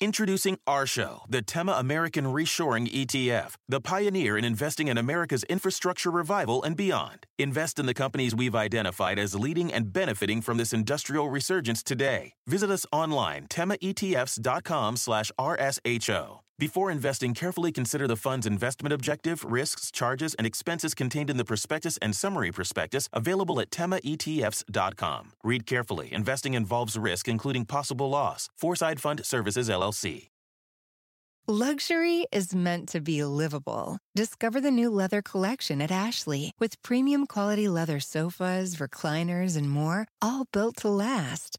Introducing 0.00 0.58
our 0.64 0.86
show, 0.86 1.22
the 1.28 1.42
Tema 1.42 1.72
American 1.72 2.26
Reshoring 2.26 2.86
ETF, 2.86 3.54
the 3.68 3.80
pioneer 3.80 4.38
in 4.38 4.44
investing 4.44 4.86
in 4.86 4.96
America's 4.96 5.42
infrastructure 5.44 6.12
revival 6.12 6.62
and 6.62 6.76
beyond. 6.76 7.26
Invest 7.36 7.80
in 7.80 7.86
the 7.86 7.94
companies 7.94 8.32
we've 8.32 8.54
identified 8.54 9.18
as 9.18 9.34
leading 9.34 9.72
and 9.72 9.92
benefiting 9.92 10.40
from 10.40 10.56
this 10.56 10.72
industrial 10.72 11.28
resurgence 11.28 11.82
today. 11.82 12.34
Visit 12.46 12.70
us 12.70 12.86
online, 12.92 13.48
temaetfs.com 13.48 14.96
slash 14.96 15.32
RSHO. 15.36 16.38
Before 16.58 16.90
investing, 16.90 17.34
carefully 17.34 17.70
consider 17.70 18.08
the 18.08 18.16
fund's 18.16 18.44
investment 18.44 18.92
objective, 18.92 19.44
risks, 19.44 19.92
charges, 19.92 20.34
and 20.34 20.44
expenses 20.44 20.92
contained 20.92 21.30
in 21.30 21.36
the 21.36 21.44
prospectus 21.44 21.98
and 22.02 22.16
summary 22.16 22.50
prospectus 22.50 23.08
available 23.12 23.60
at 23.60 23.70
temaetfs.com. 23.70 25.32
Read 25.44 25.66
carefully. 25.66 26.12
Investing 26.12 26.54
involves 26.54 26.98
risk, 26.98 27.28
including 27.28 27.64
possible 27.64 28.10
loss. 28.10 28.50
Foreside 28.56 29.00
Fund 29.00 29.24
Services, 29.24 29.68
LLC. 29.68 30.30
Luxury 31.50 32.26
is 32.30 32.54
meant 32.54 32.88
to 32.88 33.00
be 33.00 33.24
livable. 33.24 33.96
Discover 34.14 34.60
the 34.60 34.70
new 34.70 34.90
leather 34.90 35.22
collection 35.22 35.80
at 35.80 35.92
Ashley 35.92 36.50
with 36.58 36.82
premium 36.82 37.26
quality 37.26 37.68
leather 37.68 38.00
sofas, 38.00 38.76
recliners, 38.76 39.56
and 39.56 39.70
more, 39.70 40.08
all 40.20 40.44
built 40.52 40.76
to 40.78 40.88
last. 40.88 41.58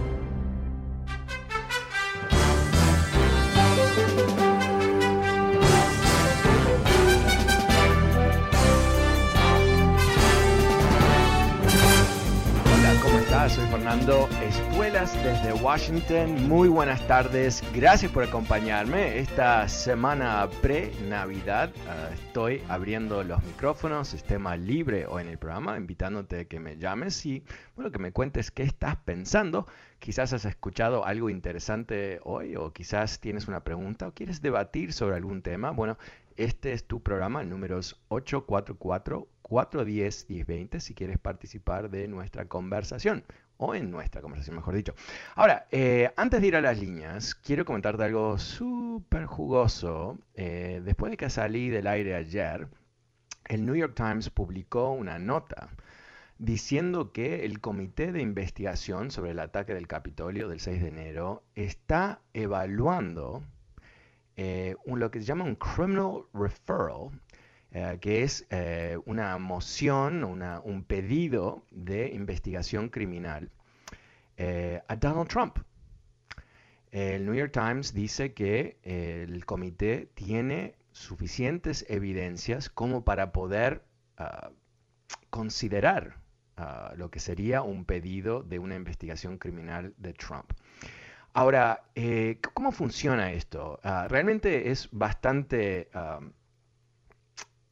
Estás? 13.31 13.53
Soy 13.53 13.65
Fernando 13.67 14.27
Espuelas 14.43 15.13
desde 15.23 15.53
Washington. 15.53 16.49
Muy 16.49 16.67
buenas 16.67 17.05
tardes. 17.07 17.63
Gracias 17.73 18.11
por 18.11 18.23
acompañarme. 18.23 19.19
Esta 19.19 19.69
semana 19.69 20.49
pre-Navidad 20.61 21.69
uh, 21.69 22.13
estoy 22.13 22.61
abriendo 22.67 23.23
los 23.23 23.41
micrófonos, 23.43 24.09
sistema 24.09 24.57
libre 24.57 25.05
hoy 25.05 25.21
en 25.21 25.29
el 25.29 25.37
programa, 25.37 25.77
invitándote 25.77 26.41
a 26.41 26.45
que 26.45 26.59
me 26.59 26.77
llames 26.77 27.25
y 27.25 27.41
bueno, 27.77 27.89
que 27.89 27.99
me 27.99 28.11
cuentes 28.11 28.51
qué 28.51 28.63
estás 28.63 28.97
pensando. 28.97 29.65
Quizás 29.99 30.33
has 30.33 30.43
escuchado 30.43 31.05
algo 31.05 31.29
interesante 31.29 32.19
hoy 32.23 32.57
o 32.57 32.73
quizás 32.73 33.21
tienes 33.21 33.47
una 33.47 33.63
pregunta 33.63 34.09
o 34.09 34.13
quieres 34.13 34.41
debatir 34.41 34.91
sobre 34.91 35.15
algún 35.15 35.41
tema. 35.41 35.71
Bueno, 35.71 35.97
este 36.35 36.73
es 36.73 36.83
tu 36.83 37.01
programa, 37.01 37.41
el 37.41 37.49
número 37.49 37.79
es 37.79 37.95
844 38.09 39.27
410 39.51 40.29
1020 40.29 40.79
si 40.79 40.95
quieres 40.95 41.19
participar 41.19 41.89
de 41.89 42.07
nuestra 42.07 42.45
conversación 42.45 43.25
o 43.57 43.75
en 43.75 43.91
nuestra 43.91 44.21
conversación, 44.21 44.55
mejor 44.55 44.75
dicho. 44.75 44.95
Ahora, 45.35 45.67
eh, 45.71 46.09
antes 46.15 46.39
de 46.39 46.47
ir 46.47 46.55
a 46.55 46.61
las 46.61 46.79
líneas, 46.79 47.35
quiero 47.35 47.65
comentarte 47.65 48.05
algo 48.05 48.37
súper 48.37 49.25
jugoso. 49.25 50.17
Eh, 50.35 50.81
después 50.85 51.11
de 51.11 51.17
que 51.17 51.29
salí 51.29 51.67
del 51.67 51.87
aire 51.87 52.15
ayer, 52.15 52.69
el 53.49 53.65
New 53.65 53.75
York 53.75 53.93
Times 53.93 54.29
publicó 54.29 54.91
una 54.91 55.19
nota 55.19 55.69
diciendo 56.37 57.11
que 57.11 57.43
el 57.43 57.59
comité 57.59 58.13
de 58.13 58.21
investigación 58.21 59.11
sobre 59.11 59.31
el 59.31 59.39
ataque 59.39 59.73
del 59.73 59.87
Capitolio 59.87 60.47
del 60.47 60.61
6 60.61 60.81
de 60.81 60.87
enero 60.87 61.43
está 61.55 62.21
evaluando 62.33 63.43
eh, 64.37 64.75
un, 64.85 65.01
lo 65.01 65.11
que 65.11 65.19
se 65.19 65.25
llama 65.25 65.43
un 65.43 65.55
criminal 65.55 66.23
referral, 66.33 67.11
eh, 67.73 67.99
que 68.01 68.23
es 68.23 68.45
eh, 68.49 68.97
una 69.05 69.37
moción, 69.37 70.25
una, 70.25 70.59
un 70.59 70.83
pedido 70.83 71.63
de 71.71 72.09
investigación 72.09 72.89
criminal 72.89 73.49
eh, 74.35 74.81
a 74.89 74.95
Donald 74.97 75.29
Trump. 75.29 75.57
El 76.91 77.25
New 77.25 77.33
York 77.33 77.53
Times 77.53 77.93
dice 77.93 78.33
que 78.33 78.77
el 78.83 79.45
comité 79.45 80.09
tiene 80.13 80.75
suficientes 80.91 81.85
evidencias 81.87 82.69
como 82.69 83.05
para 83.05 83.31
poder 83.31 83.85
uh, 84.19 84.51
considerar 85.29 86.17
uh, 86.57 86.93
lo 86.97 87.09
que 87.09 87.21
sería 87.21 87.61
un 87.61 87.85
pedido 87.85 88.43
de 88.43 88.59
una 88.59 88.75
investigación 88.75 89.37
criminal 89.37 89.93
de 89.97 90.11
Trump. 90.11 90.51
Ahora, 91.31 91.85
¿cómo 92.53 92.73
funciona 92.73 93.31
esto? 93.31 93.79
Uh, 93.85 94.09
realmente 94.09 94.69
es 94.69 94.89
bastante 94.91 95.87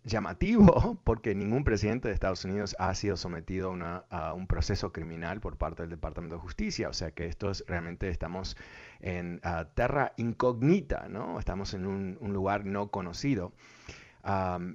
llamativo 0.03 0.99
porque 1.03 1.35
ningún 1.35 1.63
presidente 1.63 2.07
de 2.07 2.13
Estados 2.13 2.45
Unidos 2.45 2.75
ha 2.79 2.93
sido 2.95 3.17
sometido 3.17 3.75
a, 4.09 4.33
un 4.33 4.47
proceso 4.47 4.91
criminal 4.91 5.39
por 5.39 5.57
parte 5.57 5.83
del 5.83 5.91
Departamento 5.91 6.35
de 6.35 6.41
Justicia. 6.41 6.89
O 6.89 6.93
sea 6.93 7.11
que 7.11 7.25
esto 7.25 7.51
es, 7.51 7.63
realmente 7.67 8.09
estamos 8.09 8.57
en 8.99 9.41
uh, 9.43 9.65
terra 9.75 10.13
incógnita, 10.17 11.07
¿no? 11.09 11.39
Estamos 11.39 11.73
en 11.73 11.85
un, 11.85 12.17
lugar 12.33 12.65
no 12.65 12.89
conocido. 12.89 13.53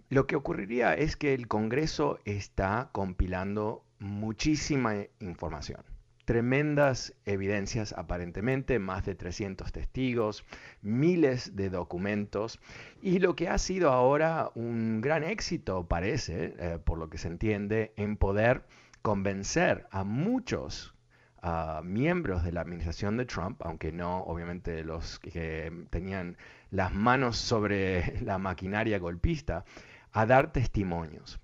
Lo 0.09 0.27
que 0.27 0.37
ocurriría 0.37 0.95
es 0.95 1.17
que 1.17 1.35
el 1.35 1.47
Congreso 1.47 2.19
está 2.25 2.89
compilando 2.93 3.85
muchísima 4.01 4.95
información 5.21 5.94
tremendas 6.25 7.15
evidencias 7.25 7.93
aparentemente, 7.93 8.79
más 8.79 9.05
de 9.05 9.15
300 9.15 9.73
testigos, 9.73 10.45
miles 10.83 11.57
de 11.57 11.71
documentos 11.71 12.61
y 13.03 13.19
lo 13.19 13.37
que 13.37 13.49
ha 13.49 13.59
sido 13.59 13.91
ahora 13.91 14.51
un 14.55 15.01
gran 15.01 15.25
éxito, 15.25 15.87
parece, 15.87 16.55
eh, 16.59 16.79
por 16.83 16.99
lo 16.99 17.11
que 17.11 17.19
se 17.19 17.29
entiende, 17.29 17.93
en 17.97 18.17
poder 18.17 18.65
convencer 19.03 19.87
a 19.91 20.05
muchos 20.05 20.95
miembros 21.83 22.43
de 22.43 22.53
la 22.53 22.63
administración 22.63 23.17
de 23.19 23.27
Trump, 23.27 23.61
aunque 23.65 23.93
no 23.93 24.23
obviamente 24.23 24.83
los 24.83 25.19
que 25.19 25.71
tenían 25.91 26.39
las 26.71 26.95
manos 26.95 27.37
sobre 27.37 28.21
la 28.23 28.39
maquinaria 28.39 28.99
golpista, 28.99 29.65
a 30.13 30.27
dar 30.27 30.53
testimonios. 30.53 31.41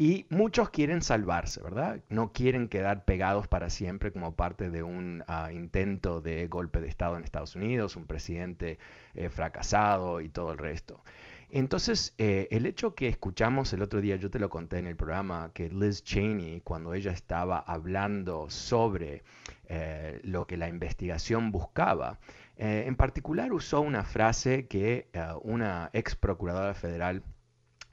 Y 0.00 0.26
muchos 0.30 0.70
quieren 0.70 1.02
salvarse, 1.02 1.60
¿verdad? 1.60 2.00
No 2.08 2.32
quieren 2.32 2.68
quedar 2.68 3.04
pegados 3.04 3.48
para 3.48 3.68
siempre 3.68 4.12
como 4.12 4.36
parte 4.36 4.70
de 4.70 4.84
un 4.84 5.24
uh, 5.28 5.50
intento 5.50 6.20
de 6.20 6.46
golpe 6.46 6.80
de 6.80 6.86
Estado 6.86 7.16
en 7.16 7.24
Estados 7.24 7.56
Unidos, 7.56 7.96
un 7.96 8.06
presidente 8.06 8.78
eh, 9.16 9.28
fracasado 9.28 10.20
y 10.20 10.28
todo 10.28 10.52
el 10.52 10.58
resto. 10.58 11.02
Entonces, 11.50 12.14
eh, 12.16 12.46
el 12.52 12.66
hecho 12.66 12.94
que 12.94 13.08
escuchamos 13.08 13.72
el 13.72 13.82
otro 13.82 14.00
día, 14.00 14.14
yo 14.14 14.30
te 14.30 14.38
lo 14.38 14.48
conté 14.50 14.78
en 14.78 14.86
el 14.86 14.94
programa, 14.94 15.50
que 15.52 15.68
Liz 15.68 16.04
Cheney, 16.04 16.60
cuando 16.60 16.94
ella 16.94 17.10
estaba 17.10 17.58
hablando 17.58 18.48
sobre 18.50 19.24
eh, 19.66 20.20
lo 20.22 20.46
que 20.46 20.56
la 20.56 20.68
investigación 20.68 21.50
buscaba, 21.50 22.20
en 22.60 22.96
particular 22.96 23.52
usó 23.52 23.80
una 23.80 24.02
frase 24.02 24.66
que 24.66 25.06
una 25.42 25.90
ex 25.92 26.16
procuradora 26.16 26.74
federal 26.74 27.22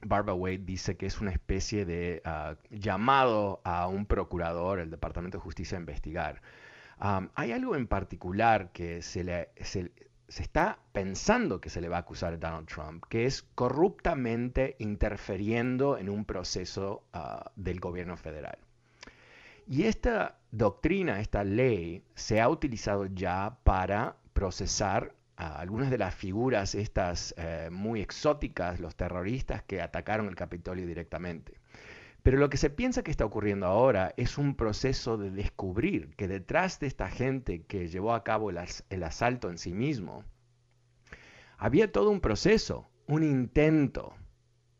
Barbara 0.08 0.34
Wade 0.34 0.58
dice 0.58 0.96
que 0.96 1.06
es 1.06 1.20
una 1.20 1.30
especie 1.30 1.84
de 1.84 2.22
uh, 2.24 2.56
llamado 2.70 3.60
a 3.64 3.88
un 3.88 4.06
procurador, 4.06 4.80
el 4.80 4.90
Departamento 4.90 5.38
de 5.38 5.42
Justicia, 5.42 5.76
a 5.76 5.80
investigar. 5.80 6.42
Hay 6.98 7.52
algo 7.52 7.76
en 7.76 7.86
particular 7.86 8.72
que 8.72 9.02
se, 9.02 9.22
le, 9.22 9.50
se, 9.60 9.92
está 10.28 10.78
pensando 10.92 11.60
que 11.60 11.68
se 11.68 11.82
le 11.82 11.90
va 11.90 11.96
a 11.96 12.00
acusar 12.00 12.32
a 12.32 12.38
Donald 12.38 12.66
Trump, 12.66 13.04
que 13.08 13.26
es 13.26 13.42
corruptamente 13.54 14.76
interfiriendo 14.78 15.98
en 15.98 16.08
un 16.08 16.24
proceso 16.24 17.04
uh, 17.14 17.50
del 17.54 17.80
gobierno 17.80 18.16
federal. 18.16 18.58
Y 19.68 19.82
esta 19.84 20.38
doctrina, 20.52 21.20
esta 21.20 21.44
ley, 21.44 22.02
se 22.14 22.40
ha 22.40 22.48
utilizado 22.48 23.06
ya 23.06 23.58
para 23.64 24.16
procesar 24.32 25.15
algunas 25.36 25.90
de 25.90 25.98
las 25.98 26.14
figuras 26.14 26.74
estas 26.74 27.34
eh, 27.36 27.68
muy 27.70 28.00
exóticas, 28.00 28.80
los 28.80 28.96
terroristas 28.96 29.62
que 29.62 29.82
atacaron 29.82 30.28
el 30.28 30.34
Capitolio 30.34 30.86
directamente. 30.86 31.60
Pero 32.22 32.38
lo 32.38 32.50
que 32.50 32.56
se 32.56 32.70
piensa 32.70 33.04
que 33.04 33.10
está 33.10 33.24
ocurriendo 33.24 33.66
ahora 33.66 34.12
es 34.16 34.38
un 34.38 34.56
proceso 34.56 35.16
de 35.16 35.30
descubrir 35.30 36.16
que 36.16 36.26
detrás 36.26 36.80
de 36.80 36.86
esta 36.88 37.08
gente 37.08 37.62
que 37.62 37.88
llevó 37.88 38.14
a 38.14 38.24
cabo 38.24 38.50
el, 38.50 38.58
el 38.90 39.02
asalto 39.04 39.50
en 39.50 39.58
sí 39.58 39.72
mismo, 39.72 40.24
había 41.58 41.92
todo 41.92 42.10
un 42.10 42.20
proceso, 42.20 42.88
un 43.06 43.22
intento 43.22 44.14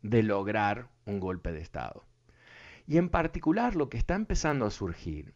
de 0.01 0.23
lograr 0.23 0.89
un 1.05 1.19
golpe 1.19 1.51
de 1.51 1.61
Estado. 1.61 2.03
Y 2.85 2.97
en 2.97 3.09
particular 3.09 3.75
lo 3.75 3.89
que 3.89 3.97
está 3.97 4.15
empezando 4.15 4.65
a 4.65 4.71
surgir 4.71 5.33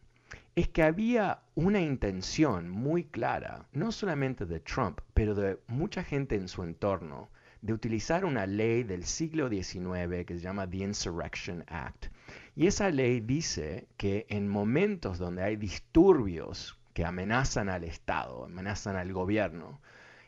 es 0.54 0.68
que 0.68 0.82
había 0.82 1.40
una 1.54 1.80
intención 1.80 2.68
muy 2.68 3.04
clara, 3.04 3.66
no 3.72 3.90
solamente 3.90 4.44
de 4.44 4.60
Trump, 4.60 5.00
pero 5.14 5.34
de 5.34 5.58
mucha 5.66 6.04
gente 6.04 6.34
en 6.36 6.48
su 6.48 6.62
entorno, 6.62 7.30
de 7.62 7.72
utilizar 7.72 8.24
una 8.24 8.46
ley 8.46 8.82
del 8.82 9.04
siglo 9.04 9.48
XIX 9.48 10.26
que 10.26 10.34
se 10.34 10.40
llama 10.40 10.68
The 10.68 10.78
Insurrection 10.78 11.64
Act. 11.68 12.06
Y 12.54 12.66
esa 12.66 12.90
ley 12.90 13.20
dice 13.20 13.86
que 13.96 14.26
en 14.28 14.48
momentos 14.48 15.18
donde 15.18 15.42
hay 15.42 15.56
disturbios 15.56 16.78
que 16.92 17.04
amenazan 17.04 17.68
al 17.68 17.84
Estado, 17.84 18.44
amenazan 18.44 18.96
al 18.96 19.12
gobierno, 19.12 19.80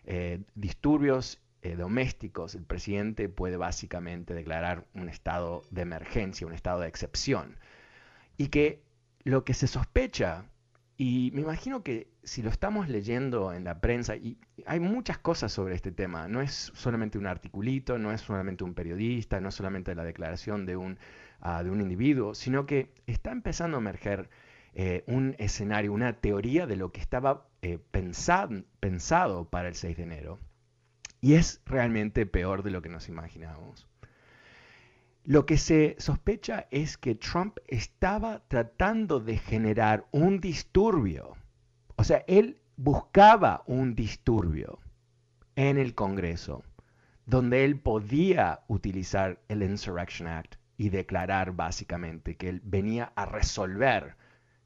eh, 0.07 0.41
disturbios 0.55 1.43
eh, 1.63 1.77
domésticos, 1.77 2.55
el 2.55 2.65
presidente 2.65 3.29
puede 3.29 3.57
básicamente 3.57 4.33
declarar 4.33 4.87
un 4.95 5.09
estado 5.09 5.65
de 5.71 5.83
emergencia, 5.83 6.47
un 6.47 6.55
estado 6.55 6.81
de 6.81 6.89
excepción. 6.89 7.57
Y 8.37 8.49
que 8.49 8.83
lo 9.25 9.45
que 9.45 9.55
se 9.55 9.67
sospecha, 9.67 10.45
y 10.97 11.33
me 11.35 11.41
imagino 11.41 11.83
que 11.83 12.09
si 12.23 12.43
lo 12.43 12.51
estamos 12.51 12.89
leyendo 12.89 13.53
en 13.53 13.65
la 13.65 13.81
prensa, 13.81 14.17
y 14.17 14.39
hay 14.67 14.81
muchas 14.81 15.19
cosas 15.19 15.53
sobre 15.53 15.75
este 15.75 15.91
tema, 15.91 16.29
no 16.29 16.41
es 16.41 16.71
solamente 16.75 17.19
un 17.19 17.27
articulito, 17.27 17.99
no 17.99 18.13
es 18.13 18.21
solamente 18.21 18.63
un 18.63 18.75
periodista, 18.75 19.41
no 19.41 19.49
es 19.49 19.55
solamente 19.55 19.95
la 19.95 20.05
declaración 20.05 20.67
de 20.67 20.77
un, 20.77 20.99
ah, 21.41 21.65
de 21.65 21.71
un 21.71 21.81
individuo, 21.81 22.35
sino 22.35 22.67
que 22.67 22.93
está 23.07 23.33
empezando 23.33 23.77
a 23.77 23.81
emerger 23.81 24.29
eh, 24.75 25.05
un 25.07 25.35
escenario, 25.39 25.93
una 25.93 26.15
teoría 26.15 26.67
de 26.67 26.77
lo 26.77 26.93
que 26.93 27.01
estaba 27.01 27.49
eh, 27.63 27.79
pensado 27.91 29.49
para 29.49 29.69
el 29.69 29.75
6 29.75 29.97
de 29.97 30.03
enero. 30.03 30.39
Y 31.21 31.35
es 31.35 31.63
realmente 31.65 32.27
peor 32.27 32.63
de 32.63 32.71
lo 32.71 32.83
que 32.83 32.89
nos 32.91 33.09
imaginábamos. 33.09 33.89
Lo 35.27 35.47
que 35.47 35.57
se 35.57 35.97
sospecha 35.99 36.67
es 36.71 36.99
que 36.99 37.15
Trump 37.15 37.57
estaba 37.67 38.43
tratando 38.47 39.21
de 39.21 39.39
generar 39.39 40.07
un 40.11 40.39
disturbio. 40.39 41.39
O 41.97 42.05
sea, 42.05 42.23
él 42.27 42.61
buscaba 42.77 43.63
un 43.67 43.95
disturbio 43.95 44.81
en 45.57 45.79
el 45.79 45.95
Congreso, 45.95 46.63
donde 47.25 47.65
él 47.65 47.81
podía 47.81 48.65
utilizar 48.69 49.41
el 49.49 49.63
Insurrection 49.63 50.29
Act 50.29 50.57
y 50.77 50.91
declarar 50.91 51.53
básicamente 51.53 52.37
que 52.37 52.51
él 52.51 52.61
venía 52.63 53.11
a 53.17 53.25
resolver 53.25 54.17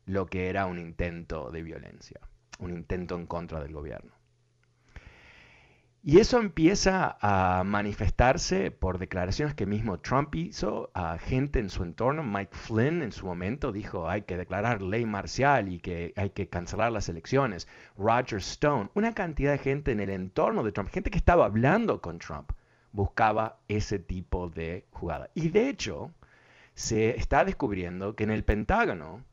lo 0.06 0.26
que 0.26 0.48
era 0.48 0.66
un 0.66 0.80
intento 0.80 1.52
de 1.52 1.62
violencia, 1.62 2.18
un 2.58 2.72
intento 2.72 3.14
en 3.14 3.26
contra 3.26 3.60
del 3.60 3.74
gobierno. 3.74 4.17
Y 6.08 6.20
eso 6.20 6.38
empieza 6.38 7.18
a 7.20 7.64
manifestarse 7.64 8.70
por 8.70 8.96
declaraciones 8.96 9.54
que 9.54 9.66
mismo 9.66 10.00
Trump 10.00 10.34
hizo 10.36 10.90
a 10.94 11.18
gente 11.18 11.58
en 11.58 11.68
su 11.68 11.82
entorno. 11.82 12.22
Mike 12.22 12.56
Flynn 12.56 13.02
en 13.02 13.12
su 13.12 13.26
momento 13.26 13.72
dijo 13.72 14.08
hay 14.08 14.22
que 14.22 14.38
declarar 14.38 14.80
ley 14.80 15.04
marcial 15.04 15.70
y 15.70 15.80
que 15.80 16.14
hay 16.16 16.30
que 16.30 16.48
cancelar 16.48 16.92
las 16.92 17.10
elecciones. 17.10 17.68
Roger 17.98 18.38
Stone, 18.38 18.88
una 18.94 19.12
cantidad 19.12 19.52
de 19.52 19.58
gente 19.58 19.92
en 19.92 20.00
el 20.00 20.08
entorno 20.08 20.62
de 20.62 20.72
Trump, 20.72 20.88
gente 20.88 21.10
que 21.10 21.18
estaba 21.18 21.44
hablando 21.44 22.00
con 22.00 22.18
Trump, 22.18 22.52
buscaba 22.92 23.58
ese 23.68 23.98
tipo 23.98 24.48
de 24.48 24.86
jugada. 24.92 25.28
Y 25.34 25.50
de 25.50 25.68
hecho, 25.68 26.10
se 26.72 27.18
está 27.18 27.44
descubriendo 27.44 28.16
que 28.16 28.24
en 28.24 28.30
el 28.30 28.44
Pentágono, 28.44 29.24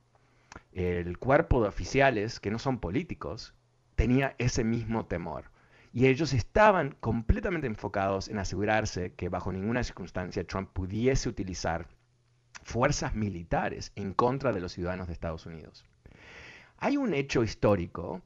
el 0.73 1.19
cuerpo 1.19 1.61
de 1.61 1.69
oficiales 1.69 2.41
que 2.41 2.51
no 2.51 2.59
son 2.59 2.79
políticos 2.79 3.53
tenía 3.95 4.35
ese 4.39 4.65
mismo 4.65 5.05
temor 5.05 5.54
y 5.95 6.07
ellos 6.07 6.33
estaban 6.33 6.97
completamente 6.99 7.67
enfocados 7.67 8.27
en 8.27 8.37
asegurarse 8.37 9.13
que 9.13 9.29
bajo 9.29 9.53
ninguna 9.53 9.81
circunstancia 9.81 10.45
Trump 10.45 10.71
pudiese 10.73 11.29
utilizar 11.29 11.87
fuerzas 12.63 13.15
militares 13.15 13.93
en 13.95 14.13
contra 14.13 14.51
de 14.51 14.59
los 14.59 14.73
ciudadanos 14.73 15.07
de 15.07 15.13
Estados 15.13 15.45
Unidos. 15.45 15.85
Hay 16.79 16.97
un 16.97 17.13
hecho 17.13 17.43
histórico 17.43 18.21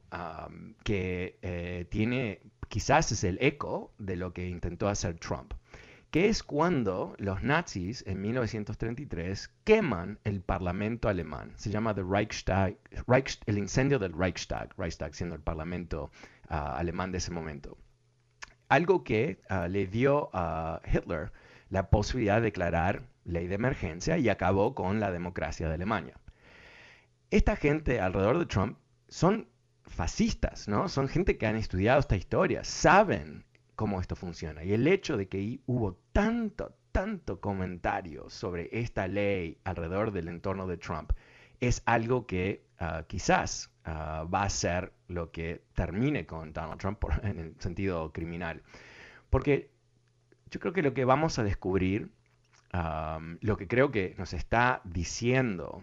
que 0.82 1.38
eh, 1.42 1.86
tiene, 1.88 2.40
quizás 2.68 3.12
es 3.12 3.22
el 3.22 3.38
eco 3.40 3.92
de 3.98 4.16
lo 4.16 4.32
que 4.32 4.48
intentó 4.48 4.88
hacer 4.88 5.20
Trump, 5.20 5.54
que 6.10 6.28
es 6.28 6.42
cuando 6.42 7.14
los 7.18 7.44
nazis 7.44 8.02
en 8.08 8.20
1933 8.20 9.48
queman 9.62 10.18
el 10.24 10.40
parlamento 10.40 11.08
alemán. 11.08 11.52
Se 11.54 11.70
llama 11.70 11.94
the 11.94 12.02
Reichstag, 12.02 12.76
el 13.46 13.58
incendio 13.58 14.00
del 14.00 14.12
Reichstag, 14.12 14.74
Reichstag 14.76 15.14
siendo 15.14 15.36
el 15.36 15.42
parlamento 15.42 16.10
alemán 16.50 17.12
de 17.12 17.18
ese 17.18 17.30
momento. 17.30 17.78
Algo 18.68 19.02
que 19.04 19.40
ah, 19.48 19.68
le 19.68 19.86
dio 19.86 20.30
a 20.32 20.80
Hitler 20.84 21.32
la 21.70 21.90
posibilidad 21.90 22.36
de 22.36 22.42
declarar 22.42 23.02
ley 23.24 23.46
de 23.46 23.54
emergencia 23.54 24.18
y 24.18 24.28
acabó 24.28 24.74
con 24.74 25.00
la 25.00 25.10
democracia 25.10 25.68
de 25.68 25.74
Alemania. 25.74 26.14
Esta 27.30 27.56
gente 27.56 28.00
alrededor 28.00 28.38
de 28.38 28.46
Trump 28.46 28.78
son 29.08 29.48
fascistas, 29.84 30.68
¿no? 30.68 30.88
Son 30.88 31.08
gente 31.08 31.36
que 31.38 31.46
han 31.46 31.56
estudiado 31.56 32.00
esta 32.00 32.16
historia, 32.16 32.64
saben 32.64 33.44
cómo 33.76 34.00
esto 34.00 34.16
funciona. 34.16 34.64
Y 34.64 34.72
el 34.72 34.86
hecho 34.86 35.16
de 35.16 35.28
que 35.28 35.60
hubo 35.66 35.98
tanto, 36.12 36.76
tanto 36.92 37.40
comentario 37.40 38.28
sobre 38.30 38.68
esta 38.72 39.08
ley 39.08 39.58
alrededor 39.64 40.12
del 40.12 40.28
entorno 40.28 40.66
de 40.66 40.76
Trump 40.76 41.12
es 41.60 41.82
algo 41.86 42.26
que 42.26 42.66
ah, 42.78 43.04
quizás 43.06 43.70
ah, 43.84 44.26
va 44.32 44.42
a 44.44 44.50
ser 44.50 44.92
lo 45.10 45.30
que 45.30 45.62
termine 45.74 46.24
con 46.24 46.52
Donald 46.52 46.80
Trump 46.80 47.02
en 47.22 47.38
el 47.38 47.54
sentido 47.58 48.12
criminal. 48.12 48.62
Porque 49.28 49.70
yo 50.50 50.60
creo 50.60 50.72
que 50.72 50.82
lo 50.82 50.94
que 50.94 51.04
vamos 51.04 51.38
a 51.38 51.44
descubrir, 51.44 52.10
lo 53.40 53.56
que 53.56 53.68
creo 53.68 53.90
que 53.90 54.14
nos 54.18 54.32
está 54.32 54.80
diciendo 54.84 55.82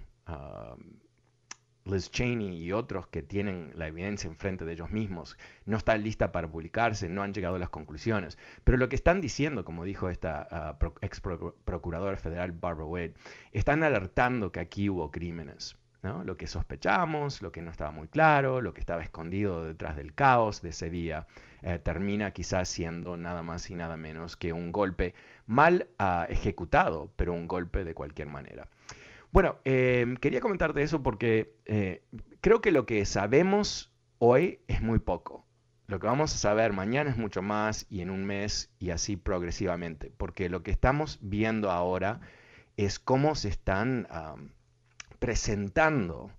Liz 1.86 2.12
Cheney 2.12 2.62
y 2.62 2.74
otros 2.74 3.08
que 3.08 3.22
tienen 3.22 3.72
la 3.76 3.88
evidencia 3.88 4.28
enfrente 4.28 4.66
de 4.66 4.74
ellos 4.74 4.92
mismos, 4.92 5.38
no 5.66 5.78
están 5.78 6.04
lista 6.04 6.32
para 6.32 6.50
publicarse, 6.50 7.08
no 7.08 7.24
han 7.24 7.34
llegado 7.34 7.56
a 7.56 7.60
las 7.60 7.70
conclusiones. 7.70 8.38
Pero 8.64 8.78
lo 8.78 8.90
que 8.90 8.96
están 8.96 9.22
diciendo, 9.22 9.64
como 9.64 9.86
dijo 9.86 10.10
esta 10.10 10.48
ah, 10.52 10.78
ex 11.02 11.22
procuradora 11.22 12.18
federal 12.18 12.52
Barbara 12.52 12.86
Wade, 12.86 13.14
están 13.52 13.84
alertando 13.84 14.52
que 14.52 14.60
aquí 14.60 14.90
hubo 14.90 15.12
crímenes. 15.12 15.78
Lo 16.02 16.38
que 16.38 16.48
sospechamos, 16.48 17.42
lo 17.42 17.52
que 17.52 17.62
no 17.62 17.72
estaba 17.72 17.92
muy 17.92 18.08
claro, 18.08 18.62
lo 18.62 18.74
que 18.74 18.80
estaba 18.80 19.04
escondido 19.04 19.66
detrás 19.66 19.98
del 19.98 20.14
caos 20.14 20.62
de 20.62 20.70
ese 20.70 20.90
día, 20.90 21.28
eh, 21.62 21.80
termina 21.80 22.32
quizás 22.32 22.70
siendo 22.70 23.18
nada 23.18 23.44
más 23.44 23.70
y 23.70 23.76
nada 23.76 23.98
menos 23.98 24.38
que 24.38 24.54
un 24.54 24.72
golpe 24.72 25.16
mal 25.48 25.88
ah, 26.00 26.26
ejecutado, 26.30 27.12
pero 27.16 27.34
un 27.34 27.48
golpe 27.48 27.84
de 27.84 27.94
cualquier 27.94 28.30
manera. 28.30 28.68
Bueno, 29.32 29.58
em, 29.66 30.16
quería 30.16 30.40
comentarte 30.40 30.82
eso 30.82 31.04
porque 31.04 31.56
eh, 31.66 32.04
creo 32.42 32.62
que 32.62 32.72
lo 32.72 32.86
que 32.86 33.06
sabemos 33.06 33.92
hoy 34.20 34.60
es 34.68 34.82
muy 34.82 35.00
poco. 35.00 35.46
Lo 35.88 36.00
que 36.00 36.08
vamos 36.08 36.34
a 36.34 36.38
saber 36.38 36.74
mañana 36.74 37.10
es 37.10 37.18
mucho 37.18 37.42
más 37.42 37.86
y 37.90 38.02
en 38.02 38.10
un 38.10 38.26
mes 38.26 38.70
y 38.80 38.92
así 38.92 39.16
progresivamente, 39.16 40.12
porque 40.18 40.50
lo 40.50 40.64
que 40.64 40.72
estamos 40.72 41.20
viendo 41.22 41.72
ahora 41.72 42.20
es 42.78 43.00
cómo 43.00 43.36
se 43.36 43.50
están 43.50 44.08
presentando 45.20 46.32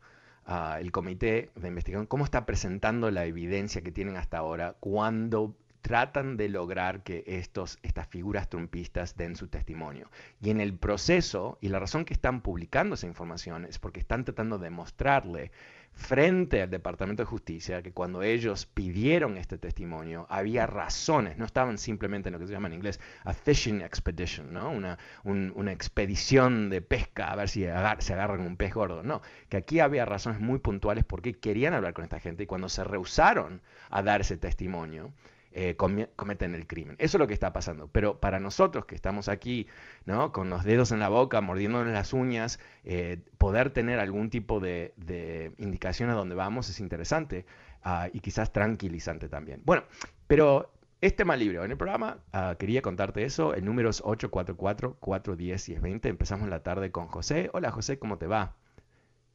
uh, 0.46 0.78
el 0.78 0.92
comité 0.92 1.50
de 1.54 1.68
investigación, 1.68 2.06
cómo 2.06 2.24
está 2.24 2.46
presentando 2.46 3.10
la 3.10 3.24
evidencia 3.24 3.82
que 3.82 3.92
tienen 3.92 4.16
hasta 4.16 4.38
ahora 4.38 4.76
cuando 4.80 5.56
tratan 5.82 6.36
de 6.36 6.48
lograr 6.48 7.02
que 7.02 7.24
estos, 7.26 7.78
estas 7.82 8.08
figuras 8.08 8.48
trumpistas 8.48 9.16
den 9.16 9.36
su 9.36 9.48
testimonio. 9.48 10.10
Y 10.40 10.50
en 10.50 10.60
el 10.60 10.74
proceso, 10.74 11.58
y 11.60 11.68
la 11.68 11.78
razón 11.78 12.04
que 12.04 12.14
están 12.14 12.42
publicando 12.42 12.94
esa 12.94 13.06
información 13.06 13.64
es 13.64 13.78
porque 13.78 14.00
están 14.00 14.24
tratando 14.24 14.58
de 14.58 14.70
mostrarle 14.70 15.50
frente 15.92 16.62
al 16.62 16.70
Departamento 16.70 17.22
de 17.22 17.26
Justicia 17.26 17.82
que 17.82 17.92
cuando 17.92 18.22
ellos 18.22 18.66
pidieron 18.66 19.36
este 19.36 19.58
testimonio 19.58 20.26
había 20.30 20.66
razones, 20.66 21.36
no 21.38 21.44
estaban 21.44 21.78
simplemente 21.78 22.28
en 22.28 22.34
lo 22.34 22.38
que 22.38 22.46
se 22.46 22.52
llama 22.52 22.68
en 22.68 22.74
inglés 22.74 23.00
a 23.24 23.34
fishing 23.34 23.82
expedition, 23.82 24.52
¿no? 24.52 24.70
una, 24.70 24.98
una 25.24 25.72
expedición 25.72 26.70
de 26.70 26.80
pesca 26.82 27.30
a 27.30 27.36
ver 27.36 27.48
si 27.48 27.62
se 27.62 28.12
agarran 28.12 28.40
un 28.40 28.56
pez 28.56 28.72
gordo, 28.72 29.02
no, 29.02 29.22
que 29.48 29.56
aquí 29.56 29.80
había 29.80 30.04
razones 30.04 30.40
muy 30.40 30.58
puntuales 30.60 31.04
porque 31.04 31.34
querían 31.34 31.74
hablar 31.74 31.94
con 31.94 32.04
esta 32.04 32.20
gente 32.20 32.44
y 32.44 32.46
cuando 32.46 32.68
se 32.68 32.84
rehusaron 32.84 33.60
a 33.90 34.02
dar 34.02 34.20
ese 34.20 34.36
testimonio, 34.36 35.12
eh, 35.60 35.74
cometen 35.74 36.54
el 36.54 36.68
crimen. 36.68 36.94
Eso 37.00 37.16
es 37.16 37.18
lo 37.18 37.26
que 37.26 37.34
está 37.34 37.52
pasando. 37.52 37.88
Pero 37.88 38.20
para 38.20 38.38
nosotros 38.38 38.86
que 38.86 38.94
estamos 38.94 39.28
aquí, 39.28 39.66
¿no? 40.04 40.30
con 40.30 40.50
los 40.50 40.62
dedos 40.62 40.92
en 40.92 41.00
la 41.00 41.08
boca, 41.08 41.40
mordiéndonos 41.40 41.92
las 41.92 42.12
uñas, 42.12 42.60
eh, 42.84 43.18
poder 43.38 43.70
tener 43.70 43.98
algún 43.98 44.30
tipo 44.30 44.60
de, 44.60 45.52
indicación 45.58 46.10
a 46.10 46.14
dónde 46.14 46.36
vamos 46.36 46.68
es 46.68 46.78
interesante 46.78 47.44
ah, 47.82 48.08
y 48.12 48.20
quizás 48.20 48.52
tranquilizante 48.52 49.28
también. 49.28 49.62
Bueno, 49.64 49.82
pero 50.28 50.70
este 51.00 51.24
mal 51.24 51.40
libro. 51.40 51.64
En 51.64 51.72
el 51.72 51.76
programa 51.76 52.18
ah, 52.32 52.54
quería 52.56 52.80
contarte 52.80 53.24
eso. 53.24 53.52
El 53.52 53.64
número 53.64 53.90
es 53.90 54.00
844-410-1020. 54.04 56.06
Empezamos 56.06 56.48
la 56.48 56.62
tarde 56.62 56.92
con 56.92 57.08
José. 57.08 57.50
Hola 57.52 57.72
José, 57.72 57.98
¿cómo 57.98 58.16
te 58.16 58.28
va? 58.28 58.54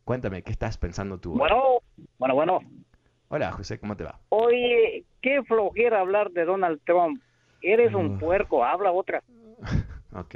Cuéntame, 0.05 0.41
¿qué 0.41 0.53
estás 0.53 0.77
pensando 0.77 1.19
tú? 1.19 1.33
Bueno, 1.33 1.81
bueno, 2.17 2.33
bueno. 2.33 2.61
Hola, 3.35 3.51
José, 3.51 3.79
¿cómo 3.79 3.97
te 3.97 4.03
va? 4.03 4.19
Oye, 4.29 5.05
qué 5.19 5.41
flojera 5.41 6.01
hablar 6.01 6.29
de 6.29 6.45
Donald 6.45 6.79
Trump. 6.85 7.19
Eres 7.61 7.91
un 7.95 8.19
puerco, 8.19 8.63
habla 8.63 8.91
otra. 8.91 9.23
ok. 10.13 10.35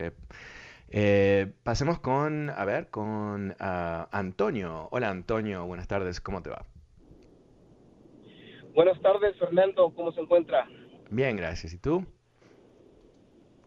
Eh, 0.89 1.53
pasemos 1.61 1.99
con, 1.99 2.49
a 2.49 2.65
ver, 2.65 2.89
con 2.89 3.55
ah, 3.59 4.07
Antonio. 4.11 4.87
Hola 4.89 5.11
Antonio, 5.11 5.63
buenas 5.67 5.87
tardes, 5.87 6.19
¿cómo 6.19 6.41
te 6.41 6.49
va? 6.49 6.65
Buenas 8.73 8.99
tardes, 9.03 9.37
Fernando, 9.37 9.91
¿cómo 9.95 10.11
se 10.11 10.21
encuentra? 10.21 10.67
Bien, 11.11 11.37
gracias. 11.37 11.73
¿Y 11.73 11.77
tú? 11.77 12.03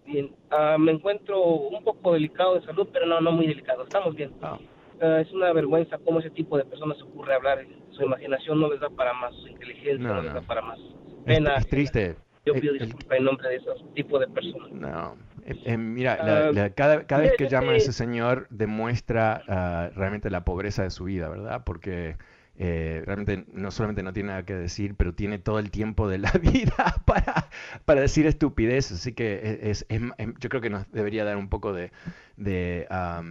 Bien, 0.06 0.34
ah, 0.50 0.76
me 0.76 0.90
encuentro 0.90 1.40
un 1.40 1.84
poco 1.84 2.14
delicado 2.14 2.56
de 2.56 2.66
salud, 2.66 2.88
pero 2.92 3.06
no, 3.06 3.20
no 3.20 3.30
muy 3.30 3.46
delicado, 3.46 3.84
estamos 3.84 4.12
bien. 4.16 4.32
Ah, 4.42 4.58
Ah, 5.00 5.20
es 5.20 5.32
una 5.32 5.52
vergüenza 5.52 5.98
cómo 6.04 6.20
ese 6.20 6.30
tipo 6.30 6.56
de 6.58 6.64
personas 6.64 7.00
ocurre 7.02 7.34
hablar, 7.34 7.58
su 7.90 8.02
imaginación 8.02 8.60
no 8.60 8.70
les 8.70 8.80
da 8.80 8.90
para 8.90 9.12
más, 9.14 9.34
su 9.36 9.48
inteligencia 9.48 9.98
no, 10.08 10.14
No, 10.16 10.22
les 10.22 10.34
da 10.34 10.40
para 10.42 10.62
más. 10.62 10.78
Pena, 11.24 11.54
es 11.56 11.66
triste. 11.68 12.16
Yo 12.44 12.54
El- 12.54 12.60
pido 12.60 12.74
el- 12.74 12.80
disculpas 12.80 13.18
en 13.18 13.24
nombre 13.24 13.48
de 13.48 13.56
esos 13.56 13.84
tipos 13.94 14.20
de 14.20 14.26
personas. 14.28 14.70
No, 14.72 15.16
eh, 15.44 15.54
eh, 15.64 15.76
mira, 15.76 16.16
la- 16.24 16.48
Ah, 16.48 16.52
la- 16.52 16.70
cada, 16.70 17.06
cada 17.06 17.22
vez 17.22 17.32
que 17.36 17.48
llama 17.48 17.72
a 17.72 17.76
ese 17.76 17.92
señor 17.92 18.46
demuestra 18.50 19.42
ah, 19.48 19.90
realmente 19.94 20.30
la 20.30 20.44
pobreza 20.44 20.82
de 20.82 20.90
su 20.90 21.04
vida, 21.04 21.28
¿verdad? 21.28 21.62
Porque 21.64 22.16
eh, 22.62 23.02
realmente 23.06 23.46
no 23.54 23.70
solamente 23.70 24.02
no 24.02 24.12
tiene 24.12 24.28
nada 24.28 24.44
que 24.44 24.54
decir, 24.54 24.94
pero 24.94 25.14
tiene 25.14 25.38
todo 25.38 25.58
el 25.58 25.70
tiempo 25.70 26.08
de 26.10 26.18
la 26.18 26.30
vida 26.42 26.94
para, 27.06 27.48
para 27.86 28.02
decir 28.02 28.26
estupideces. 28.26 28.98
Así 28.98 29.14
que 29.14 29.60
es, 29.62 29.86
yo 29.88 30.48
creo 30.50 30.60
que 30.60 30.68
nos 30.68 30.90
debería 30.92 31.24
dar 31.24 31.38
un 31.38 31.48
poco 31.48 31.72
de, 31.72 31.90
de 32.36 32.86
ah, 32.90 33.22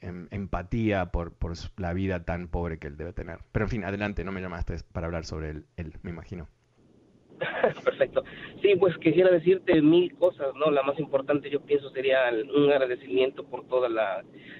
em- 0.00 0.28
empatía 0.30 1.06
por, 1.06 1.32
por 1.34 1.54
la 1.78 1.92
vida 1.94 2.24
tan 2.24 2.46
pobre 2.46 2.78
que 2.78 2.86
él 2.86 2.96
debe 2.96 3.12
tener. 3.12 3.40
Pero 3.50 3.64
en 3.64 3.70
fin, 3.70 3.84
adelante, 3.84 4.22
no 4.22 4.30
me 4.30 4.40
llamaste 4.40 4.76
para 4.92 5.06
hablar 5.06 5.24
sobre 5.24 5.50
él, 5.50 5.66
me 6.02 6.10
imagino. 6.10 6.48
Perfecto. 7.84 8.22
Sí, 8.62 8.76
pues 8.78 8.96
quisiera 8.98 9.30
decirte 9.30 9.82
mil 9.82 10.14
cosas, 10.14 10.54
¿no? 10.54 10.70
La 10.70 10.84
más 10.84 10.98
importante 11.00 11.50
yo 11.50 11.60
pienso 11.60 11.90
sería 11.90 12.30
un 12.54 12.70
agradecimiento 12.70 13.44
por 13.44 13.66
todo 13.66 13.88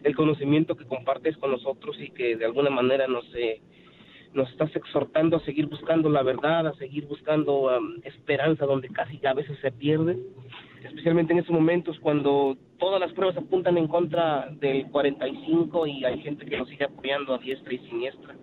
el 0.03 0.17
conocimiento 0.17 0.77
que 0.77 0.85
compartes 0.85 1.37
con 1.37 1.53
nosotros 1.53 1.97
y 2.01 2.11
que 2.11 2.37
de 2.37 2.45
alguna 2.45 2.71
manera 2.71 3.07
nos, 3.07 3.25
eh, 3.37 3.61
nos 4.35 4.51
estás 4.51 4.75
exhortando 4.75 5.37
a 5.37 5.41
seguir 5.41 5.67
buscando 5.67 6.11
la 6.11 6.23
verdad, 6.23 6.67
a 6.67 6.75
seguir 6.75 7.07
buscando 7.07 7.71
am, 7.71 8.01
esperanza 8.03 8.67
donde 8.67 8.89
casi 8.89 9.25
a 9.25 9.33
veces 9.33 9.57
se 9.61 9.71
pierde, 9.71 10.19
especialmente 10.83 11.33
en 11.33 11.39
estos 11.39 11.55
momentos 11.55 11.99
cuando 12.01 12.57
todas 12.79 13.01
las 13.01 13.13
pruebas 13.13 13.37
apuntan 13.37 13.79
en 13.79 13.87
contra 13.87 14.49
del 14.51 14.87
45 14.91 15.87
y 15.87 16.05
hay 16.05 16.21
gente 16.21 16.45
que 16.45 16.59
nos 16.59 16.69
sigue 16.69 16.85
apoyando 16.85 17.35
a 17.35 17.39
diestra 17.39 17.73
y 17.73 17.79
siniestra. 17.79 18.35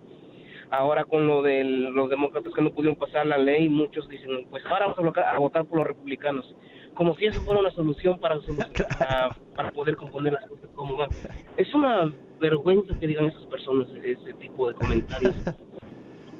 Ahora 0.70 1.04
con 1.04 1.26
lo 1.26 1.42
de 1.42 1.62
los 1.64 2.08
demócratas 2.08 2.52
que 2.54 2.62
no 2.62 2.72
pudieron 2.72 2.96
pasar 2.96 3.26
la 3.26 3.36
ley, 3.36 3.68
muchos 3.68 4.08
dicen, 4.08 4.46
pues 4.48 4.64
ahora 4.64 4.86
vamos 4.86 5.16
a, 5.18 5.38
votar 5.38 5.66
por 5.66 5.78
los 5.78 5.86
republicanos, 5.86 6.56
como 6.94 7.14
si 7.16 7.26
eso 7.26 7.42
fuera 7.42 7.60
una 7.60 7.70
solución 7.72 8.18
para, 8.18 8.40
para, 8.98 9.36
para 9.54 9.70
poder 9.72 9.96
componer 9.96 10.32
las 10.32 10.46
cosas 10.46 10.70
como 10.74 10.96
van. 10.96 11.10
Es 11.58 11.74
una 11.74 12.10
vergüenza 12.40 12.98
que 12.98 13.06
digan 13.06 13.26
esas 13.26 13.44
personas 13.46 13.88
ese 14.02 14.32
tipo 14.34 14.68
de 14.68 14.74
comentarios. 14.74 15.34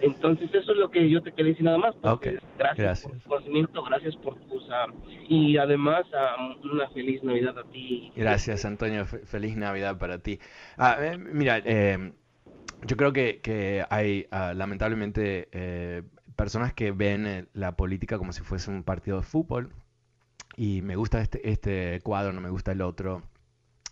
Entonces 0.03 0.51
eso 0.53 0.73
es 0.73 0.79
lo 0.79 0.91
que 0.91 1.09
yo 1.09 1.23
te 1.23 1.33
quería 1.33 1.51
decir 1.53 1.65
nada 1.65 1.79
más. 1.79 1.95
pues, 2.01 2.13
Ok, 2.15 2.27
gracias, 2.59 2.77
gracias. 2.77 3.03
por 3.03 3.19
tu 3.19 3.29
conocimiento, 3.29 3.83
gracias 3.85 4.17
por 4.17 4.35
tus... 4.49 4.69
ah, 4.71 4.87
y 5.29 5.57
además 5.57 6.05
ah, 6.15 6.55
una 6.65 6.89
feliz 6.91 7.23
Navidad 7.23 7.57
a 7.59 7.65
ti. 7.65 8.13
Gracias, 8.17 8.65
Antonio. 8.65 9.07
Fe- 9.07 9.25
Feliz 9.27 9.57
Navidad 9.57 9.99
para 9.99 10.19
ti. 10.19 10.39
Ah, 10.77 10.97
eh, 11.01 11.17
mira, 11.19 11.59
eh, 11.65 12.13
yo 12.85 12.97
creo 12.97 13.13
que, 13.13 13.41
que 13.41 13.85
hay 13.91 14.27
ah, 14.31 14.53
lamentablemente 14.55 15.49
eh, 15.53 16.03
personas 16.37 16.73
que 16.75 16.91
ven 16.93 17.27
eh, 17.27 17.45
la 17.55 17.77
política 17.77 18.19
como 18.19 18.33
si 18.33 18.43
fuese 18.43 18.71
un 18.71 18.83
partido 18.83 19.19
de 19.19 19.23
fútbol 19.23 19.71
y 20.57 20.83
me 20.83 20.97
gusta 20.97 21.21
este, 21.23 21.49
este 21.49 22.01
cuadro, 22.03 22.33
no 22.33 22.41
me 22.41 22.51
gusta 22.51 22.73
el 22.73 22.83
otro. 22.83 23.23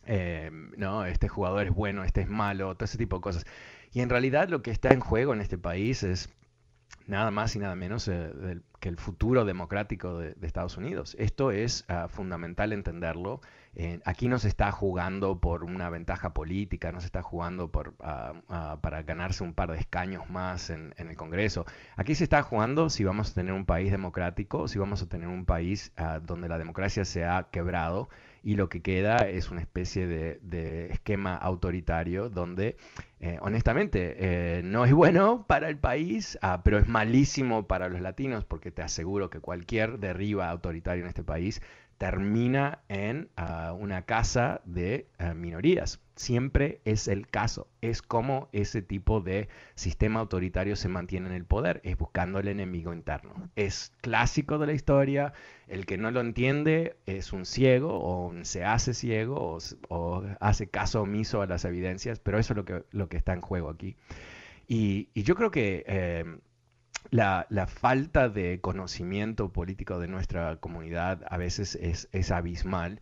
eh, 0.07 0.51
no, 0.77 1.05
este 1.05 1.29
jugador 1.29 1.67
es 1.67 1.75
bueno, 1.75 2.03
este 2.05 2.23
es 2.23 2.29
malo, 2.29 2.75
todo 2.75 2.85
ese 2.85 2.99
tipo 2.99 3.17
de 3.17 3.23
cosas. 3.23 3.45
Y 3.93 4.01
en 4.01 4.09
realidad 4.09 4.49
lo 4.49 4.63
que 4.63 4.71
está 4.71 4.91
en 4.91 5.01
juego 5.01 5.33
en 5.33 5.41
este 5.41 5.59
país 5.59 6.03
es 6.03 6.31
nada 7.07 7.31
más 7.31 7.55
y 7.57 7.59
nada 7.59 7.75
menos 7.75 8.09
eh, 8.09 8.61
que 8.79 8.89
el 8.89 8.97
futuro 8.97 9.45
democrático 9.45 10.19
de, 10.19 10.35
Estados 10.43 10.77
Unidos. 10.77 11.17
Esto 11.19 11.51
es 11.51 11.85
ah, 11.89 12.09
fundamental 12.09 12.73
entenderlo. 12.73 13.41
Eh, 13.75 14.01
aquí 14.05 14.29
no 14.29 14.39
se 14.39 14.49
está 14.49 14.73
jugando 14.73 15.41
por 15.41 15.65
una 15.65 15.91
ventaja 15.91 16.33
política, 16.33 16.91
no 16.93 17.01
se 17.01 17.07
está 17.07 17.23
jugando 17.23 17.71
por, 17.71 17.95
ah, 18.01 18.79
para 18.81 19.03
ganarse 19.03 19.45
un 19.45 19.55
par 19.55 19.71
de 19.73 19.79
escaños 19.79 20.31
más 20.31 20.71
en, 20.71 20.95
el 20.97 21.17
Congreso. 21.17 21.67
Aquí 21.97 22.15
se 22.15 22.25
está 22.25 22.43
jugando 22.43 22.91
si 22.91 23.05
vamos 23.05 23.31
a 23.31 23.35
tener 23.35 23.53
un 23.53 23.67
país 23.67 23.91
democrático, 23.91 24.69
si 24.69 24.79
vamos 24.79 25.03
a 25.03 25.09
tener 25.09 25.29
un 25.29 25.45
país 25.45 25.93
donde 26.23 26.49
la 26.49 26.59
democracia 26.59 27.05
se 27.05 27.25
ha 27.25 27.49
quebrado 27.51 28.09
y 28.43 28.55
lo 28.55 28.69
que 28.69 28.81
queda 28.81 29.19
es 29.19 29.51
una 29.51 29.61
especie 29.61 30.07
de 30.07 30.89
esquema 30.91 31.37
autoritario 31.37 32.29
donde 32.29 32.77
eh, 33.21 33.39
honestamente, 33.43 34.17
eh, 34.19 34.63
no 34.63 34.87
es 34.87 34.93
bueno 34.93 35.45
para 35.49 35.69
el 35.69 35.79
país, 35.79 36.39
ah, 36.41 36.63
pero 36.65 36.79
es 36.79 36.89
malísimo 36.89 37.67
para 37.67 37.89
los 37.89 38.01
latinos, 38.01 38.45
porque 38.45 38.71
te 38.71 38.83
aseguro 38.83 39.29
que 39.29 39.41
cualquier 39.41 39.99
derriba 39.99 40.49
autoritario 40.49 41.05
en 41.05 41.09
este 41.09 41.23
país 41.23 41.61
termina 42.01 42.79
en 42.89 43.29
ah, 43.37 43.75
una 43.79 44.07
casa 44.07 44.63
de 44.65 45.07
ah, 45.19 45.35
minorías. 45.35 46.01
Siempre 46.17 46.81
es 46.87 47.09
el 47.09 47.29
caso. 47.29 47.69
Es 47.83 48.01
como 48.01 48.49
ese 48.53 48.81
tipo 48.81 49.21
de 49.21 49.51
sistema 49.75 50.21
autoritario 50.21 50.77
se 50.77 50.89
mantiene 50.89 51.29
en 51.29 51.35
el 51.35 51.45
poder, 51.45 51.83
es 51.85 51.99
buscando 51.99 52.39
el 52.39 52.49
enemigo 52.49 52.95
interno. 52.95 53.51
Es 53.55 53.93
clásico 54.01 54.57
de 54.57 54.67
la 54.69 54.73
historia. 54.73 55.35
El 55.69 55.85
que 55.85 55.99
no 55.99 56.11
lo 56.11 56.23
entiende 56.23 56.97
es 57.05 57.35
un 57.35 57.45
ciego 57.45 57.91
o 57.93 58.33
se 58.45 58.65
hace 58.65 58.95
ciego 58.95 59.59
o, 59.91 60.25
hace 60.41 60.69
caso 60.69 61.03
omiso 61.03 61.43
a 61.43 61.47
las 61.47 61.67
evidencias, 61.67 62.19
pero 62.19 62.39
eso 62.39 62.55
es 62.55 62.83
lo 62.93 63.09
que, 63.10 63.10
que 63.11 63.19
está 63.19 63.35
en 63.35 63.43
juego 63.43 63.69
aquí. 63.69 63.97
Y, 64.67 65.11
y 65.13 65.25
yo 65.25 65.35
creo 65.35 65.51
que 65.51 65.85
eh, 65.87 66.25
la, 67.11 67.47
la 67.51 67.67
falta 67.67 68.29
de 68.29 68.61
conocimiento 68.61 69.53
político 69.53 69.99
de 69.99 70.09
nuestra 70.09 70.57
comunidad 70.57 71.23
a 71.29 71.37
veces 71.37 71.77
es, 71.77 72.09
es 72.13 72.31
abismal. 72.31 73.01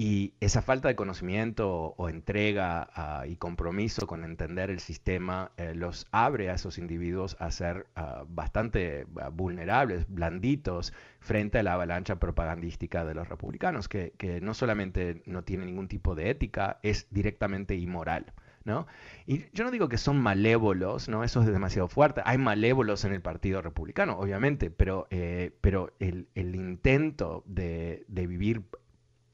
Y 0.00 0.34
esa 0.38 0.62
falta 0.62 0.86
de 0.86 0.94
conocimiento 0.94 1.68
o, 1.96 2.08
entrega 2.08 2.88
ah, 2.94 3.26
y 3.26 3.34
compromiso 3.34 4.06
con 4.06 4.22
entender 4.22 4.70
el 4.70 4.78
sistema 4.78 5.50
eh, 5.56 5.74
los 5.74 6.06
abre 6.12 6.50
a 6.50 6.54
esos 6.54 6.78
individuos 6.78 7.36
a 7.40 7.50
ser 7.50 7.88
ah, 7.96 8.22
bastante 8.28 9.08
ah, 9.20 9.30
vulnerables, 9.30 10.06
blanditos, 10.08 10.92
frente 11.18 11.58
a 11.58 11.64
la 11.64 11.72
avalancha 11.72 12.14
propagandística 12.14 13.04
de 13.04 13.14
los 13.14 13.28
republicanos, 13.28 13.88
que, 13.88 14.12
que 14.16 14.40
no 14.40 14.54
solamente 14.54 15.20
no 15.26 15.42
tiene 15.42 15.66
ningún 15.66 15.88
tipo 15.88 16.14
de 16.14 16.30
ética, 16.30 16.78
es 16.84 17.08
directamente 17.10 17.74
inmoral. 17.74 18.32
¿No? 18.68 18.86
Y 19.26 19.46
yo 19.52 19.64
no 19.64 19.72
digo 19.72 19.88
que 19.88 19.98
son 19.98 20.20
malévolos, 20.20 21.08
¿no? 21.08 21.24
Eso 21.24 21.40
es 21.40 21.46
demasiado 21.48 21.88
fuerte. 21.88 22.20
Hay 22.24 22.38
malévolos 22.38 23.04
en 23.04 23.12
el 23.12 23.20
Partido 23.20 23.62
Republicano, 23.62 24.16
obviamente, 24.18 24.70
pero, 24.70 25.08
eh, 25.10 25.52
pero 25.60 25.92
el, 25.98 26.28
el 26.36 26.54
intento 26.54 27.42
de, 27.46 28.04
de 28.06 28.26
vivir 28.28 28.62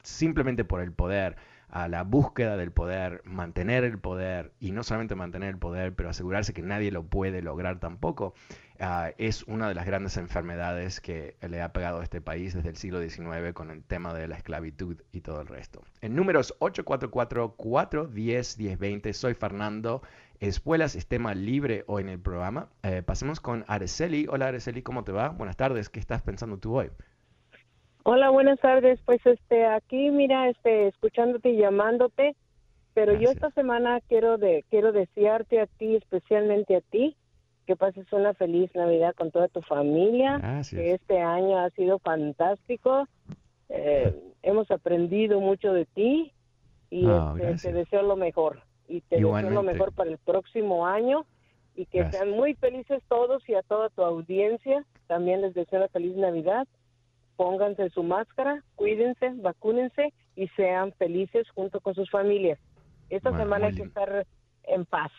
simplemente 0.01 0.63
por 0.63 0.81
el 0.81 0.91
poder, 0.91 1.35
a 1.67 1.87
la 1.89 2.03
búsqueda 2.03 2.57
del 2.57 2.71
poder, 2.71 3.21
mantener 3.25 3.83
el 3.83 3.99
poder, 3.99 4.53
y 4.59 4.71
no 4.71 4.83
solamente 4.83 5.15
mantener 5.15 5.49
el 5.49 5.57
poder, 5.57 5.93
pero 5.93 6.09
asegurarse 6.09 6.53
que 6.53 6.61
nadie 6.61 6.91
lo 6.91 7.03
puede 7.03 7.41
lograr 7.41 7.79
tampoco, 7.79 8.33
ah, 8.79 9.11
es 9.17 9.43
una 9.43 9.67
de 9.67 9.75
las 9.75 9.85
grandes 9.85 10.15
enfermedades 10.17 11.01
que 11.01 11.35
le 11.47 11.61
ha 11.61 11.71
pegado 11.73 11.99
a 11.99 12.03
este 12.03 12.21
país 12.21 12.53
desde 12.53 12.69
el 12.69 12.77
siglo 12.77 13.01
XIX 13.01 13.53
con 13.53 13.71
el 13.71 13.83
tema 13.83 14.13
de 14.13 14.27
la 14.27 14.37
esclavitud 14.37 15.01
y 15.11 15.21
todo 15.21 15.41
el 15.41 15.47
resto. 15.47 15.81
En 16.01 16.15
números 16.15 16.53
844-410-1020, 16.59 19.13
soy 19.13 19.33
Fernando 19.33 20.03
Espuelas, 20.39 20.95
es 20.95 21.07
tema 21.07 21.33
libre 21.33 21.83
hoy 21.87 22.03
en 22.03 22.09
el 22.09 22.19
programa. 22.19 22.69
Eh, 22.83 23.01
pasemos 23.03 23.39
con 23.39 23.65
Araceli. 23.67 24.27
Hola 24.29 24.47
Araceli, 24.47 24.81
¿cómo 24.81 25.03
te 25.03 25.11
va? 25.11 25.29
Buenas 25.29 25.55
tardes, 25.55 25.89
¿qué 25.89 25.99
estás 25.99 26.21
pensando 26.21 26.57
tú 26.57 26.77
hoy? 26.77 26.89
Hola, 28.03 28.29
buenas 28.29 28.59
tardes. 28.59 28.99
Pues 29.03 29.25
este 29.25 29.65
aquí 29.65 30.11
mira, 30.11 30.49
este 30.49 30.89
escuchándote 30.89 31.49
y 31.49 31.57
llamándote, 31.57 32.35
pero 32.93 33.13
yo 33.13 33.31
esta 33.31 33.49
semana 33.51 33.99
quiero 34.07 34.37
de 34.37 34.63
quiero 34.69 34.91
desearte 34.91 35.59
a 35.59 35.65
ti, 35.65 35.95
especialmente 35.95 36.75
a 36.75 36.81
ti, 36.81 37.15
que 37.65 37.75
pases 37.75 38.11
una 38.13 38.33
feliz 38.33 38.73
Navidad 38.75 39.13
con 39.15 39.31
toda 39.31 39.47
tu 39.47 39.61
familia. 39.61 40.37
Gracias. 40.37 40.81
Que 40.81 40.93
este 40.93 41.19
año 41.19 41.57
ha 41.59 41.69
sido 41.71 41.99
fantástico. 41.99 43.07
Eh, 43.69 44.13
hemos 44.43 44.69
aprendido 44.71 45.39
mucho 45.39 45.73
de 45.73 45.85
ti 45.85 46.31
y 46.89 47.05
Ah, 47.07 47.35
este, 47.41 47.69
te 47.71 47.77
deseo 47.77 48.03
lo 48.03 48.15
mejor 48.15 48.61
y 48.87 49.01
te 49.01 49.15
deseo 49.15 49.49
lo 49.49 49.63
mejor 49.63 49.91
para 49.93 50.11
el 50.11 50.17
próximo 50.19 50.85
año 50.85 51.25
y 51.75 51.85
que 51.87 51.99
Gracias. 51.99 52.23
sean 52.23 52.35
muy 52.37 52.53
felices 52.53 53.01
todos 53.09 53.47
y 53.49 53.55
a 53.55 53.63
toda 53.63 53.89
tu 53.89 54.03
audiencia. 54.03 54.85
También 55.07 55.41
les 55.41 55.53
deseo 55.53 55.79
una 55.79 55.87
feliz 55.89 56.15
Navidad 56.15 56.67
pónganse 57.35 57.89
su 57.89 58.03
máscara, 58.03 58.63
cuídense, 58.75 59.33
vacúnense 59.35 60.13
y 60.35 60.47
sean 60.49 60.93
felices 60.93 61.45
junto 61.49 61.81
con 61.81 61.93
sus 61.93 62.09
familias. 62.09 62.59
Esta 63.09 63.29
Bueno, 63.29 63.43
semana 63.43 63.67
hay 63.67 63.75
que 63.75 63.83
estar 63.83 64.25
en 64.63 64.85
paz. 64.85 65.11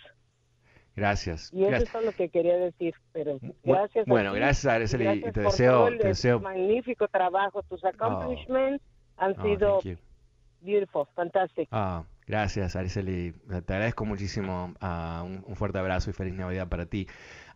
Gracias. 0.97 1.53
Y 1.53 1.61
eso 1.61 1.69
gracias. 1.71 1.88
es 1.88 1.93
todo 1.93 2.03
lo 2.03 2.12
que 2.12 2.29
quería 2.31 2.57
decir. 2.57 2.95
Pero 3.12 3.38
gracias. 3.62 4.09
a 4.09 4.11
bueno, 4.11 4.33
ti 4.33 4.38
gracias, 4.38 4.65
y 4.65 4.76
Araceli, 4.76 5.05
y 5.05 5.07
gracias 5.07 5.33
te 5.35 5.43
por 5.43 5.53
deseo- 5.53 5.73
todo 5.73 5.88
el 5.88 5.99
te 5.99 6.09
deseo- 6.09 6.41
magnífico 6.41 7.09
trabajo. 7.09 7.62
Tus 7.65 7.85
accomplishments 7.85 8.83
han 9.19 9.35
Oh, 9.38 9.43
sido. 9.43 9.81
Beautiful, 10.62 11.07
fantastic. 11.15 11.69
Ah, 11.71 12.03
gracias, 12.26 12.75
Araceli. 12.75 13.33
Te 13.33 13.73
agradezco 13.75 14.05
muchísimo. 14.05 14.75
Ah, 14.81 15.23
un, 15.25 15.45
un 15.47 15.55
fuerte 15.55 15.79
abrazo 15.79 16.11
y 16.11 16.12
feliz 16.15 16.35
Navidad 16.35 16.69
para 16.69 16.87
ti. 16.87 17.07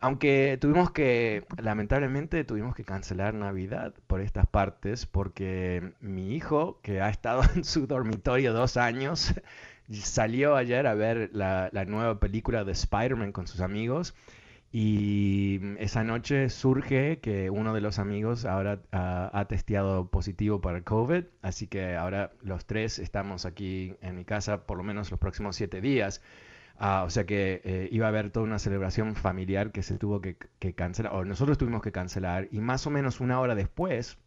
Aunque 0.00 0.56
tuvimos 0.60 0.92
que, 0.92 1.44
lamentablemente, 1.60 2.44
tuvimos 2.44 2.74
que 2.74 2.84
cancelar 2.84 3.34
Navidad 3.34 3.94
por 4.06 4.20
estas 4.20 4.46
partes 4.46 5.06
porque 5.06 5.92
mi 6.00 6.34
hijo, 6.34 6.78
que 6.82 7.00
ha 7.00 7.08
estado 7.08 7.42
en 7.56 7.64
su 7.64 7.86
dormitorio 7.86 8.52
dos 8.52 8.76
años, 8.76 9.34
salió 9.92 10.56
ayer 10.56 10.86
a 10.86 10.94
ver 10.94 11.30
la, 11.32 11.70
nueva 11.86 12.20
película 12.20 12.64
de 12.64 12.72
Spider-Man 12.72 13.32
con 13.32 13.46
sus 13.46 13.60
amigos 13.60 14.14
y 14.72 15.60
esa 15.78 16.04
noche 16.04 16.48
surge 16.48 17.18
que 17.18 17.50
uno 17.50 17.74
de 17.74 17.80
los 17.80 17.98
amigos 17.98 18.44
ahora 18.44 18.80
ah, 18.92 19.30
ha 19.32 19.46
testeado 19.46 20.08
positivo 20.08 20.60
para 20.60 20.82
COVID, 20.82 21.24
así 21.42 21.66
que 21.66 21.96
ahora 21.96 22.30
los 22.42 22.66
tres 22.66 23.00
estamos 23.00 23.46
aquí 23.46 23.96
en 24.00 24.14
mi 24.14 24.24
casa 24.24 24.66
por 24.66 24.78
lo 24.78 24.84
menos 24.84 25.10
los 25.10 25.18
próximos 25.18 25.56
siete 25.56 25.80
días. 25.80 26.22
Ah, 26.78 27.02
o 27.04 27.10
sea 27.10 27.26
que 27.26 27.60
eh, 27.64 27.88
iba 27.92 28.06
a 28.06 28.08
haber 28.08 28.30
toda 28.30 28.46
una 28.46 28.58
celebración 28.58 29.14
familiar 29.14 29.70
que 29.70 29.82
se 29.82 29.98
tuvo 29.98 30.22
que, 30.22 30.36
que 30.58 30.74
cancelar, 30.74 31.14
o 31.14 31.24
nosotros 31.26 31.58
tuvimos 31.58 31.82
que 31.82 31.92
cancelar, 31.92 32.48
y 32.52 32.60
más 32.60 32.86
o 32.86 32.90
menos 32.90 33.20
una 33.20 33.38
hora 33.38 33.54
después 33.54 34.18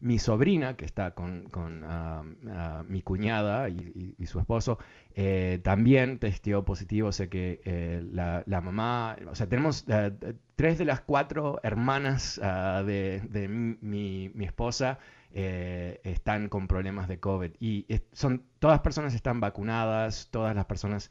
mi 0.00 0.18
sobrina, 0.18 0.76
que 0.76 0.84
está 0.84 1.12
con, 1.12 1.48
con 1.50 1.82
ah, 1.84 2.22
ah, 2.50 2.84
mi 2.88 3.02
cuñada 3.02 3.68
y, 3.68 4.14
su 4.26 4.38
esposo, 4.38 4.78
eh, 5.14 5.60
también 5.64 6.18
testeó 6.18 6.64
positivo. 6.64 7.10
Sea 7.12 7.28
que 7.28 7.60
eh, 7.64 8.02
la, 8.12 8.44
mamá, 8.60 9.16
o 9.30 9.34
sea, 9.34 9.48
tenemos 9.48 9.84
eh, 9.88 10.12
tres 10.56 10.78
de 10.78 10.84
las 10.84 11.00
cuatro 11.00 11.58
hermanas 11.62 12.40
ah, 12.42 12.82
de, 12.86 13.22
de 13.28 13.48
mi, 13.48 14.30
mi- 14.34 14.44
esposa 14.44 14.98
eh, 15.32 16.00
están 16.04 16.48
con 16.48 16.68
problemas 16.68 17.08
de 17.08 17.18
COVID. 17.18 17.52
Y 17.58 17.86
son, 18.12 18.44
todas 18.60 18.80
personas 18.80 19.14
están 19.14 19.40
vacunadas, 19.40 20.28
todas 20.30 20.54
las 20.54 20.66
personas 20.66 21.10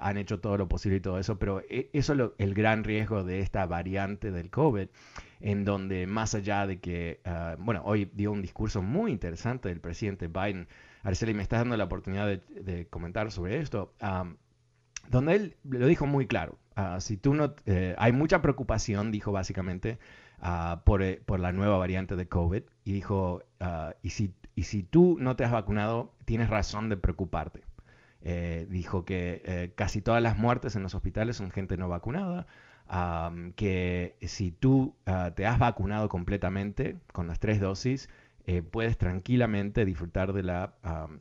han 0.00 0.16
hecho 0.18 0.40
todo 0.40 0.56
lo 0.58 0.68
posible 0.68 0.98
y 0.98 1.00
todo 1.00 1.18
eso, 1.18 1.38
pero 1.38 1.62
eso 1.68 2.12
es 2.12 2.18
lo- 2.18 2.34
el 2.38 2.54
gran 2.54 2.84
riesgo 2.84 3.24
de 3.24 3.40
esta 3.40 3.64
variante 3.66 4.30
del 4.32 4.50
COVID 4.50 4.88
en 5.40 5.64
donde 5.64 6.06
más 6.06 6.34
allá 6.34 6.66
de 6.66 6.80
que, 6.80 7.20
ah, 7.24 7.56
bueno, 7.58 7.82
hoy 7.84 8.10
dio 8.14 8.32
un 8.32 8.42
discurso 8.42 8.82
muy 8.82 9.12
interesante 9.12 9.68
del 9.68 9.80
presidente 9.80 10.28
Biden, 10.28 10.68
Araceli, 11.02 11.34
me 11.34 11.42
estás 11.42 11.60
dando 11.60 11.76
la 11.76 11.84
oportunidad 11.84 12.26
de, 12.26 12.86
comentar 12.88 13.30
sobre 13.30 13.60
esto, 13.60 13.94
am, 14.00 14.36
donde 15.10 15.34
él 15.36 15.56
lo 15.64 15.86
dijo 15.86 16.06
muy 16.06 16.26
claro, 16.26 16.58
ah, 16.76 17.00
si 17.00 17.16
tú 17.16 17.34
no, 17.34 17.54
eh, 17.66 17.94
hay 17.98 18.12
mucha 18.12 18.42
preocupación, 18.42 19.10
dijo 19.10 19.32
básicamente, 19.32 19.98
por, 20.84 21.02
eh, 21.02 21.20
por 21.26 21.40
la 21.40 21.52
nueva 21.52 21.78
variante 21.78 22.14
de 22.14 22.28
COVID, 22.28 22.62
y 22.84 22.92
dijo, 22.92 23.42
y, 24.02 24.10
si, 24.10 24.34
y 24.54 24.64
si 24.64 24.82
tú 24.82 25.16
no 25.18 25.34
te 25.36 25.44
has 25.44 25.50
vacunado, 25.50 26.14
tienes 26.24 26.48
razón 26.48 26.88
de 26.88 26.96
preocuparte. 26.96 27.64
Eh, 28.20 28.66
dijo 28.68 29.04
que 29.04 29.72
casi 29.76 30.02
todas 30.02 30.22
las 30.22 30.36
muertes 30.38 30.76
en 30.76 30.82
los 30.82 30.94
hospitales 30.94 31.36
son 31.36 31.50
gente 31.50 31.76
no 31.76 31.88
vacunada, 31.88 32.46
am, 32.88 33.52
que 33.52 34.16
si 34.22 34.50
tú 34.50 34.94
ah, 35.06 35.32
te 35.34 35.46
has 35.46 35.58
vacunado 35.58 36.08
completamente 36.08 36.96
con 37.12 37.26
las 37.28 37.38
tres 37.38 37.60
dosis, 37.60 38.08
eh, 38.46 38.62
puedes 38.62 38.98
tranquilamente 38.98 39.84
disfrutar 39.84 40.32
de 40.32 40.42
la, 40.42 40.74
am, 40.82 41.20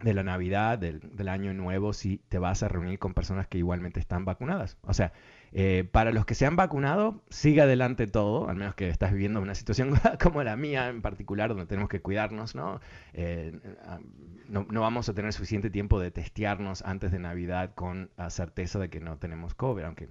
de 0.00 0.14
la 0.14 0.22
Navidad, 0.22 0.78
del, 0.78 1.00
del 1.00 1.28
Año 1.28 1.54
Nuevo, 1.54 1.92
si 1.92 2.18
te 2.28 2.38
vas 2.38 2.62
a 2.62 2.68
reunir 2.68 2.98
con 2.98 3.14
personas 3.14 3.46
que 3.46 3.58
igualmente 3.58 4.00
están 4.00 4.24
vacunadas. 4.24 4.76
O 4.82 4.92
sea, 4.92 5.12
eh, 5.52 5.88
para 5.90 6.10
los 6.10 6.26
que 6.26 6.34
se 6.34 6.46
han 6.46 6.56
vacunado, 6.56 7.22
sigue 7.30 7.60
adelante 7.60 8.06
todo, 8.06 8.48
al 8.48 8.56
menos 8.56 8.74
que 8.74 8.88
estás 8.88 9.12
viviendo 9.12 9.40
una 9.40 9.54
situación 9.54 9.94
como 10.22 10.42
la 10.42 10.56
mía 10.56 10.88
en 10.88 11.00
particular, 11.00 11.50
donde 11.50 11.66
tenemos 11.66 11.88
que 11.88 12.00
cuidarnos, 12.00 12.54
¿no? 12.54 12.80
Eh, 13.12 13.58
ah, 13.86 14.00
no, 14.48 14.66
no 14.68 14.80
vamos 14.80 15.08
a 15.08 15.14
tener 15.14 15.32
suficiente 15.32 15.70
tiempo 15.70 16.00
de 16.00 16.10
testearnos 16.10 16.82
antes 16.82 17.12
de 17.12 17.20
Navidad 17.20 17.72
con 17.74 18.10
la 18.16 18.30
certeza 18.30 18.78
de 18.78 18.90
que 18.90 19.00
no 19.00 19.16
tenemos 19.18 19.54
COVID, 19.54 19.84
aunque 19.84 20.08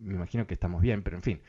me 0.00 0.14
imagino 0.14 0.46
que 0.46 0.54
estamos 0.54 0.82
bien, 0.82 1.02
pero 1.02 1.16
en 1.16 1.22
fin. 1.22 1.40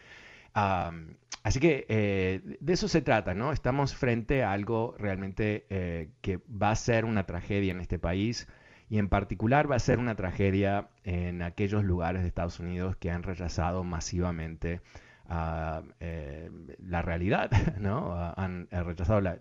Así 1.44 1.60
que 1.60 1.86
eh, 1.90 2.58
de 2.60 2.74
eso 2.74 2.88
se 2.88 3.02
trata, 3.02 3.34
¿no? 3.36 3.52
Estamos 3.52 3.96
frente 3.96 4.44
a 4.44 4.52
algo 4.52 4.96
realmente 4.98 5.66
eh, 5.70 6.10
que 6.22 6.40
va 6.50 6.72
a 6.72 6.76
ser 6.76 7.06
una 7.06 7.26
tragedia 7.26 7.72
en 7.72 7.80
este 7.82 8.00
país 8.00 8.48
y 8.90 8.98
en 8.98 9.10
particular 9.10 9.70
va 9.72 9.76
a 9.76 9.80
ser 9.80 10.00
una 10.00 10.16
tragedia 10.16 10.90
en 11.04 11.44
aquellos 11.44 11.84
lugares 11.84 12.24
de 12.24 12.28
Estados 12.28 12.60
Unidos 12.60 12.96
que 12.98 13.12
han 13.12 13.22
rechazado 13.24 13.84
masivamente 13.84 14.82
ah, 15.28 15.84
eh, 16.00 16.50
la 16.80 17.02
realidad, 17.04 17.52
¿no? 17.80 18.14
Ah, 18.14 18.34
han 18.38 18.68
rechazado 18.72 19.22
la- 19.22 19.38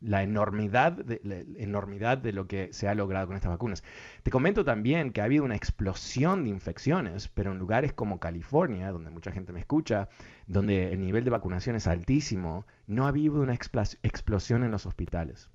la 0.00 0.22
enormidad 0.22 0.92
de, 0.92 1.20
enormidad 1.56 2.18
de 2.18 2.32
lo 2.32 2.46
que 2.46 2.72
se 2.72 2.88
ha 2.88 2.94
logrado 2.94 3.26
con 3.26 3.36
estas 3.36 3.50
vacunas. 3.50 3.84
Te 4.22 4.30
comento 4.30 4.64
también 4.64 5.12
que 5.12 5.20
ha 5.20 5.24
habido 5.24 5.44
una 5.44 5.56
explosión 5.56 6.44
de 6.44 6.50
infecciones, 6.50 7.28
pero 7.28 7.52
en 7.52 7.58
lugares 7.58 7.92
como 7.92 8.18
California, 8.18 8.90
donde 8.92 9.10
mucha 9.10 9.32
gente 9.32 9.52
me 9.52 9.60
escucha, 9.60 10.08
donde 10.46 10.92
el 10.92 11.00
nivel 11.00 11.24
de 11.24 11.30
vacunación 11.30 11.76
es 11.76 11.86
altísimo, 11.86 12.66
no 12.86 13.04
ha 13.04 13.08
habido 13.08 13.40
una 13.40 13.54
explosión 13.54 14.64
en 14.64 14.70
los 14.70 14.86
hospitales. 14.86 15.50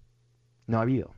No 0.68 0.80
ha 0.80 0.82
habido. 0.82 1.12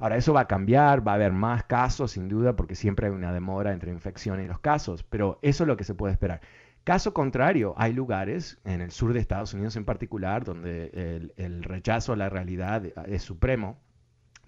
Ahora, 0.00 0.16
eso 0.16 0.32
va 0.32 0.42
a 0.42 0.46
cambiar, 0.46 1.06
va 1.06 1.12
a 1.12 1.14
haber 1.16 1.32
más 1.32 1.64
casos, 1.64 2.12
sin 2.12 2.28
duda, 2.28 2.54
porque 2.54 2.76
siempre 2.76 3.08
hay 3.08 3.12
una 3.12 3.32
demora 3.32 3.72
entre 3.72 3.90
infección 3.90 4.40
y 4.40 4.46
los 4.46 4.60
casos, 4.60 5.02
pero 5.02 5.40
eso 5.42 5.64
es 5.64 5.68
lo 5.68 5.76
que 5.76 5.82
se 5.82 5.94
puede 5.94 6.12
esperar. 6.12 6.40
Caso 6.88 7.12
contrario, 7.12 7.74
hay 7.76 7.92
lugares, 7.92 8.58
en 8.64 8.80
el 8.80 8.90
sur 8.90 9.12
de 9.12 9.20
Estados 9.20 9.52
Unidos 9.52 9.76
en 9.76 9.84
particular, 9.84 10.44
donde 10.44 10.90
el, 10.94 11.34
el 11.36 11.62
rechazo 11.62 12.14
a 12.14 12.16
la 12.16 12.30
realidad 12.30 12.82
es 13.06 13.22
supremo, 13.22 13.78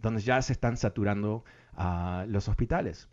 donde 0.00 0.22
ya 0.22 0.40
se 0.40 0.54
están 0.54 0.78
saturando 0.78 1.44
ah, 1.74 2.24
los 2.28 2.48
hospitales. 2.48 3.08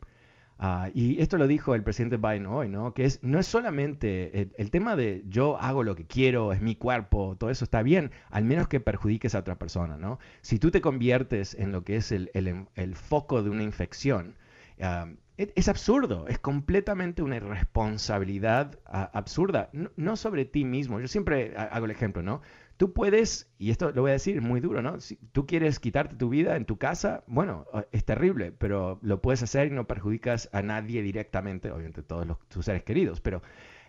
Ah, 0.59 0.89
y 0.93 1.21
esto 1.21 1.37
lo 1.37 1.45
dijo 1.47 1.75
el 1.75 1.83
presidente 1.83 2.15
Biden 2.17 2.45
hoy, 2.47 2.69
¿no? 2.69 2.93
Que 2.93 3.03
es, 3.05 3.19
no 3.21 3.37
es 3.37 3.47
solamente 3.47 4.41
el, 4.41 4.53
el 4.57 4.71
tema 4.71 4.95
de 4.95 5.23
yo 5.27 5.57
hago 5.59 5.83
lo 5.83 5.95
que 5.95 6.05
quiero, 6.07 6.53
es 6.53 6.61
mi 6.61 6.75
cuerpo, 6.75 7.35
todo 7.37 7.49
eso 7.49 7.65
está 7.65 7.83
bien, 7.83 8.11
al 8.31 8.45
menos 8.45 8.69
que 8.69 8.79
perjudiques 8.79 9.35
a 9.35 9.39
otra 9.39 9.59
persona, 9.59 9.97
¿no? 9.97 10.19
Si 10.41 10.57
tú 10.57 10.71
te 10.71 10.79
conviertes 10.81 11.53
en 11.53 11.73
lo 11.73 11.83
que 11.83 11.97
es 11.97 12.13
el, 12.13 12.31
el- 12.33 12.67
el 12.75 12.95
foco 12.95 13.43
de 13.43 13.49
una 13.49 13.63
infección, 13.63 14.35
ah, 14.81 15.07
es, 15.37 15.67
absurdo, 15.69 16.27
es 16.27 16.39
completamente 16.39 17.21
una 17.21 17.37
irresponsabilidad 17.37 18.79
ah, 18.85 19.09
absurda, 19.13 19.69
no, 19.95 20.15
sobre 20.15 20.45
ti 20.45 20.65
mismo. 20.65 20.99
Yo 20.99 21.07
siempre 21.07 21.53
ha- 21.55 21.63
hago 21.63 21.85
el 21.85 21.91
ejemplo, 21.91 22.23
¿no? 22.23 22.41
Tú 22.77 22.93
puedes, 22.93 23.49
y 23.57 23.71
esto 23.71 23.91
lo 23.91 24.01
voy 24.01 24.11
a 24.11 24.13
decir 24.13 24.41
muy 24.41 24.59
duro, 24.59 24.81
¿no? 24.81 24.99
Si 24.99 25.15
tú 25.31 25.47
quieres 25.47 25.79
quitarte 25.79 26.15
tu 26.15 26.29
vida 26.29 26.55
en 26.55 26.65
tu 26.65 26.77
casa, 26.77 27.23
bueno, 27.27 27.65
eh, 27.73 27.87
es 27.91 28.05
terrible, 28.05 28.51
pero 28.51 28.99
lo 29.01 29.21
puedes 29.21 29.41
hacer 29.43 29.67
y 29.67 29.71
no 29.71 29.87
perjudicas 29.87 30.49
a 30.53 30.61
nadie 30.61 31.01
directamente, 31.01 31.71
obviamente 31.71 32.03
todos 32.03 32.27
los, 32.27 32.37
tus 32.49 32.65
seres 32.65 32.83
queridos, 32.83 33.19
pero, 33.21 33.41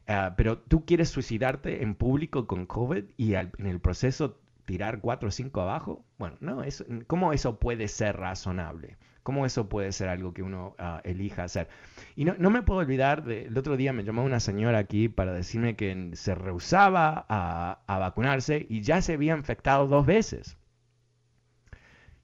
ah, 0.07 0.35
pero 0.37 0.59
tú 0.59 0.85
quieres 0.85 1.09
suicidarte 1.11 1.83
en 1.83 1.95
público 1.95 2.47
con 2.47 2.67
COVID 2.67 3.05
y 3.17 3.35
en 3.35 3.51
el 3.67 3.81
proceso 3.81 4.39
tirar 4.65 5.01
cuatro 5.01 5.29
o 5.29 5.33
cinco 5.33 5.61
abajo. 5.63 6.05
Bueno, 6.19 6.37
no, 6.41 6.63
eso, 6.63 6.85
¿cómo 7.07 7.33
eso 7.33 7.59
puede 7.59 7.89
ser 7.89 8.17
razonable? 8.17 8.97
¿Cómo 9.29 9.45
eso 9.45 9.69
puede 9.69 9.93
ser 9.93 10.09
algo 10.09 10.33
que 10.33 10.43
uno 10.43 10.75
ah, 10.79 11.03
elija 11.05 11.45
hacer? 11.45 11.69
Y 12.17 12.25
no, 12.25 12.49
me 12.51 12.63
puedo 12.63 12.81
olvidar, 12.81 13.25
de, 13.25 13.43
el 13.45 13.59
otro 13.59 13.77
día 13.77 13.93
me 13.93 14.03
llamó 14.03 14.25
una 14.25 14.41
señora 14.41 14.79
aquí 14.79 15.11
para 15.11 15.35
decirme 15.35 15.77
que 15.77 16.13
se 16.15 16.35
rehusaba 16.35 17.27
a, 17.29 17.99
vacunarse 17.99 18.65
y 18.71 18.81
ya 18.81 19.03
se 19.03 19.13
había 19.13 19.37
infectado 19.37 19.87
dos 19.87 20.07
veces. 20.07 20.57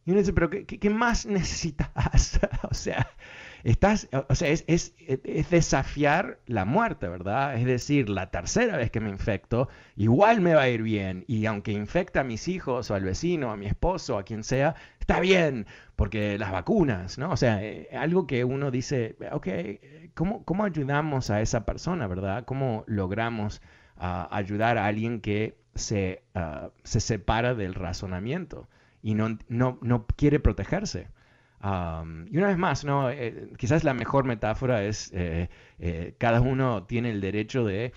Y 0.06 0.10
uno 0.10 0.20
dice, 0.20 0.32
pero 0.32 0.50
¿qué, 0.50 0.90
más 0.90 1.24
necesitas? 1.26 1.90
o 2.70 2.74
sea, 2.74 3.06
estás, 3.64 4.08
o 4.28 4.34
sea, 4.34 4.48
es, 4.48 4.64
es- 4.66 4.94
es 4.98 5.50
desafiar 5.50 6.40
la 6.46 6.64
muerte, 6.66 7.08
¿verdad? 7.08 7.54
Es 7.56 7.64
decir, 7.64 8.08
la 8.10 8.30
tercera 8.30 8.76
vez 8.76 8.90
que 8.90 9.00
me 9.00 9.08
infecto, 9.10 9.68
igual 9.96 10.40
me 10.42 10.54
va 10.54 10.62
a 10.62 10.68
ir 10.68 10.82
bien. 10.82 11.24
Y 11.26 11.46
aunque 11.46 11.72
infecte 11.72 12.18
a 12.18 12.24
mis 12.24 12.48
hijos 12.48 12.90
o 12.90 12.94
al 12.94 13.04
vecino, 13.04 13.50
a 13.50 13.56
mi 13.56 13.66
esposo, 13.66 14.18
a 14.18 14.24
quien 14.24 14.44
sea, 14.44 14.74
está 15.04 15.20
bien, 15.20 15.66
porque 15.96 16.38
las 16.38 16.50
vacunas, 16.50 17.18
¿no? 17.18 17.30
O 17.30 17.36
sea, 17.36 17.62
eh, 17.62 17.88
algo 17.92 18.26
que 18.26 18.42
uno 18.44 18.70
dice, 18.70 19.16
ok, 19.32 19.48
¿cómo, 20.14 20.44
cómo 20.44 20.64
ayudamos 20.64 21.28
a 21.28 21.42
esa 21.42 21.66
persona, 21.66 22.06
¿verdad? 22.06 22.44
¿Cómo 22.46 22.84
logramos 22.86 23.60
ah, 23.98 24.28
ayudar 24.30 24.78
a 24.78 24.86
alguien 24.86 25.20
que 25.20 25.58
se, 25.74 26.22
ah, 26.34 26.70
se 26.84 27.00
separa 27.00 27.54
del 27.54 27.74
razonamiento 27.74 28.68
y 29.02 29.14
no, 29.14 29.38
no, 29.48 29.78
no 29.82 30.06
quiere 30.06 30.40
protegerse? 30.40 31.08
Um, 31.64 32.26
y 32.30 32.36
una 32.36 32.48
vez 32.48 32.58
más, 32.58 32.84
¿no? 32.84 33.10
Eh, 33.10 33.48
quizás 33.56 33.84
la 33.84 33.94
mejor 33.94 34.24
metáfora 34.26 34.84
es 34.84 35.10
eh, 35.14 35.48
eh, 35.78 36.14
cada 36.18 36.42
uno 36.42 36.84
tiene 36.84 37.10
el 37.10 37.22
derecho 37.22 37.64
de, 37.64 37.94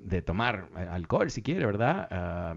de 0.00 0.22
tomar 0.22 0.68
alcohol 0.90 1.30
si 1.30 1.42
quiere, 1.42 1.64
¿verdad? 1.64 2.56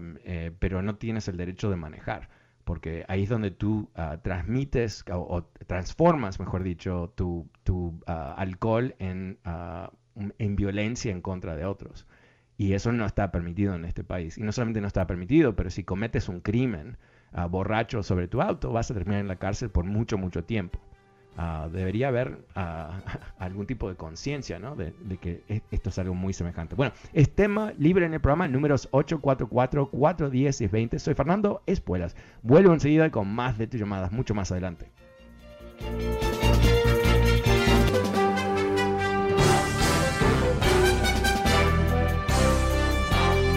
Pero 0.58 0.82
no 0.82 0.96
tienes 0.96 1.28
el 1.28 1.36
derecho 1.36 1.70
de 1.70 1.76
manejar, 1.76 2.28
porque 2.64 3.04
ahí 3.08 3.24
es 3.24 3.28
donde 3.28 3.50
tú 3.50 3.90
ah, 3.94 4.18
transmites 4.22 5.04
o, 5.12 5.44
transformas, 5.66 6.38
mejor 6.40 6.62
dicho, 6.62 7.12
tu, 7.16 7.48
ah, 8.06 8.34
alcohol 8.36 8.94
en, 8.98 9.38
un- 10.14 10.34
en 10.38 10.56
violencia 10.56 11.10
en 11.12 11.20
contra 11.20 11.56
de 11.56 11.64
otros. 11.64 12.06
Y 12.56 12.74
eso 12.74 12.92
no 12.92 13.06
está 13.06 13.32
permitido 13.32 13.74
en 13.74 13.84
este 13.86 14.04
país. 14.04 14.36
Y 14.38 14.42
no 14.42 14.52
solamente 14.52 14.80
no 14.80 14.86
está 14.86 15.06
permitido, 15.06 15.56
pero 15.56 15.70
si 15.70 15.82
cometes 15.84 16.28
un 16.28 16.40
crimen 16.40 16.98
borracho 17.48 18.02
sobre 18.02 18.28
tu 18.28 18.42
auto, 18.42 18.72
vas 18.72 18.90
a 18.90 18.94
terminar 18.94 19.20
en 19.20 19.28
la 19.28 19.36
cárcel 19.36 19.70
por 19.70 19.84
mucho, 19.84 20.18
mucho 20.18 20.44
tiempo. 20.44 20.78
Ah, 21.36 21.68
debería 21.72 22.08
haber 22.08 22.44
ah, 22.54 23.00
algún 23.38 23.66
tipo 23.66 23.88
de 23.88 23.96
conciencia 23.96 24.58
¿no? 24.58 24.76
de, 24.76 24.92
que 25.20 25.42
e, 25.48 25.62
esto 25.70 25.90
es 25.90 25.98
algo 25.98 26.14
muy 26.14 26.32
semejante. 26.32 26.74
Bueno, 26.74 26.92
es 27.12 27.34
tema 27.34 27.72
libre 27.78 28.06
en 28.06 28.14
el 28.14 28.20
programa 28.20 28.48
números 28.48 28.88
844, 28.90 29.90
410 29.90 30.60
y 30.60 30.66
20. 30.66 30.98
Soy 30.98 31.14
Fernando 31.14 31.62
Espuelas. 31.66 32.16
Vuelvo 32.42 32.72
enseguida 32.72 33.10
con 33.10 33.28
más 33.28 33.58
de 33.58 33.66
tus 33.66 33.80
llamadas, 33.80 34.12
mucho 34.12 34.34
más 34.34 34.50
adelante. 34.52 34.90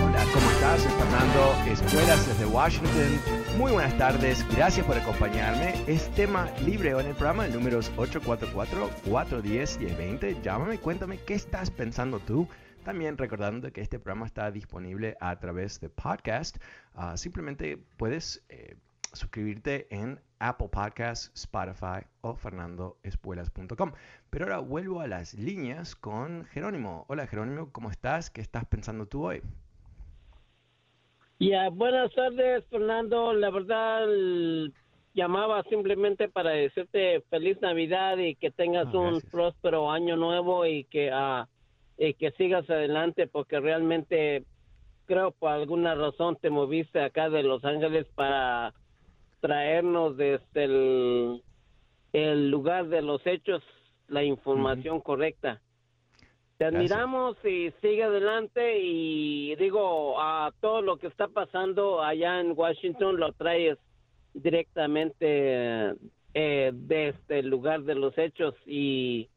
Hola, 0.02 0.26
¿cómo 0.34 0.52
estás? 0.52 0.82
Soy 0.82 0.92
Fernando 0.92 1.54
Espuelas 1.68 2.28
desde 2.28 2.46
Washington. 2.46 3.43
Muy 3.58 3.72
buenas 3.72 3.98
tardes, 4.00 4.44
gracias 4.56 4.84
por 4.84 4.98
acompañarme. 4.98 5.76
Es 5.86 6.10
tema 6.16 6.50
libre 6.66 6.90
en 6.90 7.06
el 7.06 7.14
programa, 7.14 7.48
números 7.48 7.92
844-410-1020. 7.98 10.42
Llámame, 10.42 10.80
cuéntame 10.80 11.20
qué 11.20 11.36
estás 11.36 11.70
pensando 11.70 12.20
tú. 12.20 12.48
También 12.84 13.16
recordando 13.16 13.72
que 13.72 13.82
este 13.82 14.00
programa 14.00 14.26
está 14.26 14.50
disponible 14.50 15.16
a 15.20 15.40
través 15.40 15.80
de 15.80 15.90
podcast. 15.90 16.58
Ah, 16.96 17.16
simplemente 17.16 17.78
puedes 17.78 18.44
eh, 18.50 18.76
suscribirte 19.14 19.86
en 19.96 20.20
Apple 20.40 20.70
Podcasts, 20.70 21.32
Spotify 21.36 22.08
o 22.22 22.36
fernandoespuelas.com. 22.36 23.92
Pero 24.32 24.46
ahora 24.46 24.58
vuelvo 24.60 25.00
a 25.00 25.08
las 25.08 25.36
líneas 25.36 25.96
con 25.96 26.46
Jerónimo. 26.46 27.06
Hola 27.08 27.28
Jerónimo, 27.28 27.72
¿cómo 27.72 27.92
estás? 27.92 28.32
¿Qué 28.32 28.42
estás 28.42 28.66
pensando 28.66 29.06
tú 29.06 29.28
hoy? 29.28 29.44
Ya, 31.44 31.68
buenas 31.70 32.10
tardes, 32.14 32.64
Fernando. 32.70 33.34
La 33.34 33.50
verdad, 33.50 34.08
llamaba 35.14 35.62
simplemente 35.64 36.30
para 36.30 36.52
decirte 36.52 37.20
feliz 37.30 37.60
Navidad 37.60 38.18
y 38.18 38.36
que 38.36 38.50
tengas 38.50 38.88
ah, 38.94 38.98
un 38.98 39.22
próspero 39.30 39.92
año 39.92 40.16
nuevo 40.16 40.66
y 40.66 40.86
que, 40.86 41.12
uh, 41.12 41.46
y 41.98 42.14
que 42.14 42.32
sigas 42.32 42.70
adelante, 42.70 43.28
porque 43.28 43.60
realmente 43.60 44.46
creo 45.06 45.32
por 45.32 45.52
alguna 45.52 45.96
razón 45.96 46.38
te 46.38 46.50
moviste 46.50 47.02
acá 47.02 47.30
de 47.30 47.44
Los 47.44 47.66
Ángeles 47.66 48.08
para 48.16 48.74
traernos 49.42 50.16
desde 50.16 50.64
el, 50.64 51.44
el 52.14 52.50
lugar 52.50 52.88
de 52.88 53.02
los 53.02 53.22
hechos 53.28 53.62
la 54.08 54.24
información 54.24 55.02
correcta. 55.02 55.60
Te 56.64 56.68
admiramos 56.68 57.36
y 57.44 57.74
sigue 57.82 58.04
adelante 58.04 58.80
y 58.80 59.54
digo, 59.58 60.16
a 60.18 60.50
todo 60.62 60.82
lo 60.82 60.96
que 60.96 61.08
está 61.08 61.28
pasando 61.28 62.02
allá 62.02 62.40
en 62.40 62.54
Washington 62.56 63.20
lo 63.20 63.34
traes 63.34 63.78
directamente 64.34 65.94
eh, 66.34 66.72
desde 66.74 67.40
el 67.40 67.50
lugar 67.50 67.84
de 67.84 67.96
los 67.96 68.18
hechos 68.18 68.56
y 68.66 69.30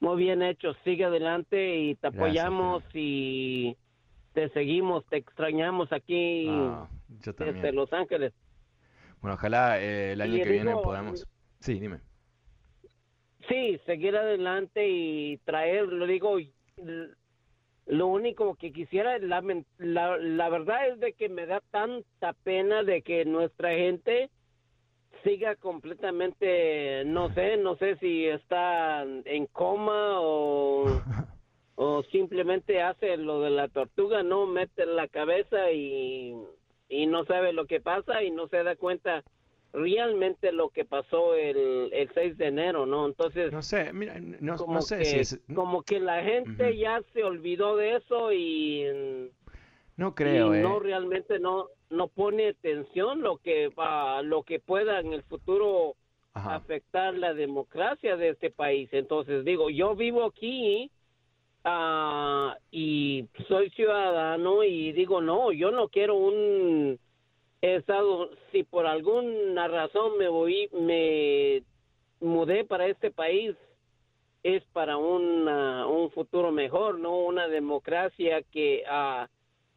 muy 0.00 0.18
bien 0.18 0.42
hecho, 0.42 0.74
sigue 0.84 1.06
adelante 1.06 1.78
y 1.78 1.94
te 1.94 2.08
apoyamos 2.08 2.82
y 2.92 3.74
te 4.34 4.50
seguimos, 4.50 5.06
te 5.06 5.16
extrañamos 5.16 5.90
aquí 5.92 6.46
ah, 6.50 6.90
desde 7.08 7.72
Los 7.72 7.90
Ángeles. 7.94 8.34
Bueno, 9.22 9.36
ojalá 9.36 9.80
eh, 9.80 10.12
el 10.12 10.20
año 10.20 10.44
que 10.44 10.50
viene 10.50 10.72
podamos... 10.74 11.26
Sí, 11.58 11.80
dime. 11.80 12.00
Sí, 13.48 13.80
seguir 13.86 14.14
adelante 14.14 14.86
y 14.86 15.38
traer, 15.38 15.86
lo 15.86 16.06
digo, 16.06 16.36
lo 17.86 18.08
único 18.08 18.56
que 18.56 18.72
quisiera, 18.72 19.18
la, 19.18 19.42
la, 19.78 20.16
la 20.18 20.48
verdad 20.48 20.88
es 20.88 21.00
de 21.00 21.12
que 21.12 21.28
me 21.28 21.46
da 21.46 21.60
tanta 21.70 22.32
pena 22.44 22.82
de 22.82 23.02
que 23.02 23.24
nuestra 23.24 23.70
gente 23.70 24.30
siga 25.22 25.56
completamente, 25.56 27.04
no 27.06 27.32
sé, 27.32 27.56
no 27.56 27.76
sé 27.76 27.96
si 27.96 28.26
está 28.26 29.02
en 29.02 29.46
coma 29.46 30.20
o, 30.20 30.84
o 31.76 32.02
simplemente 32.04 32.82
hace 32.82 33.16
lo 33.16 33.40
de 33.40 33.50
la 33.50 33.68
tortuga, 33.68 34.22
no 34.22 34.46
mete 34.46 34.84
la 34.84 35.08
cabeza 35.08 35.70
y, 35.70 36.34
y 36.88 37.06
no 37.06 37.24
sabe 37.24 37.52
lo 37.52 37.66
que 37.66 37.80
pasa 37.80 38.22
y 38.22 38.30
no 38.30 38.48
se 38.48 38.62
da 38.62 38.76
cuenta 38.76 39.22
realmente 39.72 40.52
lo 40.52 40.70
que 40.70 40.84
pasó 40.84 41.34
el, 41.34 41.90
el 41.92 42.10
6 42.14 42.38
de 42.38 42.46
enero, 42.46 42.86
¿no? 42.86 43.06
Entonces, 43.06 43.52
no 43.52 43.62
sé, 43.62 43.92
mira, 43.92 44.18
no, 44.18 44.56
como 44.56 44.80
sé 44.82 44.98
que, 44.98 45.04
si 45.04 45.18
es... 45.18 45.40
Como 45.54 45.82
que 45.82 46.00
la 46.00 46.22
gente 46.22 46.76
ya 46.76 47.02
se 47.12 47.22
olvidó 47.22 47.76
de 47.76 47.96
eso 47.96 48.32
y... 48.32 49.30
No 49.96 50.14
creo, 50.14 50.54
y 50.54 50.58
eh. 50.58 50.62
No, 50.62 50.78
realmente 50.78 51.38
no, 51.38 51.68
no 51.90 52.08
pone 52.08 52.48
atención 52.48 53.22
lo 53.22 53.38
que, 53.38 53.68
va 53.68 54.22
lo 54.22 54.42
que 54.42 54.60
pueda 54.60 55.00
en 55.00 55.12
el 55.12 55.22
futuro 55.22 55.96
afectar 56.34 57.14
la 57.14 57.32
democracia 57.32 58.16
de 58.16 58.30
este 58.30 58.50
país. 58.50 58.90
Entonces, 58.92 59.44
digo, 59.44 59.70
yo 59.70 59.94
vivo 59.94 60.24
aquí 60.24 60.90
ah, 61.64 62.56
y 62.70 63.26
soy 63.48 63.70
ciudadano 63.70 64.62
y 64.62 64.92
digo, 64.92 65.22
no, 65.22 65.50
yo 65.52 65.70
no 65.70 65.88
quiero 65.88 66.16
un 66.16 66.98
he 67.62 67.76
estado, 67.76 68.30
si 68.52 68.62
por 68.62 68.86
alguna 68.86 69.68
razón 69.68 70.18
me 70.18 70.28
voy, 70.28 70.68
me 70.72 71.62
mudé 72.20 72.64
para 72.64 72.86
este 72.86 73.10
país, 73.10 73.54
es 74.42 74.62
para 74.72 74.96
una, 74.96 75.86
un 75.86 76.10
futuro 76.10 76.52
mejor, 76.52 76.98
no 76.98 77.18
una 77.18 77.48
democracia 77.48 78.42
que 78.52 78.84
uh, 78.86 79.26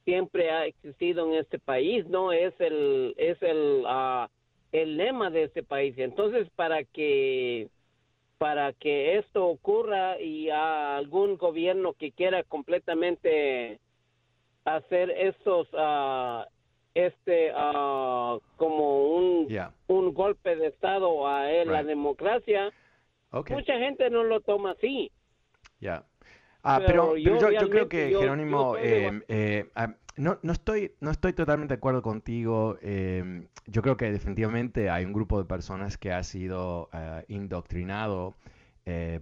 siempre 0.06 0.52
ha 0.52 0.66
existido 0.66 1.26
en 1.28 1.40
este 1.40 1.58
país, 1.58 2.06
no 2.08 2.32
es 2.32 2.54
el 2.60 3.16
es 3.18 3.42
el 3.42 3.84
uh, 3.86 4.28
el 4.72 4.98
lema 4.98 5.32
de 5.32 5.44
este 5.44 5.64
país. 5.64 5.98
Entonces, 5.98 6.48
para 6.56 6.84
que 6.84 7.70
para 8.38 8.74
que 8.74 9.18
esto 9.18 9.48
ocurra 9.48 10.20
y 10.22 10.50
algún 10.50 11.38
gobierno 11.38 11.94
que 11.94 12.12
quiera 12.12 12.44
completamente 12.44 13.80
hacer 14.66 15.10
estos 15.10 15.68
uh, 15.74 16.46
este 16.94 17.52
uh, 17.54 18.42
como 18.56 19.16
un, 19.16 19.48
un 19.88 20.14
golpe 20.14 20.56
de 20.56 20.68
estado 20.68 21.28
a 21.28 21.44
la 21.66 21.84
democracia 21.84 22.72
mucha 23.32 23.78
gente 23.78 24.10
no 24.10 24.24
lo 24.24 24.42
toma 24.42 24.72
así. 24.72 25.12
Ya 25.80 26.04
ah, 26.64 26.82
pero, 26.86 27.16
yo, 27.16 27.38
yo, 27.52 27.70
creo 27.70 27.88
que 27.88 28.10
Jerónimo 28.10 28.76
eh, 28.78 29.22
eh, 29.28 29.70
ah, 29.76 29.96
no, 30.18 30.40
no 30.42 30.52
estoy 30.52 30.92
no 31.00 31.12
estoy 31.12 31.34
totalmente 31.34 31.74
de 31.74 31.78
acuerdo 31.78 32.02
contigo 32.02 32.78
eh, 32.82 33.48
yo 33.68 33.82
creo 33.82 33.96
que 33.96 34.12
definitivamente 34.12 34.90
hay 34.90 35.06
un 35.06 35.14
grupo 35.14 35.38
de 35.38 35.46
personas 35.46 35.98
que 35.98 36.12
ha 36.12 36.24
sido 36.24 36.90
indoctrinado 37.30 38.36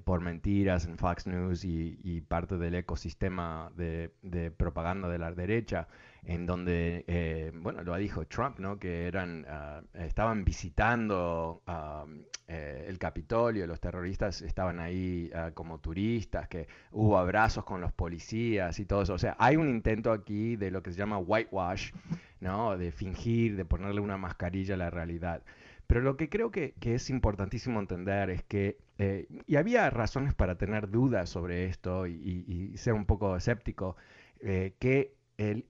por 0.03 0.21
mentiras 0.21 0.85
en 0.85 0.97
Fox 0.97 1.27
News 1.27 1.65
y, 1.65 2.21
parte 2.27 2.57
del 2.57 2.75
ecosistema 2.75 3.71
de, 3.75 4.11
propaganda 4.57 5.07
de 5.09 5.19
la 5.19 5.31
derecha 5.31 5.87
en 6.27 6.45
donde, 6.45 7.05
eh, 7.07 7.51
bueno, 7.55 7.83
lo 7.83 7.95
dijo 7.95 8.25
Trump, 8.27 8.59
¿no? 8.59 8.77
Que 8.77 9.07
eran, 9.07 9.45
ah, 9.47 9.81
estaban 9.93 10.43
visitando 10.43 11.61
ah, 11.67 12.05
eh, 12.49 12.85
el 12.89 12.99
Capitolio, 12.99 13.65
los 13.65 13.79
terroristas 13.79 14.41
estaban 14.41 14.79
ahí 14.79 15.31
ah, 15.33 15.51
como 15.53 15.79
turistas, 15.79 16.49
que 16.49 16.67
hubo 16.91 17.17
abrazos 17.17 17.63
con 17.63 17.79
los 17.79 17.93
policías 17.93 18.77
y 18.77 18.85
todo 18.85 19.03
eso. 19.03 19.13
O 19.13 19.17
sea, 19.17 19.37
hay 19.39 19.55
un 19.55 19.69
intento 19.69 20.11
aquí 20.11 20.57
de 20.57 20.69
lo 20.69 20.83
que 20.83 20.91
se 20.91 20.97
llama 20.97 21.17
whitewash, 21.17 21.93
¿no? 22.41 22.77
De 22.77 22.91
fingir, 22.91 23.55
de 23.55 23.63
ponerle 23.63 24.01
una 24.01 24.17
mascarilla 24.17 24.75
a 24.75 24.77
la 24.77 24.89
realidad. 24.89 25.43
Pero 25.87 26.01
lo 26.01 26.17
que 26.17 26.29
creo 26.29 26.51
que, 26.51 26.75
es 26.81 27.09
importantísimo 27.09 27.79
entender 27.79 28.29
es 28.29 28.43
que, 28.43 28.77
eh, 28.97 29.27
y 29.45 29.55
había 29.55 29.89
razones 29.89 30.33
para 30.33 30.57
tener 30.57 30.89
dudas 30.89 31.29
sobre 31.29 31.65
esto 31.65 32.07
y, 32.07 32.73
ser 32.77 32.93
un 32.93 33.05
poco 33.05 33.35
escéptico, 33.35 33.95
que 34.37 35.15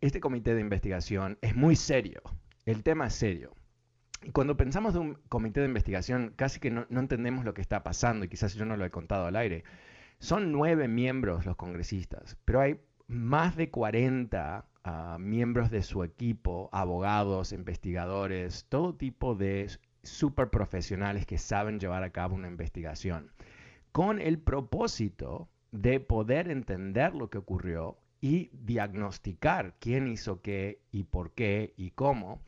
este 0.02 0.20
comité 0.20 0.56
de 0.56 0.62
investigación 0.62 1.38
es 1.42 1.56
muy 1.56 1.76
serio. 1.76 2.22
El 2.66 2.84
tema 2.84 3.08
es 3.08 3.14
serio. 3.14 3.54
Y 4.24 4.32
cuando 4.32 4.58
pensamos 4.58 4.94
de 4.94 5.00
un 5.00 5.14
comité 5.30 5.62
de 5.62 5.68
investigación, 5.68 6.34
casi 6.36 6.60
que 6.60 6.72
no, 6.72 6.86
entendemos 6.90 7.46
lo 7.46 7.54
que 7.54 7.62
está 7.62 7.84
pasando, 7.84 8.26
y 8.26 8.30
quizás 8.30 8.56
yo 8.56 8.66
no 8.66 8.76
lo 8.76 8.86
he 8.86 8.90
contado 8.90 9.26
al 9.26 9.36
aire. 9.36 9.64
Son 10.20 10.52
nueve 10.52 10.88
miembros 10.88 11.46
los 11.46 11.56
congresistas, 11.56 12.38
pero 12.44 12.62
hay 12.62 12.80
más 13.08 13.56
de 13.56 13.70
40 13.70 14.66
ah, 14.84 15.18
miembros 15.20 15.70
de 15.70 15.84
su 15.84 16.04
equipo, 16.04 16.70
abogados, 16.74 17.54
investigadores, 17.54 18.66
todo 18.68 18.96
tipo 18.96 19.36
de 19.36 19.70
super 20.08 20.50
profesionales 20.50 21.26
que 21.26 21.38
saben 21.38 21.80
llevar 21.80 22.04
a 22.04 22.12
cabo 22.12 22.36
una 22.36 22.48
investigación, 22.48 23.32
con 23.92 24.20
el 24.20 24.40
propósito 24.40 25.50
de 25.72 26.00
poder 26.00 26.50
entender 26.50 27.14
lo 27.14 27.30
que 27.30 27.38
ocurrió 27.38 27.98
y 28.22 28.50
diagnosticar 28.54 29.76
quién 29.80 30.08
hizo 30.08 30.42
qué 30.42 30.82
y 30.92 31.04
por 31.04 31.32
qué 31.32 31.74
y 31.78 31.92
cómo, 31.92 32.42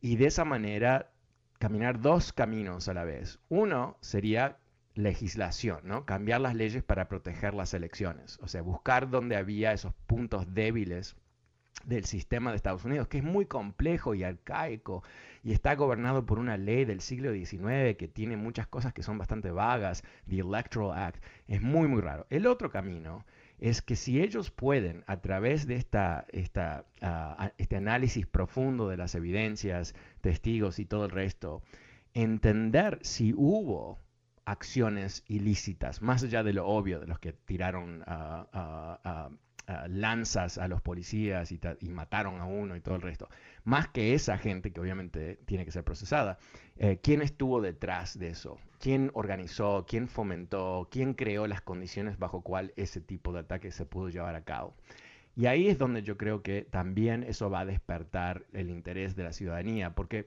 y 0.00 0.16
de 0.16 0.26
esa 0.26 0.44
manera 0.44 1.12
caminar 1.58 2.00
dos 2.00 2.32
caminos 2.32 2.88
a 2.88 2.94
la 2.94 3.04
vez. 3.04 3.38
Uno 3.48 3.98
sería 4.00 4.58
legislación, 4.94 5.80
¿no? 5.84 6.06
Cambiar 6.06 6.40
las 6.40 6.54
leyes 6.54 6.82
para 6.82 7.08
proteger 7.08 7.54
las 7.54 7.74
elecciones, 7.74 8.38
o 8.42 8.48
sea, 8.48 8.62
buscar 8.62 9.10
donde 9.10 9.36
había 9.36 9.72
esos 9.72 9.94
puntos 10.06 10.54
débiles 10.54 11.16
del 11.84 12.04
sistema 12.04 12.50
de 12.50 12.56
Estados 12.56 12.84
Unidos, 12.84 13.08
que 13.08 13.18
es 13.18 13.24
muy 13.24 13.46
complejo 13.46 14.14
y 14.14 14.24
arcaico 14.24 15.02
y 15.42 15.52
está 15.52 15.74
gobernado 15.74 16.26
por 16.26 16.38
una 16.38 16.56
ley 16.56 16.84
del 16.84 17.00
siglo 17.00 17.32
XIX 17.32 17.96
que 17.96 18.08
tiene 18.12 18.36
muchas 18.36 18.66
cosas 18.66 18.92
que 18.92 19.02
son 19.02 19.18
bastante 19.18 19.50
vagas, 19.50 20.02
the 20.28 20.40
Electoral 20.40 20.98
Act, 20.98 21.22
es 21.48 21.62
muy, 21.62 21.88
muy 21.88 22.00
raro. 22.00 22.26
El 22.30 22.46
otro 22.46 22.70
camino 22.70 23.24
es 23.58 23.82
que 23.82 23.96
si 23.96 24.20
ellos 24.20 24.50
pueden, 24.50 25.04
a 25.06 25.20
través 25.20 25.66
de 25.66 25.76
esta, 25.76 26.26
esta, 26.32 26.86
ah, 27.02 27.52
este 27.58 27.76
análisis 27.76 28.26
profundo 28.26 28.88
de 28.88 28.96
las 28.96 29.14
evidencias, 29.14 29.94
testigos 30.20 30.78
y 30.78 30.86
todo 30.86 31.04
el 31.04 31.10
resto, 31.10 31.62
entender 32.14 32.98
si 33.02 33.34
hubo 33.36 33.98
acciones 34.46 35.24
ilícitas, 35.28 36.02
más 36.02 36.22
allá 36.22 36.42
de 36.42 36.54
lo 36.54 36.66
obvio 36.66 36.98
de 37.00 37.06
los 37.06 37.18
que 37.18 37.32
tiraron 37.32 38.02
uh, 38.02 39.36
lanzas 39.88 40.58
a 40.58 40.68
los 40.68 40.80
policías 40.80 41.52
y, 41.52 41.60
mataron 41.88 42.40
a 42.40 42.44
uno 42.44 42.76
y 42.76 42.80
todo 42.80 42.96
el 42.96 43.02
resto. 43.02 43.28
Más 43.64 43.88
que 43.88 44.14
esa 44.14 44.38
gente 44.38 44.72
que 44.72 44.80
obviamente 44.80 45.38
tiene 45.46 45.64
que 45.64 45.72
ser 45.72 45.84
procesada, 45.84 46.38
eh, 46.76 46.98
¿quién 47.02 47.22
estuvo 47.22 47.60
detrás 47.60 48.18
de 48.18 48.28
eso? 48.28 48.58
¿Quién 48.78 49.10
organizó? 49.14 49.86
¿Quién 49.88 50.08
fomentó? 50.08 50.88
¿Quién 50.90 51.14
creó 51.14 51.46
las 51.46 51.60
condiciones 51.60 52.18
bajo 52.18 52.42
cual 52.42 52.72
ese 52.76 53.00
tipo 53.00 53.32
de 53.32 53.40
ataque 53.40 53.70
se 53.70 53.84
pudo 53.84 54.08
llevar 54.08 54.34
a 54.34 54.44
cabo? 54.44 54.74
Y 55.36 55.46
ahí 55.46 55.68
es 55.68 55.78
donde 55.78 56.02
yo 56.02 56.16
creo 56.16 56.42
que 56.42 56.62
también 56.62 57.22
eso 57.22 57.50
va 57.50 57.60
a 57.60 57.66
despertar 57.66 58.44
el 58.52 58.70
interés 58.70 59.16
de 59.16 59.24
la 59.24 59.32
ciudadanía, 59.32 59.94
porque 59.94 60.26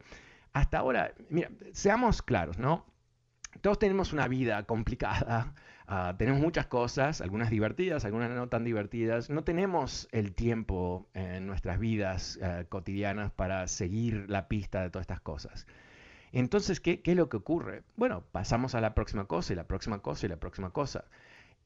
hasta 0.53 0.77
ahora, 0.79 1.13
seamos 1.71 2.21
claros, 2.21 2.57
¿no? 2.57 2.85
Todos 3.61 3.79
tenemos 3.79 4.13
una 4.13 4.27
vida 4.27 4.63
complicada, 4.63 5.53
Ah, 5.95 6.15
tenemos 6.17 6.41
muchas 6.41 6.65
cosas, 6.65 7.21
algunas 7.21 7.51
divertidas, 7.51 8.03
algunas 8.03 8.31
no 8.31 8.49
tan 8.49 8.63
divertidas. 8.63 9.29
No 9.29 9.43
tenemos 9.43 10.07
el 10.11 10.33
tiempo 10.33 11.07
en 11.13 11.45
nuestras 11.45 11.77
vidas 11.77 12.39
eh, 12.41 12.65
cotidianas 12.67 13.31
para 13.31 13.67
seguir 13.67 14.25
la 14.27 14.47
pista 14.47 14.81
de 14.81 14.89
todas 14.89 15.03
estas 15.03 15.21
cosas. 15.21 15.67
Entonces, 16.31 16.79
¿qué, 16.79 17.01
¿qué, 17.01 17.11
es 17.11 17.17
lo 17.17 17.29
que 17.29 17.37
ocurre? 17.37 17.83
Bueno, 17.95 18.23
pasamos 18.31 18.73
a 18.73 18.81
la 18.81 18.95
próxima 18.95 19.25
cosa 19.25 19.53
y 19.53 19.55
la 19.55 19.67
próxima 19.67 19.99
cosa 19.99 20.25
y 20.25 20.29
la 20.29 20.37
próxima 20.37 20.71
cosa. 20.71 21.05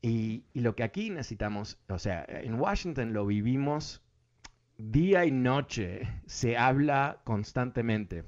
Y, 0.01 0.43
y 0.53 0.59
lo 0.59 0.75
que 0.75 0.83
aquí 0.83 1.09
necesitamos, 1.09 1.77
o 1.87 1.97
sea, 1.97 2.25
en 2.27 2.59
Washington 2.59 3.13
lo 3.13 3.25
vivimos 3.25 4.03
día 4.77 5.23
y 5.23 5.31
noche, 5.31 6.01
se 6.25 6.57
habla 6.57 7.21
constantemente. 7.23 8.25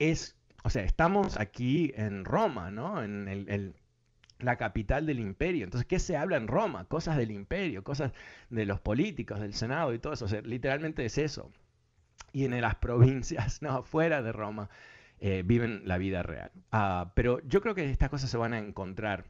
Es, 0.00 0.36
o 0.64 0.70
sea, 0.70 0.82
estamos 0.82 1.38
aquí 1.38 1.92
en 1.94 2.24
Roma, 2.24 2.72
¿no? 2.72 3.04
En 3.04 3.28
el, 3.28 3.48
el 3.48 3.76
la 4.42 4.56
capital 4.56 5.06
del 5.06 5.20
imperio. 5.20 5.64
Entonces, 5.64 5.86
¿qué 5.86 5.98
se 5.98 6.16
habla 6.16 6.36
en 6.36 6.48
Roma? 6.48 6.84
Cosas 6.86 7.16
del 7.16 7.30
imperio, 7.30 7.84
cosas 7.84 8.12
de 8.50 8.66
los 8.66 8.80
políticos, 8.80 9.40
del 9.40 9.54
Senado 9.54 9.94
y 9.94 9.98
todo 9.98 10.12
eso. 10.12 10.24
O 10.24 10.28
sea, 10.28 10.42
literalmente 10.42 11.04
es 11.04 11.18
eso. 11.18 11.50
Y 12.32 12.44
en 12.44 12.60
las 12.60 12.74
provincias, 12.86 13.62
no, 13.62 13.82
fuera 13.82 14.22
de 14.22 14.32
Roma, 14.32 14.70
eh, 15.20 15.42
viven 15.44 15.82
la 15.84 15.98
vida 15.98 16.22
real. 16.22 16.50
Ah, 16.70 17.12
pero 17.14 17.40
yo 17.46 17.60
creo 17.60 17.74
que 17.74 17.88
estas 17.90 18.10
cosas 18.10 18.30
se 18.30 18.36
van 18.36 18.54
a 18.54 18.58
encontrar 18.58 19.24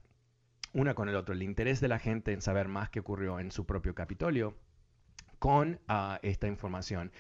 una 0.73 0.95
con 0.95 1.09
el 1.09 1.17
otro. 1.17 1.35
El 1.35 1.43
interés 1.43 1.81
de 1.81 1.89
la 1.89 1.99
gente 1.99 2.33
en 2.33 2.41
saber 2.41 2.69
más 2.69 2.91
qué 2.91 3.01
ocurrió 3.01 3.41
en 3.41 3.51
su 3.51 3.67
propio 3.67 3.95
Capitolio 3.95 4.57
con 5.39 5.81
ah, 5.89 6.19
esta 6.23 6.47
información. 6.47 7.13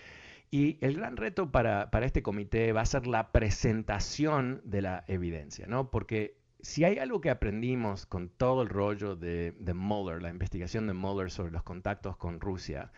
Y 0.50 0.78
el 0.84 0.96
gran 0.96 1.16
reto 1.16 1.50
para, 1.50 1.90
para, 1.90 2.04
este 2.04 2.22
comité 2.22 2.72
va 2.72 2.82
a 2.82 2.86
ser 2.86 3.06
la 3.06 3.32
presentación 3.32 4.60
de 4.64 4.82
la 4.82 5.04
evidencia, 5.08 5.66
¿no? 5.66 5.90
Porque 5.90 6.41
si 6.62 6.84
hay 6.84 6.98
algo 6.98 7.20
que 7.20 7.30
aprendimos 7.30 8.06
con 8.06 8.28
todo 8.28 8.62
el 8.62 8.68
rollo 8.68 9.16
de, 9.16 9.52
de 9.58 9.74
Mueller, 9.74 10.22
la 10.22 10.30
investigación 10.30 10.86
de 10.86 10.92
Mueller 10.92 11.30
sobre 11.30 11.50
los 11.50 11.64
contactos 11.64 12.16
con 12.16 12.40
Rusia, 12.40 12.92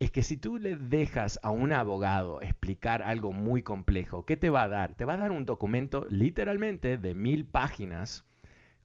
es 0.00 0.10
que 0.10 0.22
si 0.22 0.36
tú 0.36 0.58
le 0.58 0.76
dejas 0.76 1.38
a 1.42 1.50
un 1.50 1.72
abogado 1.72 2.42
explicar 2.42 3.02
algo 3.02 3.32
muy 3.32 3.62
complejo, 3.62 4.26
¿qué 4.26 4.36
te 4.36 4.50
va 4.50 4.64
a 4.64 4.68
dar? 4.68 4.94
Te 4.94 5.04
va 5.04 5.14
a 5.14 5.18
dar 5.18 5.30
un 5.30 5.44
documento 5.44 6.06
literalmente 6.10 6.98
de 6.98 7.14
mil 7.14 7.46
páginas 7.46 8.24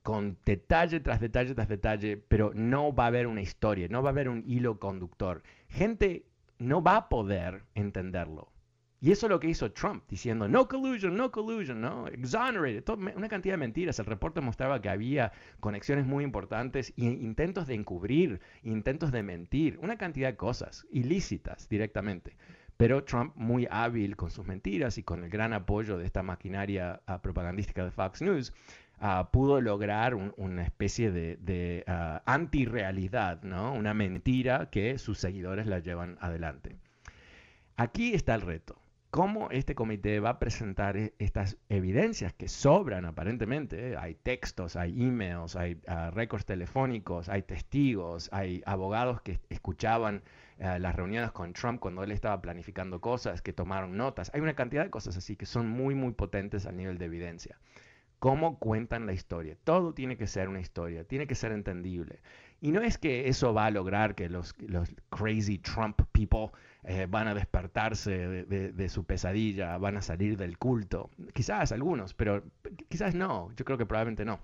con 0.04 0.38
detalle 0.46 1.00
tras 1.00 1.20
detalle 1.20 1.56
tras 1.56 1.68
detalle, 1.68 2.18
pero 2.18 2.52
no 2.54 2.94
va 2.94 3.06
a 3.06 3.08
haber 3.08 3.28
una 3.28 3.42
historia, 3.42 3.88
no 3.90 4.04
va 4.04 4.10
a 4.10 4.12
haber 4.12 4.30
un 4.30 4.44
hilo 4.46 4.80
conductor. 4.80 5.44
Gente 5.68 6.26
no 6.60 6.84
va 6.84 6.96
a 6.98 7.10
poder 7.10 7.64
entenderlo. 7.74 8.52
Y 9.02 9.12
eso 9.12 9.28
es 9.28 9.30
lo 9.30 9.40
que 9.40 9.48
hizo 9.48 9.72
Trump, 9.72 10.04
diciendo 10.10 10.50
no 10.50 10.68
collusion, 10.68 11.16
no 11.16 11.32
collusion, 11.32 11.80
no, 11.80 12.08
exonerated, 12.08 12.84
una 13.16 13.30
cantidad 13.30 13.54
de 13.54 13.58
mentiras. 13.58 13.98
El 14.00 14.06
reporte 14.06 14.42
mostraba 14.42 14.82
que 14.82 14.90
había 14.90 15.32
conexiones 15.62 16.06
muy 16.06 16.26
importantes 16.26 16.94
e 16.98 17.06
intentos 17.06 17.66
de 17.68 17.76
encubrir, 17.76 18.42
intentos 18.64 19.14
de 19.14 19.24
mentir, 19.24 19.80
una 19.82 19.98
cantidad 19.98 20.28
de 20.28 20.36
cosas 20.36 20.86
ilícitas 20.92 21.70
directamente. 21.70 22.36
Pero 22.76 23.06
Trump, 23.06 23.36
muy 23.38 23.68
hábil 23.72 24.18
con 24.18 24.32
sus 24.32 24.46
mentiras 24.46 24.98
y 24.98 25.04
con 25.04 25.24
el 25.24 25.30
gran 25.30 25.54
apoyo 25.54 25.98
de 25.98 26.06
esta 26.06 26.22
maquinaria 26.22 27.02
uh, 27.08 27.20
propagandística 27.22 27.86
de 27.86 27.92
Fox 27.92 28.22
News, 28.22 28.54
uh, 29.02 29.30
pudo 29.32 29.62
lograr 29.62 30.14
una 30.16 30.64
especie 30.64 31.12
de, 31.12 31.86
uh, 31.88 32.20
antirrealidad, 32.26 33.44
¿no? 33.44 33.74
una 33.74 33.94
mentira 33.94 34.70
que 34.70 34.98
sus 34.98 35.20
seguidores 35.20 35.68
la 35.68 35.80
llevan 35.80 36.18
adelante. 36.20 36.76
Aquí 37.78 38.14
está 38.14 38.36
el 38.36 38.42
reto 38.42 38.82
cómo 39.10 39.50
este 39.52 39.76
comité 39.76 40.20
va 40.20 40.32
a 40.32 40.40
presentar 40.40 40.98
e-, 40.98 41.14
estas 41.20 41.58
evidencias 41.70 42.34
que 42.34 42.48
sobran 42.48 43.06
aparentemente. 43.06 43.92
¿eh? 43.92 43.98
Hay 43.98 44.16
textos, 44.16 44.76
hay 44.76 45.02
emails, 45.04 45.56
hay 45.56 45.80
ah, 45.88 46.12
récords 46.12 46.46
telefónicos, 46.46 47.30
hay 47.30 47.44
testigos, 47.44 48.30
hay 48.32 48.62
abogados 48.66 49.22
que 49.22 49.40
escuchaban 49.50 50.22
eh, 50.60 50.78
las 50.80 50.96
reuniones 50.96 51.32
con 51.32 51.54
Trump 51.54 51.80
cuando 51.80 52.04
él 52.04 52.12
estaba 52.12 52.42
planificando 52.42 53.02
cosas, 53.02 53.42
que 53.42 53.54
tomaron 53.54 53.98
notas. 53.98 54.32
Hay 54.34 54.42
una 54.42 54.56
cantidad 54.56 54.84
de 54.84 54.90
cosas 54.90 55.18
así 55.18 55.36
que 55.36 55.46
son 55.46 55.70
muy, 55.70 55.96
muy 55.96 56.14
potentes 56.14 56.66
a 56.66 56.72
nivel 56.72 56.98
de 56.98 57.06
evidencia. 57.06 57.58
¿Cómo 58.20 58.60
cuentan 58.60 59.06
la 59.06 59.14
historia? 59.14 59.56
Todo 59.64 59.94
tiene 59.94 60.18
que 60.18 60.28
ser 60.28 60.50
una 60.50 60.60
historia, 60.60 61.06
tiene 61.06 61.26
que 61.26 61.36
ser 61.36 61.54
entendible. 61.54 62.20
Y 62.60 62.72
no 62.74 62.82
es 62.82 62.98
que 62.98 63.30
eso 63.30 63.54
va 63.54 63.68
a 63.68 63.72
lograr 63.72 64.14
que 64.14 64.28
los, 64.28 64.54
los 64.60 64.94
crazy 65.10 65.58
Trump 65.58 66.02
people 66.12 66.52
eh, 66.84 67.08
van 67.10 67.28
a 67.28 67.34
despertarse 67.34 68.12
de, 68.46 68.90
su 68.90 69.04
pesadilla, 69.04 69.78
van 69.78 69.98
a 69.98 70.02
salir 70.02 70.38
del 70.38 70.58
culto. 70.58 71.10
Quizás 71.34 71.72
algunos, 71.72 72.14
pero 72.14 72.44
quizás 72.88 73.16
no, 73.16 73.52
yo 73.56 73.66
creo 73.66 73.78
que 73.78 73.86
probablemente 73.86 74.26
no. 74.26 74.40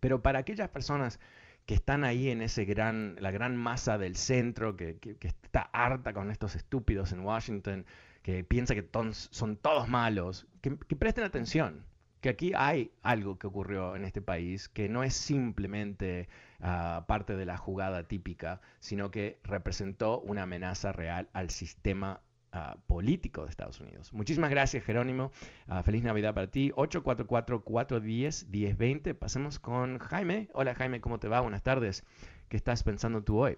Pero 0.00 0.22
para 0.22 0.38
aquellas 0.38 0.70
personas 0.70 1.20
que 1.66 1.74
están 1.74 2.04
ahí 2.04 2.30
en 2.30 2.40
ese 2.40 2.64
gran, 2.64 3.16
la 3.20 3.30
gran 3.30 3.56
masa 3.56 3.98
del 3.98 4.16
centro, 4.16 4.76
que, 4.76 4.98
está 5.20 5.68
harta 5.72 6.14
con 6.14 6.30
estos 6.30 6.56
estúpidos 6.56 7.12
en 7.12 7.20
Washington, 7.20 7.84
que 8.22 8.44
piensa 8.44 8.74
que 8.74 8.88
son 9.12 9.56
todos 9.56 9.88
malos, 9.88 10.46
que 10.62 10.96
presten 10.96 11.24
atención, 11.24 11.84
que 12.20 12.28
aquí 12.28 12.52
hay 12.54 12.92
algo 13.02 13.38
que 13.38 13.46
ocurrió 13.46 13.96
en 13.96 14.04
este 14.04 14.20
país 14.20 14.68
que 14.68 14.86
no 14.88 15.04
es 15.04 15.14
simplemente 15.14 16.28
ah, 16.60 17.04
parte 17.06 17.36
de 17.36 17.46
la 17.46 17.56
jugada 17.56 18.02
típica, 18.04 18.60
sino 18.80 19.10
que 19.10 19.38
representó 19.44 20.20
una 20.20 20.42
amenaza 20.42 20.92
real 20.92 21.30
al 21.32 21.48
sistema 21.50 22.20
ah, 22.52 22.76
político 22.86 23.44
de 23.44 23.50
Estados 23.50 23.80
Unidos. 23.80 24.12
Muchísimas 24.12 24.50
gracias, 24.50 24.84
Jerónimo. 24.84 25.30
Ah, 25.68 25.82
feliz 25.82 26.02
Navidad 26.02 26.34
para 26.34 26.48
ti. 26.48 26.72
844-410-1020. 26.72 29.14
Pasemos 29.14 29.60
con 29.60 29.98
Jaime. 29.98 30.48
Hola, 30.54 30.74
Jaime, 30.74 31.00
¿cómo 31.00 31.18
te 31.18 31.28
va? 31.28 31.40
Buenas 31.40 31.62
tardes. 31.62 32.04
¿Qué 32.48 32.56
estás 32.56 32.82
pensando 32.82 33.22
tú 33.22 33.38
hoy? 33.38 33.56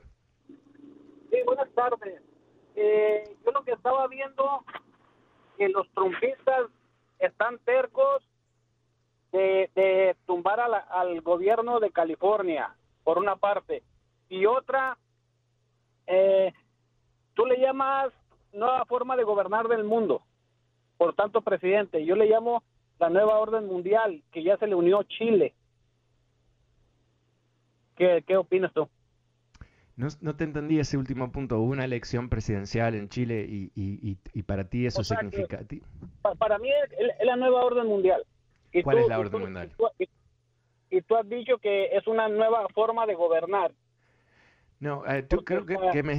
Sí, 1.31 1.39
buenas 1.47 1.71
tardes. 1.75 2.21
Eh, 2.75 3.23
yo 3.45 3.53
lo 3.53 3.63
que 3.65 3.73
estaba 3.73 4.07
viendo, 4.09 4.65
que 5.57 5.69
los 5.69 5.89
trumpistas 5.93 6.67
están 7.21 7.59
tercos 7.61 8.30
de, 9.33 10.17
tumbar 10.27 10.61
al 10.61 11.21
gobierno 11.21 11.81
de 11.81 11.91
California, 11.91 12.75
por 13.05 13.19
una 13.19 13.37
parte, 13.37 13.83
y 14.29 14.47
otra, 14.47 14.99
eh, 16.07 16.53
tú 17.35 17.47
le 17.47 17.59
llamas 17.59 18.13
nueva 18.53 18.85
forma 18.85 19.17
de 19.17 19.25
gobernar 19.25 19.69
del 19.69 19.85
mundo, 19.85 20.23
por 20.97 21.15
tanto, 21.15 21.41
presidente, 21.41 22.05
yo 22.05 22.15
le 22.15 22.27
llamo 22.27 22.63
la 22.99 23.09
nueva 23.09 23.39
orden 23.39 23.67
mundial, 23.67 24.23
que 24.31 24.43
ya 24.43 24.59
se 24.59 24.67
le 24.67 24.75
unió 24.75 25.03
Chile. 25.05 25.55
¿Qué, 27.97 28.23
qué 28.27 28.37
opinas 28.37 28.73
tú? 28.75 28.89
No, 29.97 30.09
no, 30.21 30.37
te 30.37 30.45
entendí 30.45 30.79
ese 30.79 30.97
último 30.97 31.31
punto. 31.33 31.59
Hubo 31.59 31.73
una 31.73 31.85
elección 31.85 32.29
presidencial 32.29 32.95
en 32.95 33.09
Chile 33.09 33.47
y, 33.49 33.71
y, 33.75 34.19
y 34.33 34.43
para 34.43 34.65
ti 34.65 34.87
eso 34.87 35.05
significa... 35.05 35.61
para 36.39 36.59
mí 36.59 36.69
es, 36.71 37.27
la 37.27 37.37
nueva 37.37 37.65
orden 37.65 37.87
mundial. 37.87 38.25
¿Cuál 38.83 38.99
es 38.99 39.09
la 39.09 39.19
orden 39.19 39.41
mundial? 39.43 39.73
Y 40.91 41.03
tú, 41.03 41.17
has 41.17 41.29
dicho 41.29 41.59
que 41.59 41.87
es 41.97 42.07
una 42.07 42.29
nueva 42.29 42.67
forma 42.75 43.07
de 43.07 43.15
gobernar. 43.15 43.73
No, 44.81 45.07
eh, 45.07 45.23
tú, 45.23 45.45
creo 45.45 45.67
que, 45.67 45.77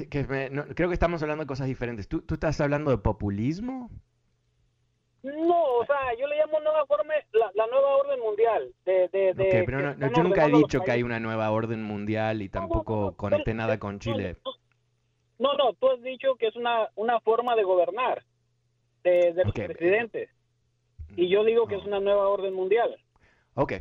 creo 0.08 0.88
que 0.88 0.94
estamos 0.94 1.22
hablando 1.22 1.44
de 1.44 1.48
cosas 1.48 1.68
diferentes. 1.68 2.08
¿Tú, 2.08 2.22
¿Tú 2.22 2.36
estás 2.36 2.62
hablando 2.62 2.92
de 2.92 2.98
populismo? 2.98 3.90
No, 5.24 5.64
o 5.76 5.86
sea, 5.86 5.96
yo 6.20 6.26
le 6.28 6.38
llamo 6.38 6.60
nueva 6.62 6.86
forma, 6.88 7.14
la, 7.34 7.68
nueva 7.68 7.96
orden 7.98 8.20
mundial. 8.20 8.74
De, 8.86 9.08
de, 9.10 9.64
pero 9.66 9.96
yo 9.96 10.24
nunca 10.24 10.46
he 10.46 10.52
dicho 10.52 10.82
que 10.82 10.92
hay 10.92 11.04
una 11.04 11.20
nueva 11.20 11.52
orden 11.52 11.84
mundial 11.84 12.42
y 12.42 12.50
tampoco 12.50 13.16
conecté 13.16 13.54
nada 13.54 13.78
con 13.78 14.00
Chile. 14.00 14.38
No, 15.38 15.54
no, 15.56 15.74
tú 15.74 15.90
has 15.90 16.02
dicho 16.02 16.36
que 16.36 16.48
es 16.48 16.56
una, 16.56 16.90
una 16.96 17.20
forma 17.20 17.56
de 17.56 17.64
gobernar 17.64 18.24
de, 19.04 19.34
los 19.44 19.54
presidentes. 19.54 20.30
Y 21.16 21.30
yo 21.30 21.44
digo 21.44 21.68
que 21.68 21.76
es 21.76 21.86
una 21.86 22.00
nueva 22.00 22.28
orden 22.28 22.54
mundial. 22.54 22.96
Ok. 23.56 23.74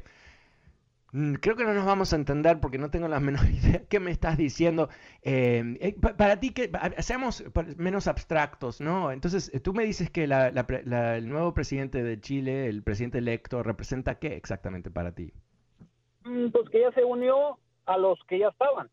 Mm, 1.12 1.35
creo 1.35 1.57
que 1.57 1.64
no 1.64 1.75
nos 1.75 1.85
vamos 1.85 2.12
a 2.12 2.16
entender 2.16 2.61
porque 2.61 2.79
no 2.79 2.90
tengo 2.90 3.09
la 3.09 3.21
menor 3.21 3.47
idea 3.47 3.83
qué 3.88 4.01
me 4.01 4.11
estás 4.11 4.37
diciendo. 4.37 4.88
Eh, 5.23 5.77
eh, 5.81 5.97
para 6.16 6.38
ti, 6.38 6.51
que 6.51 6.71
seamos 6.99 7.45
menos 7.77 8.07
abstractos, 8.07 8.81
¿no? 8.81 9.12
Entonces, 9.12 9.51
eh, 9.55 9.61
tú 9.61 9.75
me 9.75 9.85
dices 9.85 10.11
que 10.11 10.25
el 10.25 11.29
nuevo 11.29 11.55
presidente 11.55 12.03
de 12.03 12.21
Chile, 12.21 12.69
el 12.69 12.83
presidente 12.83 13.19
electo, 13.19 13.62
representa 13.62 14.19
qué 14.19 14.37
exactamente 14.37 14.90
para 14.90 15.14
ti? 15.14 15.33
Mm, 16.25 16.51
pues 16.51 16.69
que 16.71 16.81
ya 16.81 16.93
se 16.93 17.05
unió 17.05 17.59
a 17.87 17.97
los 17.97 18.19
que 18.29 18.38
ya 18.38 18.49
estaban. 18.49 18.88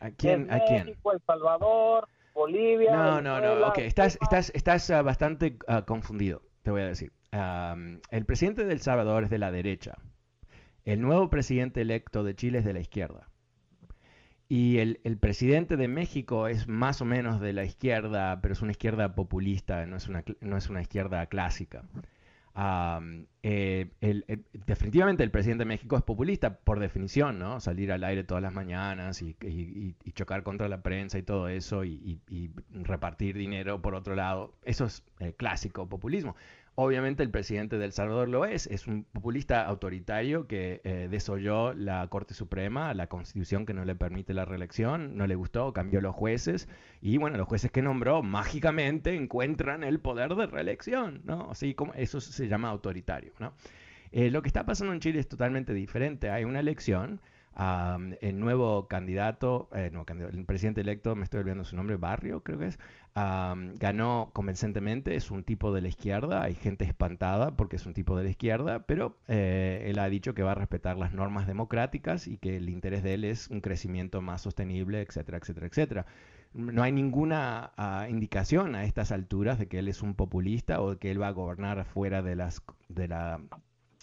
¿A 0.00 0.10
quién? 0.10 0.50
¿A 0.52 0.60
quién? 0.64 0.86
México, 0.86 1.12
El 1.12 1.20
Salvador, 1.26 2.08
Bolivia. 2.34 2.92
No, 2.92 3.20
no, 3.20 3.40
no. 3.40 3.68
Ok, 3.68 3.78
estás, 3.78 4.18
estás, 4.20 4.50
estás 4.54 4.90
ah, 4.90 5.02
bastante 5.02 5.58
ah, 5.66 5.84
confundido, 5.84 6.42
te 6.62 6.70
voy 6.70 6.82
a 6.82 6.86
decir. 6.86 7.12
El 7.32 8.24
presidente 8.26 8.64
de 8.64 8.72
El 8.72 8.80
Salvador 8.80 9.24
es 9.24 9.30
de 9.30 9.38
la 9.38 9.50
derecha. 9.50 9.98
El 10.84 11.00
nuevo 11.00 11.30
presidente 11.30 11.82
electo 11.82 12.24
de 12.24 12.34
Chile 12.34 12.58
es 12.58 12.64
de 12.64 12.72
la 12.72 12.80
izquierda. 12.80 13.28
Y 14.48 14.78
el, 14.78 14.98
presidente 15.20 15.76
de 15.76 15.86
México 15.86 16.48
es 16.48 16.66
más 16.66 17.00
o 17.00 17.04
menos 17.04 17.40
de 17.40 17.52
la 17.52 17.64
izquierda, 17.64 18.40
pero 18.40 18.52
es 18.52 18.62
una 18.62 18.72
izquierda 18.72 19.14
populista, 19.14 19.86
no 19.86 19.96
es 19.96 20.08
una, 20.08 20.24
no 20.40 20.56
es 20.56 20.68
una 20.68 20.82
izquierda 20.82 21.24
clásica. 21.26 21.84
Eh, 23.42 23.90
definitivamente 24.66 25.22
el 25.22 25.30
presidente 25.30 25.62
de 25.62 25.68
México 25.68 25.96
es 25.96 26.02
populista 26.02 26.58
por 26.58 26.80
definición, 26.80 27.38
¿no? 27.38 27.60
Salir 27.60 27.92
al 27.92 28.02
aire 28.02 28.24
todas 28.24 28.42
las 28.42 28.52
mañanas 28.52 29.22
y, 29.22 29.36
chocar 30.14 30.42
contra 30.42 30.68
la 30.68 30.82
prensa 30.82 31.18
y 31.18 31.22
todo 31.22 31.48
eso 31.48 31.84
y, 31.84 32.20
repartir 32.72 33.36
dinero 33.36 33.80
por 33.80 33.94
otro 33.94 34.14
lado. 34.16 34.54
Eso 34.64 34.86
es 34.86 35.04
eh, 35.20 35.32
clásico 35.36 35.88
populismo. 35.88 36.34
Obviamente 36.82 37.22
el 37.22 37.28
presidente 37.28 37.76
de 37.76 37.84
El 37.84 37.92
Salvador 37.92 38.26
lo 38.30 38.46
es, 38.46 38.66
es 38.66 38.86
un 38.86 39.04
populista 39.04 39.66
autoritario 39.66 40.46
que 40.46 40.80
eh, 40.82 41.08
desoyó 41.10 41.74
la 41.74 42.08
Corte 42.08 42.32
Suprema, 42.32 42.94
la 42.94 43.06
constitución 43.06 43.66
que 43.66 43.74
no 43.74 43.84
le 43.84 43.94
permite 43.94 44.32
la 44.32 44.46
reelección, 44.46 45.14
no 45.14 45.26
le 45.26 45.34
gustó, 45.34 45.74
cambió 45.74 46.00
los 46.00 46.14
jueces 46.14 46.70
y 47.02 47.18
bueno, 47.18 47.36
los 47.36 47.46
jueces 47.46 47.70
que 47.70 47.82
nombró 47.82 48.22
mágicamente 48.22 49.14
encuentran 49.14 49.84
el 49.84 50.00
poder 50.00 50.34
de 50.36 50.46
reelección, 50.46 51.20
¿no? 51.26 51.50
Así 51.50 51.74
como 51.74 51.92
eso 51.92 52.18
se 52.18 52.48
llama 52.48 52.70
autoritario, 52.70 53.34
¿no? 53.38 53.52
Eh, 54.10 54.30
lo 54.30 54.40
que 54.40 54.48
está 54.48 54.64
pasando 54.64 54.94
en 54.94 55.00
Chile 55.00 55.20
es 55.20 55.28
totalmente 55.28 55.74
diferente, 55.74 56.30
hay 56.30 56.44
una 56.44 56.60
elección 56.60 57.20
el 57.56 58.40
nuevo 58.40 58.86
candidato, 58.88 59.68
eh, 59.74 59.90
el 60.32 60.44
presidente 60.44 60.80
electo, 60.80 61.14
me 61.14 61.24
estoy 61.24 61.40
olvidando 61.40 61.64
su 61.64 61.76
nombre, 61.76 61.96
Barrio 61.96 62.42
creo 62.42 62.58
que 62.58 62.66
es, 62.68 62.78
ganó 63.14 64.30
convincentemente, 64.32 65.16
es 65.16 65.30
un 65.30 65.44
tipo 65.44 65.72
de 65.72 65.82
la 65.82 65.88
izquierda, 65.88 66.42
hay 66.42 66.54
gente 66.54 66.84
espantada 66.84 67.56
porque 67.56 67.76
es 67.76 67.86
un 67.86 67.92
tipo 67.92 68.16
de 68.16 68.24
la 68.24 68.30
izquierda, 68.30 68.86
pero 68.86 69.18
eh, 69.28 69.84
él 69.86 69.98
ha 69.98 70.08
dicho 70.08 70.34
que 70.34 70.42
va 70.42 70.52
a 70.52 70.54
respetar 70.54 70.96
las 70.96 71.12
normas 71.12 71.46
democráticas 71.46 72.26
y 72.28 72.38
que 72.38 72.56
el 72.56 72.68
interés 72.70 73.02
de 73.02 73.14
él 73.14 73.24
es 73.24 73.48
un 73.48 73.60
crecimiento 73.60 74.22
más 74.22 74.42
sostenible, 74.42 75.02
etcétera, 75.02 75.38
etcétera, 75.38 75.66
etcétera. 75.66 76.06
No 76.52 76.82
hay 76.82 76.92
ninguna 76.92 77.72
ah, 77.76 78.06
indicación 78.08 78.74
a 78.74 78.84
estas 78.84 79.12
alturas 79.12 79.58
de 79.58 79.68
que 79.68 79.78
él 79.78 79.88
es 79.88 80.02
un 80.02 80.14
populista 80.14 80.80
o 80.80 80.98
que 80.98 81.10
él 81.10 81.20
va 81.20 81.28
a 81.28 81.32
gobernar 81.32 81.84
fuera 81.84 82.22
de, 82.22 82.34
las, 82.34 82.62
de, 82.88 83.06
la, 83.06 83.40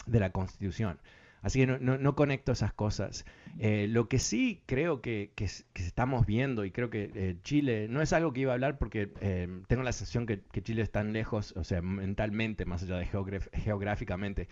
de 0.06 0.20
la 0.20 0.32
constitución. 0.32 1.00
Así 1.48 1.60
que 1.60 1.66
no, 1.66 2.16
conecto 2.16 2.52
esas 2.52 2.74
cosas. 2.74 3.26
Eh, 3.58 3.88
lo 3.88 4.10
que 4.10 4.20
sí 4.20 4.62
creo 4.66 5.02
que, 5.02 5.32
estamos 5.76 6.26
viendo, 6.26 6.66
y 6.66 6.72
creo 6.72 6.90
que 6.90 7.10
eh, 7.16 7.38
Chile, 7.42 7.88
no 7.90 8.02
es 8.02 8.12
algo 8.12 8.34
que 8.34 8.42
iba 8.42 8.52
a 8.52 8.56
hablar 8.56 8.78
porque 8.78 9.14
eh, 9.22 9.48
tengo 9.68 9.84
la 9.84 9.94
sensación 9.94 10.26
que, 10.26 10.42
Chile 10.62 10.82
es 10.82 10.92
tan 10.92 11.14
lejos, 11.14 11.54
o 11.56 11.64
sea, 11.64 11.82
mentalmente, 11.82 12.66
más 12.66 12.84
allá 12.84 12.98
de 12.98 13.06
geográficamente. 13.54 14.50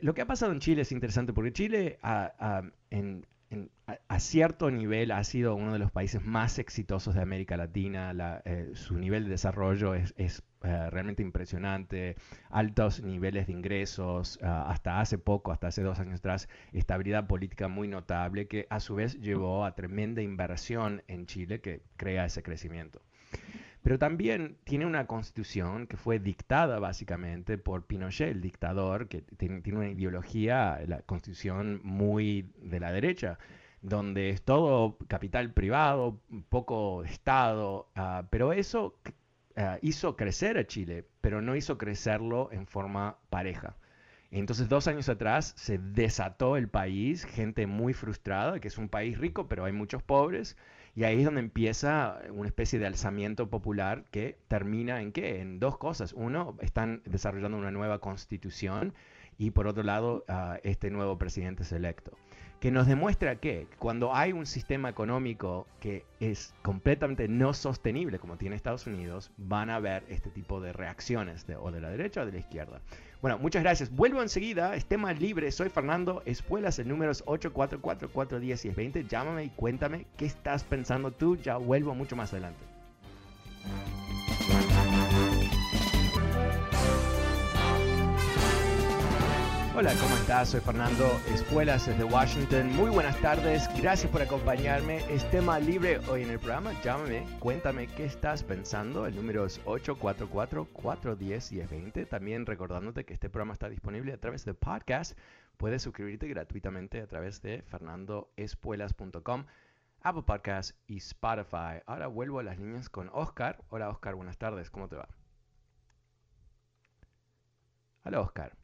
lo 0.00 0.14
que 0.14 0.22
ha 0.22 0.26
pasado 0.26 0.52
en 0.52 0.60
Chile 0.60 0.82
es 0.82 0.92
interesante 0.92 1.34
porque 1.34 1.52
Chile 1.52 1.98
en, 2.88 3.26
a, 4.08 4.18
cierto 4.18 4.70
nivel 4.70 5.10
ha 5.10 5.22
sido 5.22 5.54
uno 5.54 5.74
de 5.74 5.78
los 5.78 5.90
países 5.90 6.24
más 6.24 6.58
exitosos 6.58 7.14
de 7.14 7.20
América 7.20 7.58
Latina. 7.58 8.42
Su 8.72 8.96
nivel 8.96 9.24
de 9.24 9.30
desarrollo 9.30 9.94
es, 9.94 10.42
eh, 10.66 10.90
realmente 10.90 11.22
impresionante, 11.22 12.16
altos 12.50 13.00
niveles 13.00 13.46
de 13.46 13.52
ingresos, 13.52 14.38
ah, 14.42 14.66
hasta 14.68 15.00
hace 15.00 15.16
poco, 15.16 15.52
hasta 15.52 15.68
hace 15.68 15.82
dos 15.82 16.00
años 16.00 16.18
atrás, 16.18 16.48
estabilidad 16.72 17.28
política 17.28 17.68
muy 17.68 17.86
notable 17.86 18.48
que 18.48 18.66
a 18.68 18.80
su 18.80 18.96
vez 18.96 19.20
llevó 19.20 19.64
a 19.64 19.76
tremenda 19.76 20.22
inversión 20.22 21.04
en 21.06 21.26
Chile 21.26 21.60
que 21.60 21.82
crea 21.96 22.24
ese 22.24 22.42
crecimiento. 22.42 23.00
Pero 23.82 24.00
también 24.00 24.58
tiene 24.64 24.86
una 24.86 25.06
constitución 25.06 25.86
que 25.86 25.96
fue 25.96 26.18
dictada 26.18 26.80
básicamente 26.80 27.58
por 27.58 27.86
Pinochet, 27.86 28.32
el 28.32 28.40
dictador, 28.40 29.06
que 29.06 29.22
tiene, 29.22 29.62
una 29.72 29.90
ideología, 29.90 30.80
la 30.88 31.02
constitución 31.02 31.80
muy 31.84 32.50
de 32.58 32.80
la 32.80 32.90
derecha, 32.90 33.38
donde 33.82 34.30
es 34.30 34.42
todo 34.42 34.98
capital 35.06 35.52
privado, 35.52 36.20
poco 36.48 37.04
Estado, 37.04 37.88
ah, 37.94 38.26
pero 38.30 38.52
eso 38.52 38.98
ah, 39.56 39.78
hizo 39.82 40.16
crecer 40.16 40.58
a 40.58 40.66
Chile, 40.66 41.04
pero 41.20 41.42
no 41.42 41.56
hizo 41.56 41.78
crecerlo 41.78 42.50
en 42.52 42.66
forma 42.66 43.18
pareja. 43.30 43.76
Entonces, 44.30 44.68
dos 44.68 44.88
años 44.88 45.08
atrás 45.08 45.54
se 45.56 45.78
desató 45.78 46.56
el 46.56 46.68
país, 46.68 47.24
gente 47.24 47.66
muy 47.66 47.94
frustrada, 47.94 48.60
que 48.60 48.68
es 48.68 48.76
un 48.76 48.88
país 48.88 49.18
rico, 49.18 49.48
pero 49.48 49.64
hay 49.64 49.72
muchos 49.72 50.02
pobres, 50.02 50.56
y 50.96 51.04
ahí 51.04 51.18
es 51.18 51.24
donde 51.26 51.40
empieza 51.40 52.20
una 52.30 52.48
especie 52.48 52.78
de 52.78 52.86
alzamiento 52.86 53.50
popular 53.50 54.04
que 54.10 54.38
termina 54.48 55.02
en 55.02 55.12
qué? 55.12 55.40
En 55.40 55.60
dos 55.60 55.76
cosas. 55.76 56.14
Uno, 56.14 56.56
están 56.60 57.02
desarrollando 57.04 57.58
una 57.58 57.70
nueva 57.70 58.00
constitución 58.00 58.94
y 59.36 59.50
por 59.50 59.66
otro 59.66 59.82
lado, 59.82 60.24
este 60.64 60.90
nuevo 60.90 61.18
presidente 61.18 61.64
es 61.64 61.72
electo. 61.72 62.16
Que 62.60 62.70
nos 62.70 62.86
demuestra 62.86 63.36
que 63.36 63.66
cuando 63.78 64.14
hay 64.14 64.32
un 64.32 64.46
sistema 64.46 64.88
económico 64.88 65.66
que 65.78 66.04
es 66.20 66.54
completamente 66.62 67.28
no 67.28 67.52
sostenible 67.52 68.18
como 68.18 68.38
tiene 68.38 68.56
Estados 68.56 68.86
Unidos, 68.86 69.30
van 69.36 69.70
a 69.70 69.76
haber 69.76 70.04
este 70.08 70.30
tipo 70.30 70.60
de 70.60 70.72
reacciones 70.72 71.46
de, 71.46 71.56
o 71.56 71.70
de 71.70 71.80
la 71.80 71.90
derecha 71.90 72.22
o 72.22 72.26
de 72.26 72.32
la 72.32 72.38
izquierda. 72.38 72.80
Bueno, 73.20 73.38
muchas 73.38 73.62
gracias. 73.62 73.90
Vuelvo 73.90 74.22
enseguida. 74.22 74.74
Es 74.74 74.86
tema 74.86 75.12
libre. 75.12 75.50
Soy 75.52 75.68
Fernando 75.68 76.22
Espuelas. 76.26 76.78
El 76.78 76.88
número 76.88 77.12
es 77.12 77.24
844-410-1020. 77.24 79.06
Llámame 79.08 79.44
y 79.44 79.50
cuéntame 79.50 80.06
qué 80.16 80.26
estás 80.26 80.64
pensando 80.64 81.10
tú. 81.10 81.36
Ya 81.36 81.56
vuelvo 81.56 81.94
mucho 81.94 82.16
más 82.16 82.32
adelante. 82.32 82.75
Hola, 89.78 89.92
¿cómo 90.00 90.16
estás? 90.16 90.48
Soy 90.48 90.60
Fernando 90.60 91.04
Espuelas 91.28 91.86
desde 91.86 92.02
Washington. 92.02 92.74
Muy 92.76 92.88
buenas 92.88 93.20
tardes, 93.20 93.68
gracias 93.76 94.10
por 94.10 94.22
acompañarme. 94.22 95.04
Es 95.14 95.30
tema 95.30 95.58
libre 95.58 95.98
hoy 96.08 96.22
en 96.22 96.30
el 96.30 96.38
programa. 96.38 96.72
Llámame, 96.80 97.26
cuéntame 97.40 97.86
qué 97.86 98.06
estás 98.06 98.42
pensando. 98.42 99.06
El 99.06 99.16
número 99.16 99.44
es 99.44 99.62
844-410-1020. 99.66 102.08
También 102.08 102.46
recordándote 102.46 103.04
que 103.04 103.12
este 103.12 103.28
programa 103.28 103.52
está 103.52 103.68
disponible 103.68 104.14
a 104.14 104.18
través 104.18 104.46
de 104.46 104.54
podcast. 104.54 105.12
Puedes 105.58 105.82
suscribirte 105.82 106.26
gratuitamente 106.26 107.02
a 107.02 107.06
través 107.06 107.42
de 107.42 107.60
fernandoespuelas.com, 107.60 109.44
Apple 110.00 110.22
Podcasts 110.22 110.74
y 110.86 110.96
Spotify. 110.96 111.82
Ahora 111.84 112.06
vuelvo 112.06 112.38
a 112.38 112.44
las 112.44 112.56
líneas 112.56 112.88
con 112.88 113.10
Oscar. 113.12 113.62
Hola 113.68 113.90
Oscar, 113.90 114.14
buenas 114.14 114.38
tardes, 114.38 114.70
¿cómo 114.70 114.88
te 114.88 114.96
va? 114.96 115.06
Hola 118.04 118.22
Oscar. 118.22 118.56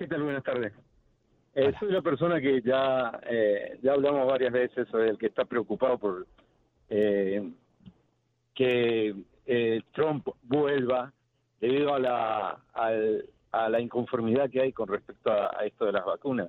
¿Qué 0.00 0.06
tal? 0.06 0.22
Buenas 0.22 0.42
tardes. 0.42 0.72
Eh, 1.54 1.74
soy 1.78 1.92
la 1.92 2.00
persona 2.00 2.40
que 2.40 2.62
ya 2.62 3.20
eh, 3.28 3.78
ya 3.82 3.92
hablamos 3.92 4.26
varias 4.26 4.50
veces, 4.50 4.88
soy 4.90 5.10
el 5.10 5.18
que 5.18 5.26
está 5.26 5.44
preocupado 5.44 5.98
por 5.98 6.26
eh, 6.88 7.52
que 8.54 9.14
Trump 9.92 10.26
vuelva 10.44 11.12
debido 11.60 11.92
a 11.92 11.98
la 11.98 12.62
a 13.52 13.68
la 13.68 13.78
inconformidad 13.78 14.48
que 14.48 14.62
hay 14.62 14.72
con 14.72 14.88
respecto 14.88 15.30
a, 15.30 15.66
esto 15.66 15.84
de 15.84 15.92
las 15.92 16.06
vacunas. 16.06 16.48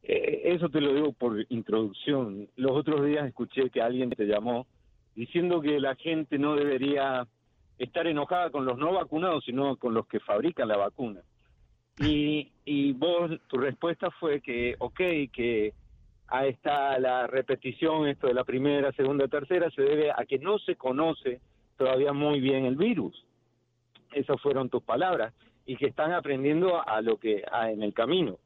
eso 0.00 0.68
te 0.68 0.80
lo 0.80 0.94
digo 0.94 1.12
por 1.12 1.44
introducción. 1.48 2.48
Los 2.54 2.76
otros 2.76 3.04
días 3.06 3.26
escuché 3.26 3.70
que 3.70 3.82
alguien 3.82 4.10
te 4.10 4.24
llamó 4.24 4.68
diciendo 5.16 5.60
que 5.60 5.80
la 5.80 5.96
gente 5.96 6.38
no 6.38 6.54
debería 6.54 7.26
estar 7.76 8.06
enojada 8.06 8.50
con 8.50 8.64
los 8.64 8.78
no 8.78 8.92
vacunados, 8.92 9.42
sino 9.46 9.74
con 9.78 9.94
los 9.94 10.06
que 10.06 10.20
fabrican 10.20 10.68
la 10.68 10.76
vacuna. 10.76 11.22
Y, 12.00 12.50
y 12.64 12.92
vos, 12.92 13.30
tu 13.48 13.58
respuesta 13.58 14.10
fue 14.10 14.40
que, 14.40 14.76
ok, 14.78 15.00
que 15.32 15.72
a 16.28 16.46
esta 16.46 16.98
la 16.98 17.26
repetición, 17.26 18.06
esto 18.06 18.26
de 18.26 18.34
la 18.34 18.44
primera, 18.44 18.92
segunda, 18.92 19.26
tercera, 19.28 19.70
se 19.70 19.82
debe 19.82 20.10
a 20.10 20.24
que 20.26 20.38
no 20.38 20.58
se 20.58 20.76
conoce 20.76 21.40
todavía 21.76 22.12
muy 22.12 22.40
bien 22.40 22.66
el 22.66 22.76
virus. 22.76 23.24
Esas 24.12 24.40
fueron 24.40 24.68
tus 24.68 24.82
palabras 24.82 25.32
y 25.66 25.76
que 25.76 25.86
están 25.86 26.12
aprendiendo 26.12 26.86
a 26.86 27.00
lo 27.00 27.18
que 27.18 27.42
a, 27.50 27.70
en 27.70 27.82
el 27.82 27.94
camino. 27.94 28.38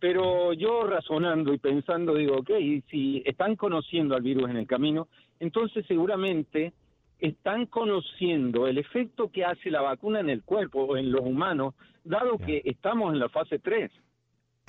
Pero 0.00 0.52
yo 0.52 0.84
razonando 0.84 1.52
y 1.52 1.58
pensando 1.58 2.14
digo, 2.14 2.36
ok, 2.36 2.50
si 2.90 3.22
están 3.26 3.56
conociendo 3.56 4.14
al 4.14 4.22
virus 4.22 4.48
en 4.48 4.56
el 4.56 4.66
camino, 4.66 5.08
entonces 5.40 5.84
seguramente 5.86 6.72
están 7.18 7.66
conociendo 7.66 8.66
el 8.66 8.78
efecto 8.78 9.30
que 9.30 9.44
hace 9.44 9.70
la 9.70 9.80
vacuna 9.80 10.20
en 10.20 10.30
el 10.30 10.42
cuerpo 10.42 10.84
o 10.84 10.96
en 10.96 11.10
los 11.10 11.22
humanos, 11.22 11.74
dado 12.04 12.38
que 12.38 12.62
estamos 12.64 13.12
en 13.12 13.18
la 13.18 13.28
fase 13.28 13.58
3. 13.58 13.90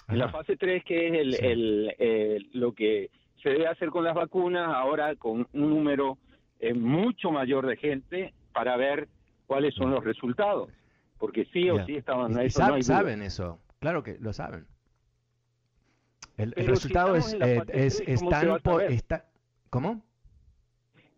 En 0.10 0.18
la 0.18 0.30
fase 0.30 0.58
3, 0.58 0.84
que 0.84 1.08
es 1.08 1.14
el, 1.14 1.46
el, 1.46 1.96
eh, 2.00 2.40
lo 2.54 2.74
que 2.74 3.12
se 3.44 3.50
debe 3.50 3.68
hacer 3.68 3.90
con 3.90 4.04
las 4.04 4.16
vacunas, 4.16 4.68
ahora 4.74 5.16
con 5.16 5.48
un 5.54 5.70
número 5.70 6.18
eh, 6.60 6.74
mucho 6.74 7.32
mayor 7.32 7.68
de 7.68 7.78
gente 7.78 8.34
para 8.52 8.76
ver 8.76 9.08
cuáles 9.46 9.76
son 9.76 9.92
los 9.92 10.04
resultados. 10.04 10.70
Porque 11.20 11.46
sí 11.54 11.70
o 11.70 11.86
sí 11.86 11.96
estaban... 11.96 12.38
Eso 12.40 12.68
no 12.68 12.82
saben 12.82 13.22
eso, 13.22 13.60
claro 13.80 14.02
que 14.02 14.18
lo 14.20 14.34
saben. 14.34 14.66
El, 16.38 16.54
resultado 16.54 17.16
es, 17.16 17.34
eh, 17.34 17.62
es, 17.68 18.02
está, 18.08 19.26
¿Cómo? 19.70 20.02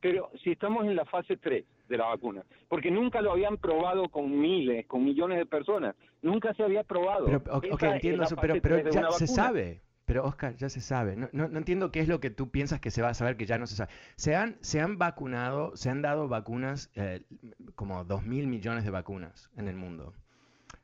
Pero 0.01 0.31
si 0.43 0.51
estamos 0.51 0.85
en 0.85 0.95
la 0.95 1.05
fase 1.05 1.37
3 1.37 1.63
de 1.87 1.97
la 1.97 2.07
vacuna, 2.07 2.43
porque 2.67 2.89
nunca 2.89 3.21
lo 3.21 3.31
habían 3.31 3.57
probado 3.57 4.09
con 4.09 4.39
miles, 4.39 4.87
con 4.87 5.05
millones 5.05 5.37
de 5.37 5.45
personas, 5.45 5.95
nunca 6.21 6.53
se 6.55 6.63
había 6.63 6.83
probado. 6.83 7.25
Pero, 7.25 7.41
ok, 7.55 7.83
entiendo 7.83 8.23
eso, 8.23 8.35
pero, 8.35 8.55
pero 8.61 8.89
ya 8.89 9.11
se 9.11 9.27
sabe. 9.27 9.81
Pero 10.05 10.25
Oscar, 10.25 10.55
ya 10.57 10.67
se 10.67 10.81
sabe. 10.81 11.15
No, 11.15 11.29
no, 11.31 11.57
entiendo 11.57 11.89
qué 11.89 12.01
es 12.01 12.07
lo 12.09 12.19
que 12.19 12.31
tú 12.31 12.49
piensas 12.49 12.81
que 12.81 12.91
se 12.91 13.01
va 13.01 13.09
a 13.09 13.13
saber 13.13 13.37
que 13.37 13.45
ya 13.45 13.57
no 13.57 13.65
se 13.65 13.75
sabe. 13.75 13.91
Se 14.17 14.35
han, 14.35 14.57
se 14.59 14.81
han 14.81 14.97
vacunado, 14.97 15.77
se 15.77 15.89
han 15.89 16.01
dado 16.01 16.27
vacunas, 16.27 16.91
eh, 16.95 17.21
como 17.75 18.03
2 18.03 18.25
mil 18.25 18.47
millones 18.47 18.83
de 18.83 18.89
vacunas 18.89 19.49
en 19.55 19.69
el 19.69 19.77
mundo. 19.77 20.13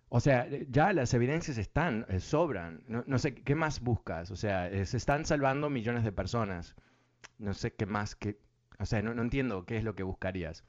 O 0.07 0.21
sea, 0.21 0.47
ya 0.69 0.93
las 0.93 1.13
evidencias 1.13 1.57
están, 1.57 2.05
eh, 2.07 2.21
sobran. 2.21 2.83
No, 2.87 3.03
no, 3.07 3.17
sé, 3.17 3.35
¿qué 3.35 3.55
más 3.55 3.81
buscas? 3.81 4.31
O 4.31 4.37
sea, 4.37 4.69
eh, 4.69 4.85
se 4.85 4.95
están 4.95 5.25
salvando 5.25 5.69
millones 5.69 6.05
de 6.05 6.13
personas. 6.13 6.75
No 7.37 7.53
sé 7.53 7.73
qué 7.73 7.85
más, 7.85 8.15
que, 8.15 8.37
o 8.79 8.85
sea, 8.85 9.01
no, 9.01 9.13
no 9.13 9.21
entiendo 9.21 9.65
qué 9.65 9.77
es 9.77 9.83
lo 9.83 9.95
que 9.95 10.03
buscarías. 10.03 10.63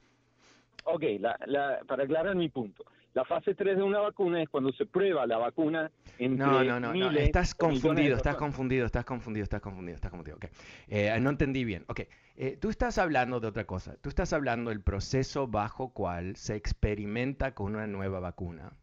Ok, 0.85 1.03
la, 1.19 1.37
la, 1.45 1.79
para 1.87 2.03
aclarar 2.03 2.35
mi 2.35 2.49
punto. 2.49 2.85
La 3.13 3.25
fase 3.25 3.55
3 3.55 3.77
de 3.77 3.83
una 3.83 3.99
vacuna 3.99 4.41
es 4.41 4.49
cuando 4.49 4.71
se 4.73 4.85
prueba 4.85 5.25
la 5.25 5.37
vacuna 5.37 5.91
entre 6.19 6.45
No, 6.45 6.63
no, 6.63 6.79
no, 6.79 6.93
no. 6.93 7.11
estás 7.11 7.55
confundido, 7.55 8.15
estás 8.15 8.35
confundido, 8.35 8.85
estás 8.85 9.03
confundido, 9.03 9.43
estás 9.43 9.61
confundido, 9.61 9.95
estás 9.95 10.11
confundido. 10.11 10.37
Okay. 10.37 10.49
Eh, 10.87 11.19
no 11.19 11.31
entendí 11.31 11.65
bien. 11.65 11.85
Ok, 11.87 12.01
eh, 12.35 12.57
tú 12.61 12.69
estás 12.69 12.97
hablando 12.99 13.39
de 13.39 13.47
otra 13.47 13.65
cosa. 13.65 13.95
Tú 14.01 14.09
estás 14.09 14.31
hablando 14.31 14.69
del 14.69 14.81
proceso 14.81 15.47
bajo 15.47 15.91
cual 15.91 16.35
se 16.35 16.55
experimenta 16.55 17.55
con 17.55 17.75
una 17.75 17.87
nueva 17.87 18.19
vacuna. 18.19 18.73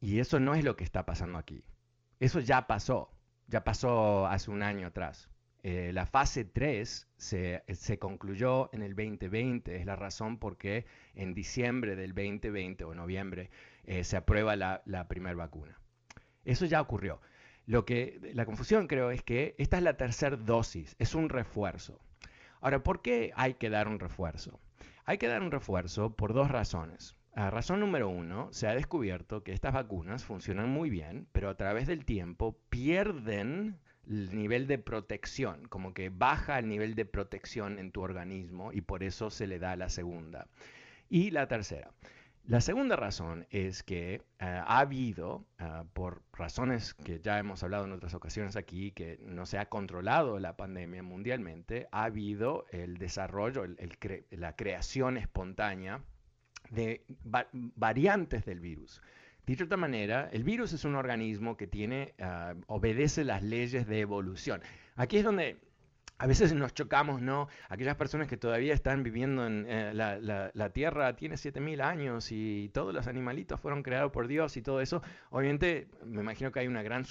Y 0.00 0.20
eso 0.20 0.40
no 0.40 0.54
es 0.54 0.64
lo 0.64 0.74
que 0.74 0.84
está 0.84 1.04
pasando 1.04 1.38
aquí. 1.38 1.62
Eso 2.20 2.40
ya 2.40 2.66
pasó. 2.66 3.10
Ya 3.48 3.64
pasó 3.64 4.26
hace 4.26 4.50
un 4.50 4.62
año 4.62 4.86
atrás. 4.88 5.28
Eh, 5.62 5.90
la 5.92 6.06
fase 6.06 6.44
3 6.44 7.08
se, 7.16 7.64
se, 7.68 7.98
concluyó 7.98 8.70
en 8.72 8.82
el 8.82 8.94
2020, 8.94 9.76
es 9.76 9.86
la 9.86 9.96
razón 9.96 10.38
por 10.38 10.56
qué 10.56 10.86
en 11.14 11.34
diciembre 11.34 11.96
del 11.96 12.14
2020 12.14 12.84
o 12.84 12.94
noviembre 12.94 13.50
eh, 13.84 14.04
se 14.04 14.16
aprueba 14.16 14.54
la, 14.54 14.82
la 14.86 15.08
primera 15.08 15.34
vacuna. 15.34 15.78
Eso 16.44 16.64
ya 16.66 16.80
ocurrió. 16.80 17.20
Lo 17.66 17.84
que, 17.84 18.20
la 18.34 18.46
confusión 18.46 18.86
creo 18.86 19.10
es 19.10 19.22
que 19.22 19.54
esta 19.58 19.76
es 19.76 19.82
la 19.82 19.96
tercera 19.96 20.36
dosis, 20.36 20.94
es 20.98 21.14
un 21.14 21.28
refuerzo. 21.28 22.00
Ahora, 22.60 22.82
¿por 22.82 23.02
qué 23.02 23.32
hay 23.34 23.54
que 23.54 23.68
dar 23.68 23.88
un 23.88 23.98
refuerzo? 23.98 24.60
Hay 25.04 25.18
que 25.18 25.28
dar 25.28 25.42
un 25.42 25.50
refuerzo 25.50 26.14
por 26.14 26.34
dos 26.34 26.50
razones. 26.50 27.16
La 27.34 27.50
razón 27.50 27.80
número 27.80 28.08
uno, 28.08 28.48
se 28.52 28.66
ha 28.66 28.74
descubierto 28.74 29.44
que 29.44 29.52
estas 29.52 29.72
vacunas 29.72 30.24
funcionan 30.24 30.70
muy 30.70 30.90
bien, 30.90 31.28
pero 31.32 31.50
a 31.50 31.56
través 31.56 31.86
del 31.86 32.04
tiempo 32.04 32.58
pierden 32.68 33.78
el 34.08 34.34
nivel 34.34 34.66
de 34.66 34.78
protección, 34.78 35.68
como 35.68 35.92
que 35.94 36.08
baja 36.08 36.58
el 36.58 36.68
nivel 36.68 36.94
de 36.94 37.04
protección 37.04 37.78
en 37.78 37.92
tu 37.92 38.00
organismo 38.00 38.72
y 38.72 38.80
por 38.80 39.02
eso 39.02 39.30
se 39.30 39.46
le 39.46 39.58
da 39.58 39.76
la 39.76 39.88
segunda. 39.88 40.46
Y 41.08 41.30
la 41.30 41.46
tercera. 41.46 41.90
La 42.48 42.62
segunda 42.62 42.96
razón 42.96 43.46
es 43.50 43.82
que 43.82 44.14
eh, 44.14 44.20
ha 44.38 44.78
habido, 44.78 45.44
eh, 45.58 45.82
por 45.92 46.22
razones 46.32 46.94
que 46.94 47.20
ya 47.20 47.38
hemos 47.38 47.62
hablado 47.62 47.84
en 47.84 47.92
otras 47.92 48.14
ocasiones 48.14 48.56
aquí, 48.56 48.92
que 48.92 49.18
no 49.20 49.44
se 49.44 49.58
ha 49.58 49.66
controlado 49.66 50.38
la 50.38 50.56
pandemia 50.56 51.02
mundialmente, 51.02 51.88
ha 51.92 52.04
habido 52.04 52.64
el 52.70 52.96
desarrollo, 52.96 53.66
la 54.30 54.56
creación 54.56 55.18
espontánea 55.18 56.00
de 56.70 57.04
variantes 57.52 58.46
del 58.46 58.60
virus. 58.60 59.02
De 59.56 59.64
otra 59.64 59.78
manera, 59.78 60.28
el 60.30 60.44
virus 60.44 60.74
es 60.74 60.84
un 60.84 60.94
organismo 60.94 61.56
que 61.56 61.66
tiene, 61.66 62.14
ah, 62.20 62.54
obedece 62.66 63.24
las 63.24 63.42
leyes 63.42 63.86
de 63.86 64.00
evolución. 64.00 64.60
Aquí 64.94 65.16
es 65.16 65.24
donde 65.24 65.56
a 66.18 66.26
veces 66.26 66.52
nos 66.52 66.74
chocamos, 66.74 67.22
¿no? 67.22 67.48
Aquellas 67.70 67.96
personas 67.96 68.28
que 68.28 68.36
todavía 68.36 68.74
están 68.74 69.02
viviendo 69.02 69.46
en 69.46 69.64
eh, 69.66 69.94
la, 69.94 70.70
Tierra 70.70 71.16
tiene 71.16 71.36
7.000 71.36 71.80
años 71.80 72.30
y 72.30 72.70
todos 72.74 72.92
los 72.92 73.06
animalitos 73.06 73.58
fueron 73.58 73.82
creados 73.82 74.12
por 74.12 74.26
Dios 74.26 74.56
y 74.58 74.62
todo 74.62 74.82
eso. 74.82 75.00
Obviamente, 75.30 75.88
me 76.04 76.20
imagino 76.20 76.52
que 76.52 76.60
hay 76.60 76.66
una 76.66 76.82
gran 76.82 77.04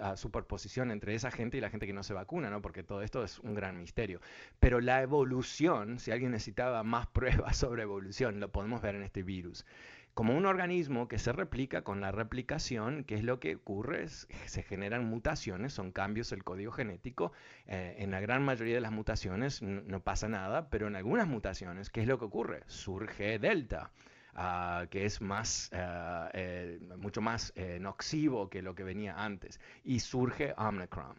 ah, 0.00 0.16
superposición 0.16 0.92
entre 0.92 1.16
esa 1.16 1.32
gente 1.32 1.56
y 1.56 1.60
la 1.60 1.70
gente 1.70 1.88
que 1.88 1.92
no 1.92 2.04
se 2.04 2.14
vacuna, 2.14 2.50
¿no? 2.50 2.62
Porque 2.62 2.84
todo 2.84 3.02
esto 3.02 3.24
es 3.24 3.40
un 3.40 3.54
gran 3.54 3.80
misterio. 3.80 4.20
Pero 4.60 4.80
la 4.80 5.02
evolución, 5.02 5.98
si 5.98 6.12
alguien 6.12 6.30
necesitaba 6.30 6.84
más 6.84 7.06
pruebas 7.12 7.56
sobre 7.56 7.82
evolución, 7.82 8.38
lo 8.38 8.52
podemos 8.52 8.80
ver 8.80 8.94
en 8.94 9.02
este 9.02 9.24
virus 9.24 9.64
como 10.14 10.36
un 10.36 10.46
organismo 10.46 11.08
que 11.08 11.18
se 11.18 11.32
replica 11.32 11.82
con 11.82 12.00
la 12.00 12.12
replicación, 12.12 13.04
que 13.04 13.14
es 13.14 13.24
lo 13.24 13.40
que 13.40 13.56
ocurre, 13.56 14.08
se 14.08 14.62
generan 14.62 15.04
mutaciones, 15.04 15.72
son 15.72 15.92
cambios 15.92 16.30
del 16.30 16.44
código 16.44 16.72
genético. 16.72 17.32
Eh, 17.66 17.96
en 17.98 18.10
la 18.10 18.20
gran 18.20 18.44
mayoría 18.44 18.74
de 18.74 18.80
las 18.80 18.92
mutaciones 18.92 19.62
no, 19.62 20.00
pasa 20.00 20.28
nada, 20.28 20.68
pero 20.70 20.88
en 20.88 20.96
algunas 20.96 21.26
mutaciones, 21.28 21.90
¿qué 21.90 22.02
es 22.02 22.08
lo 22.08 22.18
que 22.18 22.24
ocurre? 22.24 22.62
Surge 22.66 23.38
delta. 23.38 23.92
Ah, 24.34 24.86
que 24.90 25.06
es 25.06 25.20
más, 25.20 25.70
eh, 25.72 26.78
mucho 26.98 27.20
más 27.20 27.52
eh, 27.56 27.78
nocivo 27.80 28.48
que 28.48 28.62
lo 28.62 28.76
que 28.76 28.84
venía 28.84 29.14
antes, 29.16 29.60
y 29.82 29.98
surge 30.00 30.54
Omicron. 30.56 31.16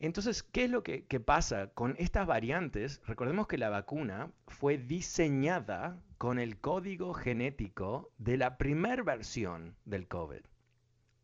Entonces, 0.00 0.44
¿qué 0.44 0.64
es 0.64 0.70
lo 0.70 0.82
que, 0.82 1.02
pasa 1.20 1.68
con 1.74 1.96
estas 1.98 2.26
variantes? 2.26 3.02
Recordemos 3.06 3.48
que 3.48 3.58
la 3.58 3.68
vacuna 3.68 4.30
fue 4.46 4.78
diseñada 4.78 6.00
con 6.18 6.38
el 6.38 6.58
código 6.58 7.14
genético 7.14 8.12
de 8.18 8.36
la 8.36 8.58
primera 8.58 9.02
versión 9.02 9.74
del 9.84 10.06
COVID. 10.06 10.40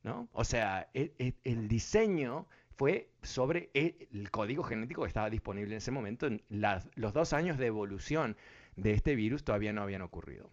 ¿no? 0.02 0.28
O 0.32 0.44
sea, 0.44 0.88
e, 0.92 1.14
e, 1.18 1.34
el, 1.44 1.68
diseño 1.68 2.46
fue 2.76 3.10
sobre 3.22 3.70
el, 3.74 4.30
código 4.30 4.64
genético 4.64 5.02
que 5.02 5.08
estaba 5.08 5.30
disponible 5.30 5.74
en 5.74 5.78
ese 5.78 5.92
momento. 5.92 6.28
los 6.48 7.12
dos 7.12 7.32
años 7.32 7.58
de 7.58 7.66
evolución 7.66 8.36
de 8.74 8.92
este 8.92 9.14
virus 9.14 9.44
todavía 9.44 9.72
no 9.72 9.82
habían 9.82 10.02
ocurrido. 10.02 10.50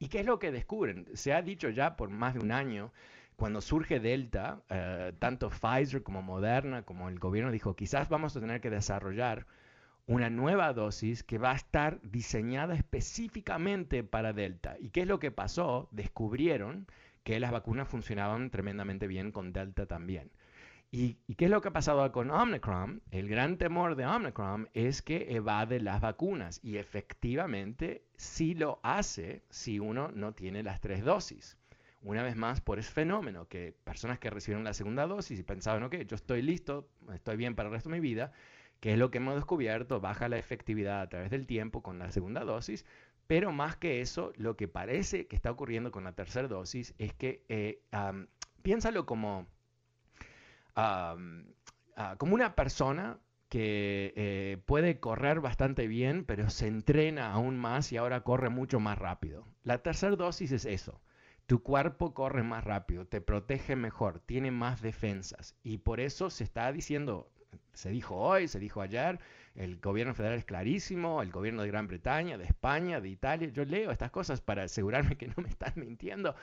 ¿Y 0.00 0.08
qué 0.08 0.20
es 0.20 0.26
lo 0.26 0.40
que 0.40 0.50
descubren? 0.50 1.06
Se 1.14 1.32
ha 1.32 1.40
dicho 1.40 1.70
ya 1.70 1.96
por 1.96 2.10
más 2.10 2.34
de 2.34 2.40
un 2.40 2.50
año 2.50 2.92
cuando 3.36 3.60
surge 3.60 4.00
Delta, 4.00 4.62
eh, 4.68 5.12
tanto 5.18 5.50
Pfizer 5.50 6.02
como 6.02 6.22
Moderna, 6.22 6.82
como 6.82 7.08
el 7.08 7.18
gobierno 7.18 7.50
dijo, 7.50 7.74
quizás 7.74 8.08
vamos 8.08 8.36
a 8.36 8.40
tener 8.40 8.60
que 8.60 8.70
desarrollar 8.70 9.46
una 10.06 10.30
nueva 10.30 10.72
dosis 10.72 11.22
que 11.22 11.38
va 11.38 11.52
a 11.52 11.56
estar 11.56 12.00
diseñada 12.02 12.74
específicamente 12.74 14.04
para 14.04 14.32
Delta. 14.32 14.76
¿Y 14.78 14.90
qué 14.90 15.02
es 15.02 15.06
lo 15.06 15.18
que 15.18 15.30
pasó? 15.30 15.88
Descubrieron 15.92 16.86
que 17.22 17.40
las 17.40 17.52
vacunas 17.52 17.88
funcionaban 17.88 18.50
tremendamente 18.50 19.06
bien 19.06 19.32
con 19.32 19.52
Delta 19.52 19.86
también. 19.86 20.30
¿Y, 20.96 21.14
qué 21.34 21.46
es 21.46 21.50
lo 21.50 21.60
que 21.60 21.68
ha 21.68 21.72
pasado 21.72 22.12
con 22.12 22.30
Omicron? 22.30 23.02
El 23.10 23.28
gran 23.28 23.56
temor 23.56 23.96
de 23.96 24.06
Omicron 24.06 24.68
es 24.74 25.02
que 25.02 25.34
evade 25.34 25.80
las 25.80 26.00
vacunas 26.00 26.60
y 26.62 26.76
efectivamente 26.76 28.04
sí 28.16 28.54
lo 28.54 28.78
hace 28.84 29.42
si 29.50 29.80
uno 29.80 30.12
no 30.12 30.34
tiene 30.34 30.62
las 30.62 30.80
tres 30.80 31.02
dosis 31.02 31.58
una 32.04 32.22
vez 32.22 32.36
más 32.36 32.60
por 32.60 32.78
ese 32.78 32.92
fenómeno, 32.92 33.48
que 33.48 33.74
personas 33.84 34.18
que 34.18 34.30
recibieron 34.30 34.62
la 34.62 34.74
segunda 34.74 35.06
dosis 35.06 35.40
y 35.40 35.42
pensaban, 35.42 35.82
ok, 35.82 35.96
yo 36.06 36.16
estoy 36.16 36.42
listo, 36.42 36.88
estoy 37.12 37.36
bien 37.36 37.54
para 37.54 37.68
el 37.68 37.74
resto 37.74 37.88
de 37.88 37.96
mi 37.96 38.00
vida, 38.00 38.32
que 38.80 38.92
es 38.92 38.98
lo 38.98 39.10
que 39.10 39.18
hemos 39.18 39.34
descubierto, 39.34 40.00
baja 40.00 40.28
la 40.28 40.36
efectividad 40.36 41.00
a 41.00 41.08
través 41.08 41.30
del 41.30 41.46
tiempo 41.46 41.82
con 41.82 41.98
la 41.98 42.10
segunda 42.10 42.44
dosis, 42.44 42.84
pero 43.26 43.52
más 43.52 43.76
que 43.76 44.02
eso, 44.02 44.32
lo 44.36 44.54
que 44.56 44.68
parece 44.68 45.26
que 45.26 45.34
está 45.34 45.50
ocurriendo 45.50 45.90
con 45.90 46.04
la 46.04 46.12
tercera 46.12 46.46
dosis 46.46 46.94
es 46.98 47.14
que, 47.14 47.42
eh, 47.48 47.82
piénsalo 48.62 49.06
como, 49.06 49.46
ah, 50.76 51.16
como 52.18 52.34
una 52.34 52.54
persona 52.54 53.18
que 53.48 54.12
eh, 54.16 54.58
puede 54.66 55.00
correr 55.00 55.40
bastante 55.40 55.86
bien, 55.86 56.24
pero 56.24 56.50
se 56.50 56.66
entrena 56.66 57.32
aún 57.32 57.56
más 57.56 57.92
y 57.92 57.96
ahora 57.96 58.22
corre 58.22 58.50
mucho 58.50 58.80
más 58.80 58.98
rápido. 58.98 59.46
La 59.62 59.78
tercera 59.78 60.16
dosis 60.16 60.52
es 60.52 60.66
eso 60.66 61.00
tu 61.46 61.62
cuerpo 61.62 62.14
corre 62.14 62.42
más 62.42 62.64
rápido, 62.64 63.06
te 63.06 63.20
protege 63.20 63.76
mejor, 63.76 64.20
tiene 64.20 64.50
más 64.50 64.80
defensas. 64.80 65.54
Y 65.62 65.78
por 65.78 66.00
eso 66.00 66.30
se 66.30 66.44
está 66.44 66.72
diciendo, 66.72 67.30
se 67.74 67.90
dijo 67.90 68.16
hoy, 68.16 68.48
se 68.48 68.58
dijo 68.58 68.80
ayer, 68.80 69.18
el 69.54 69.78
gobierno 69.78 70.14
federal 70.14 70.38
es 70.38 70.44
clarísimo, 70.44 71.22
el 71.22 71.30
gobierno 71.30 71.62
de 71.62 71.68
Gran 71.68 71.86
Bretaña, 71.86 72.38
de 72.38 72.44
España, 72.44 73.00
de 73.00 73.08
Italia. 73.08 73.48
Yo 73.50 73.64
leo 73.64 73.90
estas 73.90 74.10
cosas 74.10 74.40
para 74.40 74.64
asegurarme 74.64 75.16
que 75.16 75.28
no 75.28 75.34
me 75.42 75.48
están 75.48 75.72
mintiendo. 75.76 76.34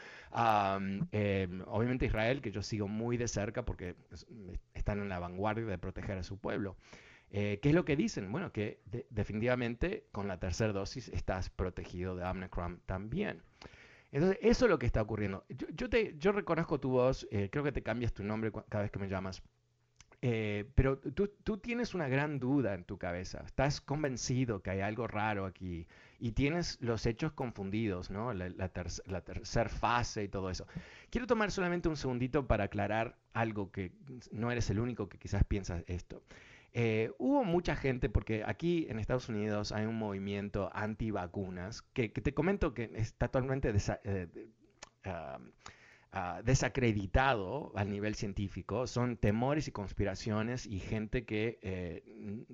Em, 1.12 1.62
obviamente 1.68 2.06
Israel, 2.06 2.42
que 2.42 2.52
yo 2.52 2.62
sigo 2.62 2.88
muy 2.88 3.18
de 3.18 3.28
cerca 3.28 3.66
porque 3.66 3.96
están 4.74 5.00
en 5.00 5.10
la 5.10 5.20
vanguardia 5.20 5.66
de 5.66 5.78
proteger 5.78 6.18
a 6.18 6.24
su 6.24 6.38
pueblo. 6.38 6.78
Eh, 7.32 7.60
¿Qué 7.62 7.70
es 7.70 7.76
lo 7.76 7.86
que 7.86 7.96
dicen? 7.96 8.32
Bueno, 8.32 8.52
que 8.52 8.82
definitivamente 9.10 10.06
con 10.12 10.28
la 10.28 10.38
tercera 10.38 10.74
dosis 10.74 11.08
estás 11.10 11.50
protegido 11.50 12.16
de 12.16 12.26
Omicron 12.26 12.82
también. 12.86 13.42
Entonces, 14.12 14.40
eso 14.42 14.66
es 14.66 14.70
lo 14.70 14.78
que 14.78 14.86
está 14.86 15.02
ocurriendo. 15.02 15.46
Yo, 15.74 15.90
te, 15.90 16.16
yo 16.18 16.32
reconozco 16.32 16.80
tu 16.80 16.90
voz, 16.90 17.28
eh, 17.32 17.50
creo 17.52 17.64
que 17.64 17.72
te 17.72 17.82
cambias 17.82 18.14
tu 18.14 18.24
nombre 18.24 18.52
cada 18.70 18.84
vez 18.84 18.92
que 18.92 19.00
me 19.00 19.08
llamas. 19.08 19.42
Eh, 20.24 20.70
pero 20.76 21.00
tú, 21.00 21.32
tú, 21.44 21.58
tienes 21.58 21.96
una 21.96 22.08
gran 22.08 22.38
duda 22.38 22.76
en 22.76 22.84
tu 22.84 23.00
cabeza, 23.00 23.42
estás 23.44 23.82
convencido 23.82 24.62
que 24.62 24.70
hay 24.70 24.82
algo 24.82 25.08
raro 25.08 25.48
aquí 25.48 25.88
y 26.20 26.34
tienes 26.34 26.78
los 26.80 27.08
hechos 27.08 27.32
confundidos, 27.32 28.12
¿no? 28.12 28.32
La, 28.32 28.50
la, 28.50 28.70
tercera 28.70 29.68
fase 29.68 30.24
y 30.26 30.28
todo 30.28 30.52
eso. 30.52 30.68
Quiero 31.10 31.26
tomar 31.26 31.50
solamente 31.50 31.90
un 31.90 31.98
segundito 31.98 32.46
para 32.46 32.66
aclarar 32.66 33.18
algo 33.34 33.72
que 33.72 33.94
no 34.32 34.52
eres 34.52 34.70
el 34.70 34.80
único 34.80 35.10
que 35.10 35.18
quizás 35.18 35.44
piensas 35.44 35.84
esto. 35.88 36.22
Eh, 36.74 37.12
hubo 37.18 37.44
mucha 37.44 37.76
gente, 37.76 38.10
porque 38.10 38.44
aquí 38.46 38.88
en 38.90 39.00
Estados 39.00 39.28
Unidos 39.28 39.72
hay 39.72 39.86
un 39.86 39.96
movimiento 39.96 40.70
anti-vacunas, 40.74 41.82
que, 41.82 42.10
te 42.10 42.34
comento 42.34 42.74
que 42.74 42.92
está 42.96 43.28
totalmente 43.28 43.74
eh, 44.04 44.28
ah, 45.04 46.42
desacreditado 46.44 47.74
al 47.76 47.90
nivel 47.90 48.16
científico. 48.16 48.88
Son 48.88 49.18
temores 49.18 49.68
y 49.68 49.72
conspiraciones 49.72 50.66
y 50.66 50.80
gente 50.80 51.26
que, 51.26 51.60
eh, 51.62 52.46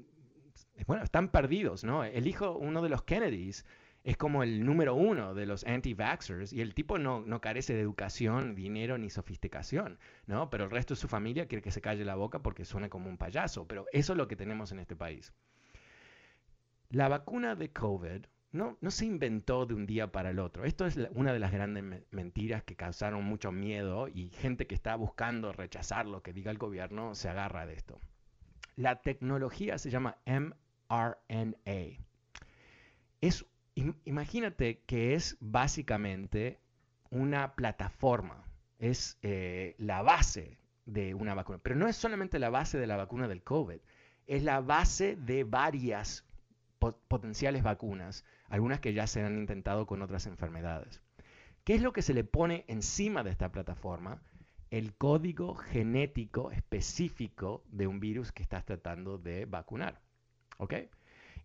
bueno, 0.88 1.04
están 1.04 1.30
perdidos, 1.30 1.84
¿no? 1.84 2.04
El 2.04 2.28
hijo, 2.28 2.58
uno 2.58 2.82
de 2.82 2.90
los 2.90 3.04
Kennedys, 3.04 3.66
es 4.08 4.16
como 4.16 4.42
el 4.42 4.66
número 4.66 4.96
uno 4.96 5.34
de 5.34 5.46
los 5.46 5.66
anti-vaxxers 5.66 6.54
y 6.54 6.62
el 6.62 6.74
tipo 6.74 6.98
no, 6.98 7.20
no, 7.26 7.42
carece 7.42 7.74
de 7.74 7.82
educación, 7.82 8.56
dinero 8.56 8.98
ni 8.98 9.10
sofisticación, 9.10 10.00
¿no? 10.28 10.50
Pero 10.50 10.64
el 10.64 10.72
resto 10.72 10.94
de 10.94 11.02
su 11.02 11.10
familia 11.10 11.46
quiere 11.46 11.62
que 11.62 11.72
se 11.72 11.82
calle 11.82 12.06
la 12.06 12.16
boca 12.16 12.40
porque 12.40 12.64
suena 12.64 12.88
como 12.88 13.10
un 13.10 13.18
payaso, 13.18 13.68
pero 13.68 13.86
eso 13.92 14.14
es 14.14 14.18
lo 14.18 14.30
que 14.30 14.38
tenemos 14.38 14.72
en 14.72 14.80
este 14.80 14.96
país. 14.96 15.34
La 16.90 17.10
vacuna 17.10 17.56
de 17.56 17.74
COVID 17.74 18.28
no, 18.54 18.78
no 18.80 18.92
se 18.92 19.06
inventó 19.06 19.66
de 19.66 19.74
un 19.74 19.86
día 19.86 20.10
para 20.10 20.30
el 20.30 20.40
otro. 20.40 20.64
Esto 20.64 20.86
es 20.86 20.98
una 21.14 21.34
de 21.34 21.40
las 21.40 21.52
grandes 21.52 21.84
mentiras 22.12 22.64
que 22.64 22.78
causaron 22.78 23.26
mucho 23.26 23.52
miedo 23.52 24.08
y 24.08 24.30
gente 24.30 24.68
que 24.68 24.76
está 24.76 24.96
buscando 24.96 25.52
rechazar 25.52 26.06
lo 26.06 26.24
que 26.24 26.32
diga 26.32 26.50
el 26.50 26.58
gobierno 26.58 27.14
se 27.14 27.28
agarra 27.28 27.66
de 27.66 27.74
esto. 27.74 28.00
La 28.78 29.02
tecnología 29.02 29.78
se 29.78 29.90
llama 29.90 30.16
mRNA. 30.26 32.06
Es 33.20 33.46
imagínate 34.06 34.80
que 34.86 35.14
es 35.14 35.38
básicamente 35.40 36.60
una 37.10 37.56
plataforma, 37.56 38.44
es 38.80 39.18
eh, 39.22 39.76
la 39.78 40.02
base 40.02 40.58
de 40.86 41.14
una 41.14 41.34
vacuna, 41.34 41.60
pero 41.62 41.76
no 41.76 41.88
es 41.88 41.96
solamente 41.96 42.40
la 42.40 42.50
base 42.50 42.78
de 42.78 42.88
la 42.88 42.98
vacuna 42.98 43.28
del 43.28 43.44
COVID, 43.44 43.80
es 44.28 44.44
la 44.44 44.62
base 44.62 45.16
de 45.16 45.44
varias 45.44 46.26
potenciales 47.08 47.64
vacunas, 47.64 48.26
algunas 48.50 48.80
que 48.80 48.94
ya 48.94 49.08
se 49.08 49.24
han 49.24 49.38
intentado 49.38 49.88
con 49.88 50.02
otras 50.02 50.28
enfermedades. 50.28 51.02
¿Qué 51.64 51.76
es 51.76 51.82
lo 51.82 51.92
que 51.92 52.02
se 52.02 52.14
le 52.14 52.24
pone 52.24 52.66
encima 52.68 53.24
de 53.24 53.32
esta 53.32 53.52
plataforma? 53.52 54.22
El 54.70 54.96
código 54.96 55.56
genético 55.56 56.52
específico 56.52 57.64
de 57.72 57.88
un 57.88 58.00
virus 58.00 58.32
que 58.32 58.44
estás 58.44 58.66
tratando 58.66 59.18
de 59.18 59.46
vacunar. 59.46 60.02
¿Ok? 60.58 60.74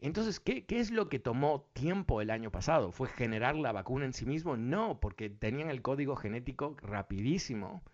Entonces, 0.02 0.40
¿qué, 0.40 0.64
es 0.68 0.90
lo 0.90 1.08
que 1.08 1.20
tomó 1.20 1.70
tiempo 1.74 2.20
el 2.20 2.30
año 2.30 2.50
pasado? 2.50 2.90
¿Fue 2.90 3.06
generar 3.08 3.54
la 3.54 3.70
vacuna 3.70 4.04
en 4.04 4.12
sí 4.12 4.26
mismo? 4.26 4.56
No, 4.56 4.98
porque 4.98 5.30
tenían 5.30 5.70
el 5.70 5.80
código 5.80 6.16
genético 6.16 6.76
rapidísimo. 6.82 7.84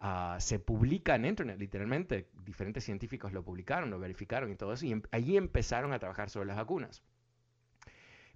Ah, 0.00 0.38
se 0.40 0.58
publica 0.58 1.14
en 1.14 1.26
Internet, 1.26 1.58
literalmente. 1.58 2.30
Diferentes 2.46 2.84
científicos 2.84 3.34
lo 3.34 3.44
publicaron, 3.44 3.90
lo 3.90 3.98
verificaron 3.98 4.50
y 4.50 4.56
todo 4.56 4.72
eso. 4.72 4.86
Y 4.86 4.92
em, 4.92 5.02
allí 5.10 5.36
empezaron 5.36 5.92
a 5.92 5.98
trabajar 5.98 6.30
sobre 6.30 6.46
las 6.46 6.56
vacunas. 6.56 7.02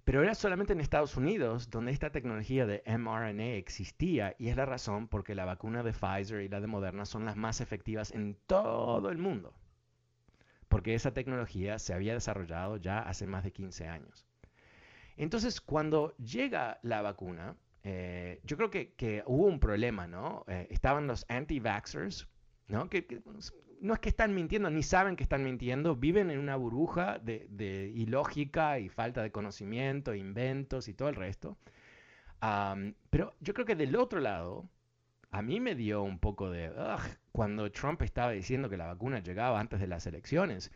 Pero 0.03 0.21
era 0.21 0.35
solamente 0.35 0.73
en 0.73 0.79
Estados 0.79 1.17
Unidos 1.17 1.71
donde 1.71 1.93
esta 1.93 2.11
tecnología 2.11 2.67
de 2.67 2.83
mRNA 2.85 3.55
existía 3.55 4.35
y 4.37 4.49
es 4.49 4.55
la 4.57 4.67
razón 4.67 5.07
por 5.07 5.27
la 5.27 5.45
vacuna 5.45 5.81
de 5.81 5.91
Pfizer 5.91 6.41
y 6.41 6.49
la 6.49 6.61
de 6.61 6.67
Moderna 6.67 7.05
son 7.05 7.25
las 7.25 7.35
más 7.35 7.61
efectivas 7.61 8.11
en 8.11 8.37
todo 8.45 9.09
el 9.09 9.17
mundo 9.17 9.55
porque 10.67 10.95
esa 10.95 11.13
tecnología 11.13 11.79
se 11.79 11.93
había 11.93 12.13
desarrollado 12.13 12.77
ya 12.77 12.99
hace 12.99 13.27
más 13.27 13.43
de 13.43 13.51
15 13.51 13.87
años. 13.87 14.25
Entonces, 15.15 15.61
cuando 15.61 16.15
llega 16.17 16.79
la 16.83 17.01
vacuna, 17.01 17.55
eh, 17.83 18.39
yo 18.43 18.57
creo 18.57 18.69
que, 18.69 19.23
hubo 19.25 19.45
un 19.45 19.59
problema, 19.59 20.07
¿no? 20.07 20.45
Eh, 20.47 20.67
estaban 20.69 21.07
los 21.07 21.25
anti-vaxxers, 21.29 22.27
¿no? 22.67 22.89
Que, 22.89 23.21
no 23.79 23.93
es 23.93 23.99
que 23.99 24.09
están 24.09 24.33
mintiendo, 24.35 24.69
ni 24.69 24.83
saben 24.83 25.15
que 25.15 25.23
están 25.23 25.43
mintiendo, 25.43 25.95
viven 25.95 26.29
en 26.29 26.39
una 26.39 26.55
burbuja 26.55 27.19
de, 27.19 27.91
ilógica 27.95 28.79
y 28.79 28.89
falta 28.89 29.21
de 29.23 29.31
conocimiento, 29.31 30.13
inventos 30.13 30.87
y 30.87 30.93
todo 30.93 31.09
el 31.09 31.15
resto. 31.15 31.57
pero 33.09 33.33
yo 33.39 33.53
creo 33.53 33.65
que 33.65 33.75
del 33.75 33.95
otro 33.95 34.19
lado, 34.19 34.69
a 35.31 35.41
mí 35.41 35.59
me 35.59 35.75
dio 35.75 36.03
un 36.03 36.19
poco 36.19 36.49
de... 36.49 36.71
cuando 37.37 37.71
Trump 37.71 38.01
estaba 38.01 38.31
diciendo 38.31 38.67
que 38.67 38.77
la 38.77 38.87
vacuna 38.87 39.19
llegaba 39.19 39.59
antes 39.59 39.79
de 39.79 39.85
las 39.85 40.07
elecciones 40.07 40.71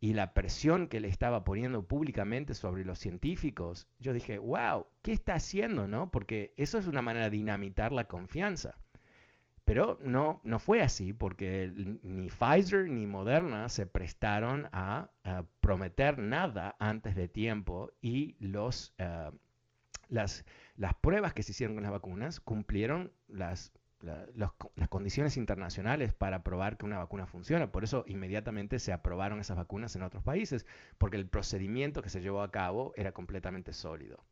y 0.00 0.14
la 0.14 0.34
presión 0.34 0.88
que 0.88 0.98
le 0.98 1.06
estaba 1.06 1.44
poniendo 1.44 1.86
públicamente 1.86 2.54
sobre 2.54 2.84
los 2.84 2.98
científicos, 2.98 3.86
yo 4.00 4.12
dije, 4.12 4.38
wow, 4.38 4.88
¿qué 5.02 5.12
está 5.12 5.34
haciendo? 5.34 5.86
no? 5.86 6.10
Porque 6.10 6.54
eso 6.56 6.76
es 6.76 6.88
una 6.88 7.02
manera 7.02 7.26
de 7.26 7.36
dinamitar 7.36 7.92
la 7.92 8.08
confianza. 8.08 8.74
Pero 9.64 10.00
no, 10.02 10.40
no 10.42 10.58
fue 10.58 10.82
así, 10.82 11.12
porque 11.12 11.72
ni 12.02 12.30
Pfizer 12.30 12.90
ni 12.90 13.06
Moderna 13.06 13.68
se 13.68 13.86
prestaron 13.86 14.68
a, 14.72 15.08
prometer 15.60 16.18
nada 16.18 16.74
antes 16.80 17.14
de 17.14 17.28
tiempo 17.28 17.92
y 18.00 18.34
los, 18.40 18.92
eh, 18.98 19.30
las, 20.08 20.44
las 20.74 20.94
pruebas 20.94 21.32
que 21.32 21.44
se 21.44 21.52
hicieron 21.52 21.76
con 21.76 21.84
las 21.84 21.92
vacunas 21.92 22.40
cumplieron 22.40 23.12
las 23.28 23.72
las 24.02 24.88
condiciones 24.88 25.36
internacionales 25.36 26.12
para 26.12 26.42
probar 26.42 26.76
que 26.76 26.84
una 26.84 26.98
vacuna 26.98 27.26
funciona. 27.26 27.70
Por 27.70 27.84
eso 27.84 28.04
inmediatamente 28.06 28.78
se 28.78 28.92
aprobaron 28.92 29.40
esas 29.40 29.56
vacunas 29.56 29.94
en 29.96 30.02
otros 30.02 30.22
países, 30.22 30.66
porque 30.98 31.16
el 31.16 31.26
procedimiento 31.26 32.02
que 32.02 32.10
se 32.10 32.20
llevó 32.20 32.42
a 32.42 32.50
cabo 32.50 32.92
era 32.96 33.12
completamente 33.12 33.72
sólido. 33.72 34.24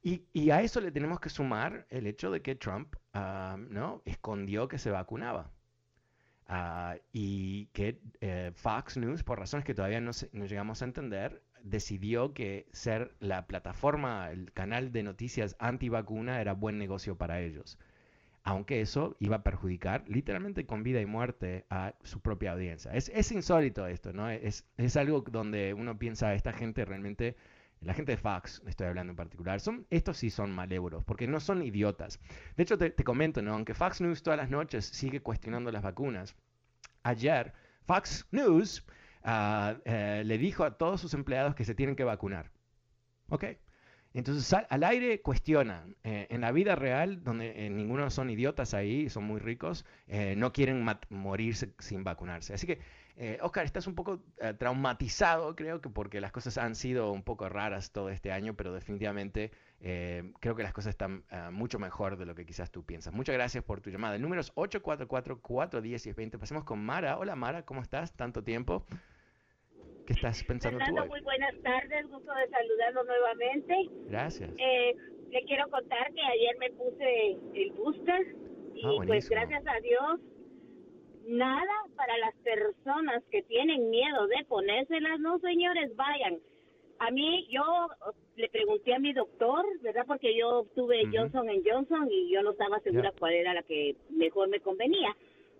Y, 0.00 0.50
a 0.50 0.62
eso 0.62 0.80
le 0.80 0.92
tenemos 0.92 1.18
que 1.20 1.28
sumar 1.28 1.86
el 1.90 2.06
hecho 2.06 2.30
de 2.30 2.40
que 2.40 2.54
Trump 2.54 2.94
¿no? 3.14 4.00
escondió 4.04 4.68
que 4.68 4.78
se 4.78 4.90
vacunaba. 4.90 5.50
Ah, 6.50 6.96
y 7.12 7.66
que 7.66 8.00
eh, 8.22 8.52
Fox 8.54 8.96
News, 8.96 9.22
por 9.22 9.38
razones 9.38 9.66
que 9.66 9.74
todavía 9.74 10.00
no, 10.00 10.12
no, 10.32 10.46
llegamos 10.46 10.80
a 10.80 10.86
entender, 10.86 11.42
decidió 11.62 12.32
que 12.32 12.66
ser 12.72 13.14
la 13.20 13.46
plataforma, 13.46 14.30
el 14.30 14.50
canal 14.54 14.90
de 14.90 15.02
noticias 15.02 15.56
anti-vacuna 15.58 16.40
era 16.40 16.54
buen 16.54 16.78
negocio 16.78 17.18
para 17.18 17.40
ellos 17.40 17.78
aunque 18.48 18.80
eso 18.80 19.14
iba 19.20 19.36
a 19.36 19.42
perjudicar 19.42 20.04
literalmente 20.08 20.64
con 20.64 20.82
vida 20.82 21.02
y 21.02 21.06
muerte 21.06 21.66
a 21.68 21.92
su 22.02 22.20
propia 22.20 22.52
audiencia. 22.52 22.90
Es, 22.94 23.30
insólito 23.30 23.86
esto, 23.86 24.14
¿no? 24.14 24.30
Es, 24.30 24.64
algo 24.96 25.20
donde 25.20 25.74
uno 25.74 25.98
piensa, 25.98 26.32
esta 26.32 26.54
gente 26.54 26.86
realmente, 26.86 27.36
la 27.82 27.92
gente 27.92 28.12
de 28.12 28.16
Fox, 28.16 28.62
estoy 28.66 28.86
hablando 28.86 29.10
en 29.10 29.16
particular, 29.16 29.60
son, 29.60 29.86
estos 29.90 30.16
sí 30.16 30.30
son 30.30 30.50
malévolos, 30.50 31.04
porque 31.04 31.28
no 31.28 31.40
son 31.40 31.62
idiotas. 31.62 32.20
De 32.56 32.62
hecho, 32.62 32.78
te, 32.78 32.94
comento, 33.04 33.42
¿no? 33.42 33.52
Aunque 33.52 33.74
Fox 33.74 34.00
News 34.00 34.22
todas 34.22 34.38
las 34.38 34.48
noches 34.48 34.86
sigue 34.86 35.20
cuestionando 35.20 35.70
las 35.70 35.82
vacunas, 35.82 36.34
ayer 37.02 37.52
Fox 37.84 38.26
News 38.30 38.82
ah, 39.24 39.76
eh, 39.84 40.22
le 40.24 40.38
dijo 40.38 40.64
a 40.64 40.78
todos 40.78 41.02
sus 41.02 41.12
empleados 41.12 41.54
que 41.54 41.66
se 41.66 41.74
tienen 41.74 41.96
que 41.96 42.04
vacunar. 42.04 42.50
¿Ok? 43.28 43.44
Entonces 44.14 44.52
al 44.68 44.84
aire 44.84 45.20
cuestionan. 45.20 45.96
Eh, 46.02 46.26
en 46.30 46.40
la 46.40 46.52
vida 46.52 46.74
real, 46.74 47.22
donde 47.22 47.66
eh, 47.66 47.70
ninguno 47.70 48.10
son 48.10 48.30
idiotas 48.30 48.74
ahí, 48.74 49.10
son 49.10 49.24
muy 49.24 49.38
ricos, 49.40 49.84
eh, 50.06 50.34
no 50.36 50.52
quieren 50.52 50.84
morirse 51.10 51.70
sin 51.78 52.04
vacunarse. 52.04 52.54
Así 52.54 52.66
que, 52.66 52.80
Oscar, 53.42 53.64
estás 53.64 53.88
un 53.88 53.96
poco 53.96 54.20
traumatizado, 54.58 55.56
creo 55.56 55.80
que 55.80 55.88
porque 55.88 56.20
las 56.20 56.30
cosas 56.30 56.56
han 56.56 56.76
sido 56.76 57.10
un 57.10 57.24
poco 57.24 57.48
raras 57.48 57.90
todo 57.90 58.10
este 58.10 58.30
año, 58.30 58.54
pero 58.54 58.72
definitivamente 58.72 59.50
creo 59.80 60.54
que 60.54 60.62
las 60.62 60.72
cosas 60.72 60.90
están 60.90 61.24
mucho 61.50 61.80
mejor 61.80 62.16
de 62.16 62.26
lo 62.26 62.36
que 62.36 62.46
quizás 62.46 62.70
tú 62.70 62.84
piensas. 62.84 63.12
Muchas 63.12 63.34
gracias 63.34 63.64
por 63.64 63.80
tu 63.80 63.90
llamada. 63.90 64.14
El 64.14 64.22
número 64.22 64.40
es 64.40 64.54
844-410-20. 64.54 66.38
Pasemos 66.38 66.62
con 66.62 66.78
Mara. 66.78 67.18
Hola 67.18 67.34
Mara, 67.34 67.64
¿cómo 67.64 67.82
estás? 67.82 68.12
Tanto 68.12 68.44
tiempo. 68.44 68.86
¿Qué 70.08 70.14
estás 70.14 70.42
pensando 70.42 70.78
Fernando, 70.78 71.02
tú 71.02 71.08
muy 71.10 71.20
buenas 71.20 71.54
tardes, 71.60 72.08
gusto 72.08 72.32
de 72.32 72.48
saludarlo 72.48 73.04
nuevamente. 73.04 73.74
Gracias. 74.08 74.50
Eh, 74.56 74.96
le 75.28 75.42
quiero 75.42 75.68
contar 75.68 76.10
que 76.14 76.22
ayer 76.22 76.56
me 76.58 76.70
puse 76.70 77.36
el 77.52 77.72
booster 77.72 78.34
y 78.74 78.86
ah, 78.86 79.02
pues 79.06 79.28
gracias 79.28 79.62
a 79.66 79.78
Dios 79.80 80.20
nada 81.26 81.74
para 81.94 82.16
las 82.16 82.34
personas 82.36 83.22
que 83.30 83.42
tienen 83.42 83.90
miedo 83.90 84.26
de 84.28 84.46
ponérselas, 84.46 85.20
no 85.20 85.38
señores, 85.40 85.94
vayan. 85.94 86.38
A 87.00 87.10
mí, 87.10 87.46
yo 87.50 87.62
le 88.36 88.48
pregunté 88.48 88.94
a 88.94 88.98
mi 88.98 89.12
doctor, 89.12 89.62
¿verdad? 89.82 90.06
Porque 90.06 90.34
yo 90.34 90.64
tuve 90.74 91.04
Johnson 91.12 91.48
Johnson 91.62 92.08
y 92.10 92.32
yo 92.32 92.42
no 92.42 92.52
estaba 92.52 92.80
segura 92.80 93.12
cuál 93.18 93.34
era 93.34 93.52
la 93.52 93.62
que 93.62 93.94
mejor 94.08 94.48
me 94.48 94.60
convenía. 94.60 95.14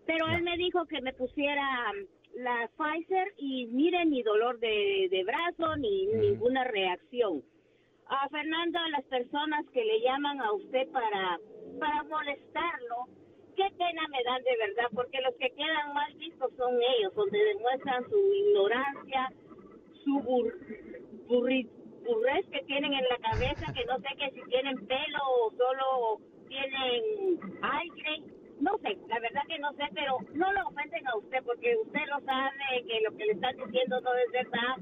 Pero 0.07 0.27
él 0.29 0.43
me 0.43 0.57
dijo 0.57 0.87
que 0.87 1.03
me 1.03 1.13
pusiera 1.13 1.93
la 2.39 2.71
Pfizer 2.77 3.35
y 3.37 3.67
miren 3.67 4.11
ni 4.11 4.23
dolor 4.23 4.61
de, 4.61 5.09
de 5.11 5.25
brazo 5.25 5.77
ni 5.77 6.07
ninguna 6.07 6.63
reacción. 6.65 7.43
A 8.07 8.29
Fernando, 8.29 8.79
a 8.79 8.89
las 8.91 9.05
personas 9.07 9.67
que 9.73 9.85
le 9.85 10.01
llaman 10.01 10.41
a 10.41 10.53
usted 10.53 10.89
para, 10.93 11.39
para 11.81 12.05
molestarlo, 12.05 13.07
qué 13.57 13.67
pena 13.77 14.03
me 14.09 14.23
dan 14.23 14.43
de 14.45 14.57
verdad, 14.57 14.89
porque 14.95 15.21
los 15.21 15.35
que 15.35 15.51
quedan 15.51 15.93
mal 15.93 16.15
vistos 16.15 16.53
son 16.57 16.75
ellos, 16.75 17.13
donde 17.15 17.39
demuestran 17.39 18.09
su 18.09 18.33
ignorancia, 18.33 19.33
su 20.05 20.21
bur, 20.21 20.55
burrez 21.27 22.47
que 22.53 22.63
tienen 22.67 22.95
en 22.95 23.05
la 23.05 23.19
cabeza, 23.31 23.73
que 23.75 23.85
no 23.85 23.99
sé 23.99 24.09
que 24.17 24.31
si 24.31 24.49
tienen 24.49 24.87
pelo 24.87 25.19
o 25.43 25.51
solo 25.51 26.21
tienen 26.49 27.41
aire 27.63 28.38
no 28.61 28.79
sé, 28.79 28.99
la 29.09 29.21
verdad 29.21 29.43
que 29.49 29.59
no 29.59 29.73
sé, 29.75 29.85
pero 29.95 30.19
no 30.35 30.53
lo 30.53 30.69
ofenden 30.69 31.07
a 31.07 31.17
usted 31.17 31.43
porque 31.45 31.77
usted 31.85 32.01
lo 32.09 32.21
sabe 32.21 32.85
que 32.87 33.01
lo 33.09 33.17
que 33.17 33.27
le 33.27 33.33
están 33.33 33.57
diciendo 33.57 34.01
no 34.01 34.11
es 34.15 34.33
verdad. 34.33 34.77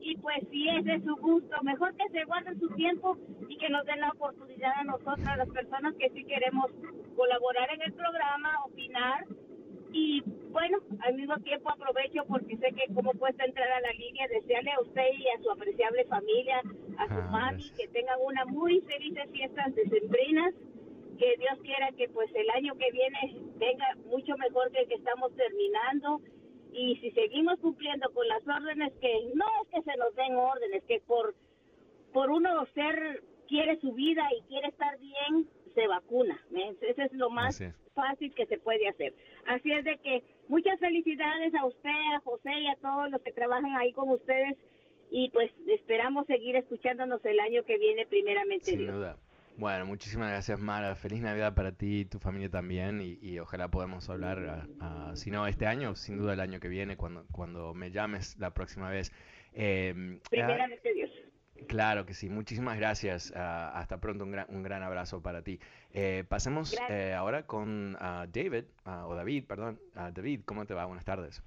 Y 0.00 0.16
pues 0.16 0.38
si 0.50 0.68
es 0.68 0.84
de 0.84 1.00
su 1.00 1.14
gusto, 1.16 1.56
mejor 1.62 1.94
que 1.94 2.08
se 2.10 2.24
guarden 2.24 2.58
su 2.58 2.68
tiempo 2.70 3.16
y 3.48 3.56
que 3.56 3.68
nos 3.68 3.86
den 3.86 4.00
la 4.00 4.10
oportunidad 4.10 4.72
a 4.76 4.84
nosotras, 4.84 5.38
las 5.38 5.48
personas 5.48 5.94
que 5.94 6.10
sí 6.10 6.24
queremos 6.24 6.70
colaborar 7.16 7.72
en 7.72 7.82
el 7.82 7.92
programa, 7.92 8.50
opinar. 8.66 9.24
Y 9.92 10.22
bueno, 10.50 10.78
al 11.00 11.14
mismo 11.14 11.36
tiempo 11.38 11.70
aprovecho 11.70 12.24
porque 12.26 12.56
sé 12.56 12.72
que 12.72 12.92
como 12.94 13.12
cuesta 13.12 13.44
entrar 13.44 13.70
a 13.70 13.80
la 13.80 13.92
línea, 13.92 14.26
desearle 14.28 14.72
a 14.72 14.80
usted 14.80 15.06
y 15.16 15.26
a 15.28 15.42
su 15.42 15.50
apreciable 15.50 16.04
familia, 16.06 16.62
a 16.98 17.06
su 17.06 17.20
ah, 17.20 17.28
mami, 17.30 17.70
que 17.70 17.88
tengan 17.88 18.18
una 18.24 18.44
muy 18.46 18.80
feliz 18.80 19.14
fiestas 19.30 19.74
decembrinas 19.74 20.54
que 21.18 21.36
Dios 21.38 21.58
quiera 21.62 21.90
que 21.92 22.08
pues 22.08 22.30
el 22.34 22.48
año 22.50 22.74
que 22.76 22.90
viene 22.90 23.18
venga 23.56 23.86
mucho 24.06 24.36
mejor 24.36 24.70
que 24.72 24.80
el 24.80 24.88
que 24.88 24.94
estamos 24.94 25.34
terminando. 25.36 26.20
Y 26.72 26.96
si 26.96 27.10
seguimos 27.12 27.58
cumpliendo 27.60 28.10
con 28.12 28.26
las 28.28 28.42
órdenes 28.48 28.92
que 29.00 29.30
no 29.34 29.44
es 29.62 29.68
que 29.68 29.82
se 29.82 29.96
nos 29.98 30.14
den 30.14 30.36
órdenes 30.36 30.82
que 30.84 31.00
por 31.00 31.34
por 32.12 32.30
uno 32.30 32.66
ser 32.74 33.22
quiere 33.48 33.78
su 33.80 33.92
vida 33.92 34.22
y 34.38 34.42
quiere 34.48 34.68
estar 34.68 34.98
bien 34.98 35.48
se 35.74 35.86
vacuna 35.86 36.38
eso 36.92 37.02
es 37.02 37.12
lo 37.12 37.30
más 37.30 37.62
fácil 37.94 38.34
que 38.34 38.46
se 38.46 38.58
puede 38.58 38.88
hacer. 38.88 39.14
Así 39.46 39.72
es 39.72 39.84
de 39.84 39.98
que 39.98 40.22
muchas 40.48 40.78
felicidades 40.78 41.54
a 41.54 41.66
usted 41.66 41.90
a 42.16 42.20
José 42.20 42.52
y 42.60 42.68
a 42.68 42.76
todos 42.76 43.10
los 43.10 43.20
que 43.22 43.32
trabajan 43.32 43.76
ahí 43.76 43.92
con 43.92 44.08
ustedes. 44.10 44.56
Y 45.10 45.28
pues 45.30 45.50
esperamos 45.68 46.26
seguir 46.26 46.56
escuchándonos 46.56 47.24
el 47.24 47.38
año 47.40 47.64
que 47.64 47.76
viene 47.76 48.06
primeramente 48.06 48.64
Sin 48.64 48.86
duda. 48.86 49.18
Bueno, 49.56 49.86
muchísimas 49.86 50.30
gracias 50.30 50.58
Mara. 50.58 50.94
Feliz 50.94 51.20
Navidad 51.20 51.54
para 51.54 51.72
ti 51.72 52.00
y 52.00 52.04
tu 52.04 52.18
familia 52.18 52.48
también 52.48 53.00
y, 53.02 53.38
ojalá 53.38 53.68
podamos 53.68 54.08
hablar, 54.08 54.66
si 55.14 55.30
no 55.30 55.46
este 55.46 55.66
año, 55.66 55.94
sin 55.94 56.18
duda 56.18 56.32
el 56.32 56.40
año 56.40 56.58
que 56.58 56.68
viene, 56.68 56.96
cuando, 56.96 57.26
cuando 57.30 57.74
me 57.74 57.90
llames 57.90 58.36
la 58.38 58.52
próxima 58.54 58.88
vez. 58.88 59.12
Eh, 59.52 60.18
Primeramente 60.30 60.92
Dios. 60.94 61.10
Claro 61.68 62.06
que 62.06 62.14
sí, 62.14 62.28
muchísimas 62.28 62.78
gracias. 62.78 63.32
hasta 63.36 64.00
pronto, 64.00 64.24
un 64.24 64.32
gran, 64.32 64.46
un 64.48 64.62
gran 64.62 64.82
abrazo 64.82 65.22
para 65.22 65.42
ti. 65.42 65.60
Eh, 65.92 66.24
pasemos 66.28 66.74
eh, 66.88 67.14
ahora 67.14 67.46
con 67.46 67.92
David, 67.92 68.64
o 68.84 69.14
David, 69.14 69.44
perdón. 69.46 69.80
David, 69.94 70.42
¿cómo 70.44 70.66
te 70.66 70.74
va? 70.74 70.86
Buenas 70.86 71.04
tardes. 71.04 71.42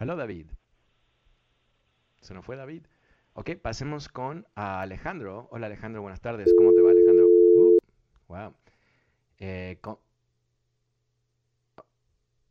Hola 0.00 0.16
David. 0.16 0.46
¿Se 2.20 2.34
nos 2.34 2.44
fue 2.44 2.56
David? 2.56 2.82
Ok, 3.40 3.50
pasemos 3.62 4.08
con 4.08 4.48
Alejandro. 4.56 5.46
Hola 5.52 5.66
Alejandro, 5.66 6.02
buenas 6.02 6.20
tardes. 6.20 6.52
¿Cómo 6.54 6.74
te 6.74 6.80
va 6.80 6.90
Alejandro? 6.90 7.28
Uh, 7.54 7.78
wow. 8.26 8.52
Eh, 9.38 9.78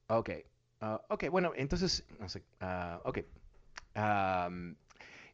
ok. 0.07 0.29
Ah, 0.79 1.01
ok, 1.09 1.25
bueno, 1.29 1.51
entonces, 1.57 2.05
no 2.21 2.29
sé. 2.29 2.45
Uh, 2.61 3.01
ok. 3.03 3.19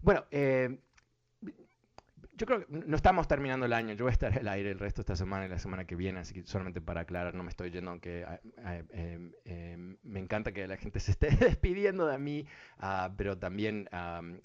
bueno, 0.02 0.26
eh, 0.32 0.76
yo 2.36 2.46
creo 2.48 2.66
que 2.66 2.66
no 2.70 2.96
estamos 2.96 3.28
terminando 3.28 3.66
el 3.66 3.74
año. 3.74 3.94
Yo 3.94 4.06
voy 4.06 4.12
a 4.12 4.14
estar 4.14 4.38
al 4.38 4.48
aire 4.48 4.72
el 4.72 4.80
resto 4.80 5.02
de 5.02 5.04
esta 5.04 5.16
semana 5.16 5.46
y 5.46 5.50
la 5.50 5.60
semana 5.60 5.86
que 5.86 5.96
viene, 5.96 6.20
así 6.20 6.34
que 6.34 6.44
solamente 6.44 6.82
para 6.82 7.02
aclarar, 7.02 7.36
no 7.36 7.44
me 7.44 7.50
estoy 7.50 7.70
yendo, 7.70 7.92
aunque 7.92 8.26
ah, 8.26 8.40
ah, 8.64 8.78
em, 8.92 9.32
em, 9.46 9.98
me 10.04 10.20
encanta 10.20 10.52
que 10.52 10.68
la 10.68 10.78
gente 10.78 11.00
se 11.00 11.12
esté 11.12 11.30
despidiendo 11.32 12.08
de 12.08 12.18
mí, 12.18 12.46
ah, 12.80 13.14
pero 13.18 13.38
también 13.38 13.88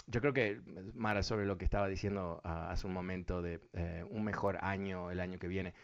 yo 0.06 0.20
creo 0.20 0.32
que, 0.32 0.60
Mara, 0.94 1.22
sobre 1.22 1.46
lo 1.46 1.56
que 1.56 1.64
estaba 1.64 1.88
diciendo 1.88 2.40
hace 2.44 2.86
un 2.86 2.92
momento 2.92 3.42
de 3.42 3.60
eh, 3.72 4.04
un 4.10 4.24
mejor 4.24 4.58
año 4.60 5.10
el 5.10 5.20
año 5.20 5.38
que 5.38 5.48
viene, 5.48 5.74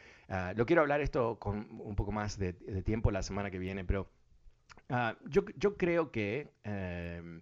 lo 0.57 0.67
quiero 0.67 0.83
hablar 0.83 1.01
esto 1.01 1.39
con 1.39 1.69
un 1.81 1.97
poco 1.97 2.13
más 2.13 2.39
de, 2.39 2.53
de 2.53 2.83
tiempo 2.83 3.11
la 3.11 3.23
semana 3.23 3.51
que 3.51 3.59
viene, 3.59 3.85
pero 3.85 4.09
yo, 5.27 5.45
yo 5.57 5.77
creo 5.77 6.11
que 6.11 6.53
em, 6.65 7.41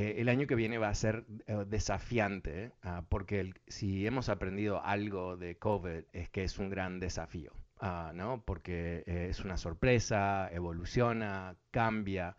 eh, 0.00 0.14
el 0.22 0.30
año 0.30 0.46
que 0.46 0.54
viene 0.54 0.78
va 0.78 0.88
a 0.88 0.94
ser 0.94 1.26
eh, 1.46 1.64
desafiante, 1.68 2.72
ah, 2.82 3.04
porque 3.10 3.52
si 3.66 4.06
hemos 4.06 4.30
aprendido 4.30 4.82
algo 4.82 5.36
de 5.36 5.58
COVID 5.58 6.04
es 6.14 6.30
que 6.30 6.42
es 6.42 6.58
un 6.58 6.70
gran 6.70 7.00
desafío, 7.00 7.52
ah, 7.80 8.12
¿no? 8.14 8.42
Porque 8.46 9.04
eh, 9.06 9.26
es 9.28 9.40
una 9.40 9.58
sorpresa, 9.58 10.48
evoluciona, 10.52 11.56
cambia. 11.70 12.38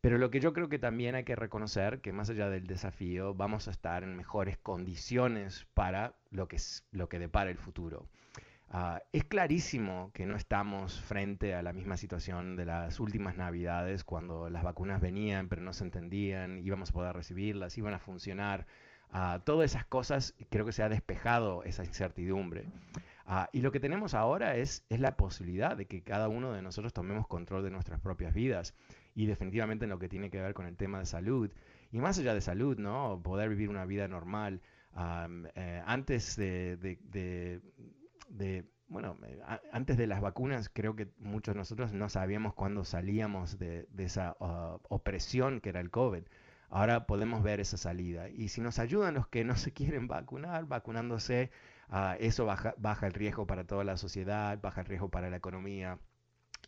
Pero 0.00 0.16
lo 0.16 0.30
que 0.30 0.40
yo 0.40 0.54
creo 0.54 0.70
que 0.70 0.78
también 0.78 1.14
hay 1.16 1.24
que 1.24 1.36
reconocer, 1.36 2.00
que 2.00 2.12
más 2.12 2.30
allá 2.30 2.48
del 2.48 2.66
desafío, 2.66 3.34
vamos 3.34 3.68
a 3.68 3.72
estar 3.72 4.02
en 4.02 4.16
mejores 4.16 4.56
condiciones 4.56 5.66
para 5.74 6.14
lo 6.30 6.48
que, 6.48 6.56
lo 6.92 7.10
que 7.10 7.18
depara 7.18 7.50
el 7.50 7.58
futuro. 7.58 8.08
Ah, 8.68 9.00
es 9.12 9.24
clarísimo 9.24 10.10
que 10.12 10.26
no 10.26 10.36
estamos 10.36 11.00
frente 11.00 11.54
a 11.54 11.62
la 11.62 11.72
misma 11.72 11.96
situación 11.96 12.56
de 12.56 12.66
las 12.66 12.98
últimas 12.98 13.36
navidades, 13.36 14.02
cuando 14.02 14.50
las 14.50 14.64
vacunas 14.64 15.00
venían 15.00 15.48
pero 15.48 15.62
no 15.62 15.72
se 15.72 15.84
entendían, 15.84 16.58
íbamos 16.58 16.90
a 16.90 16.92
poder 16.92 17.14
recibirlas, 17.14 17.78
iban 17.78 17.94
a 17.94 17.98
funcionar. 17.98 18.66
Uh, 19.12 19.38
todas 19.44 19.70
esas 19.70 19.86
cosas 19.86 20.34
creo 20.50 20.66
que 20.66 20.72
se 20.72 20.82
ha 20.82 20.88
despejado 20.88 21.62
esa 21.62 21.84
incertidumbre. 21.84 22.66
Ah, 23.24 23.48
y 23.52 23.60
lo 23.60 23.72
que 23.72 23.80
tenemos 23.80 24.14
ahora 24.14 24.56
es, 24.56 24.84
es 24.88 25.00
la 25.00 25.16
posibilidad 25.16 25.76
de 25.76 25.86
que 25.86 26.02
cada 26.02 26.28
uno 26.28 26.52
de 26.52 26.62
nosotros 26.62 26.92
tomemos 26.92 27.26
control 27.26 27.64
de 27.64 27.70
nuestras 27.70 28.00
propias 28.00 28.34
vidas 28.34 28.74
y 29.14 29.26
definitivamente 29.26 29.84
en 29.84 29.90
lo 29.90 29.98
que 29.98 30.08
tiene 30.08 30.30
que 30.30 30.40
ver 30.40 30.54
con 30.54 30.66
el 30.66 30.76
tema 30.76 30.98
de 30.98 31.06
salud. 31.06 31.50
Y 31.92 31.98
más 31.98 32.18
allá 32.18 32.34
de 32.34 32.40
salud, 32.40 32.78
¿no? 32.78 33.20
Poder 33.22 33.48
vivir 33.48 33.68
una 33.68 33.84
vida 33.84 34.06
normal. 34.08 34.60
Eh, 35.54 35.82
antes 35.84 36.36
de, 36.36 36.76
de, 36.76 37.60
bueno, 38.88 39.16
eh, 39.26 39.40
antes 39.72 39.96
de 39.96 40.06
las 40.06 40.20
vacunas 40.20 40.70
creo 40.72 40.94
que 40.94 41.08
muchos 41.18 41.54
de 41.54 41.58
nosotros 41.58 41.92
no 41.92 42.08
sabíamos 42.08 42.54
cuándo 42.54 42.84
salíamos 42.84 43.58
de, 43.58 43.88
esa 43.98 44.36
uh, 44.40 44.78
opresión 44.88 45.60
que 45.60 45.70
era 45.70 45.80
el 45.80 45.90
COVID. 45.90 46.22
Ahora 46.68 47.06
podemos 47.06 47.42
ver 47.42 47.60
esa 47.60 47.76
salida. 47.76 48.28
Y 48.28 48.48
si 48.48 48.60
nos 48.60 48.78
ayudan 48.78 49.14
los 49.14 49.28
que 49.28 49.44
no 49.44 49.56
se 49.56 49.72
quieren 49.72 50.08
vacunar, 50.08 50.66
vacunándose, 50.66 51.50
uh, 51.90 52.16
eso 52.18 52.46
baja, 52.46 53.06
el 53.06 53.12
riesgo 53.12 53.46
para 53.46 53.64
toda 53.64 53.84
la 53.84 53.96
sociedad, 53.96 54.58
baja 54.60 54.80
el 54.80 54.86
riesgo 54.86 55.08
para 55.10 55.30
la 55.30 55.36
economía 55.36 55.98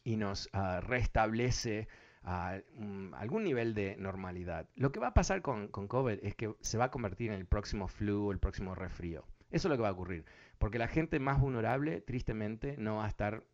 y 0.05 0.17
nos 0.17 0.49
uh, 0.55 0.81
restablece 0.81 1.89
algún 2.23 3.45
nivel 3.45 3.75
de 3.75 3.97
normalidad. 3.97 4.69
Lo 4.75 4.93
que 4.93 5.01
va 5.01 5.09
a 5.09 5.15
pasar 5.15 5.41
con, 5.41 5.69
COVID 5.69 6.19
es 6.23 6.35
que 6.35 6.55
se 6.61 6.77
va 6.77 6.87
a 6.87 6.91
convertir 6.91 7.31
en 7.31 7.39
el 7.39 7.47
próximo 7.47 7.89
flu 7.89 8.33
el 8.33 8.39
próximo 8.39 8.75
resfrío. 8.75 9.25
Eso 9.51 9.69
es 9.69 9.71
lo 9.71 9.77
que 9.77 9.83
va 9.83 9.89
a 9.89 9.93
ocurrir. 9.93 10.27
Porque 10.59 10.79
la 10.79 10.89
gente 10.89 11.19
más 11.21 11.41
vulnerable, 11.41 12.01
tristemente, 12.01 12.77
no 12.79 12.97
va 12.97 13.07
a 13.07 13.09
estar 13.09 13.45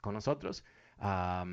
con 0.00 0.14
nosotros. 0.14 0.64
a 0.98 1.44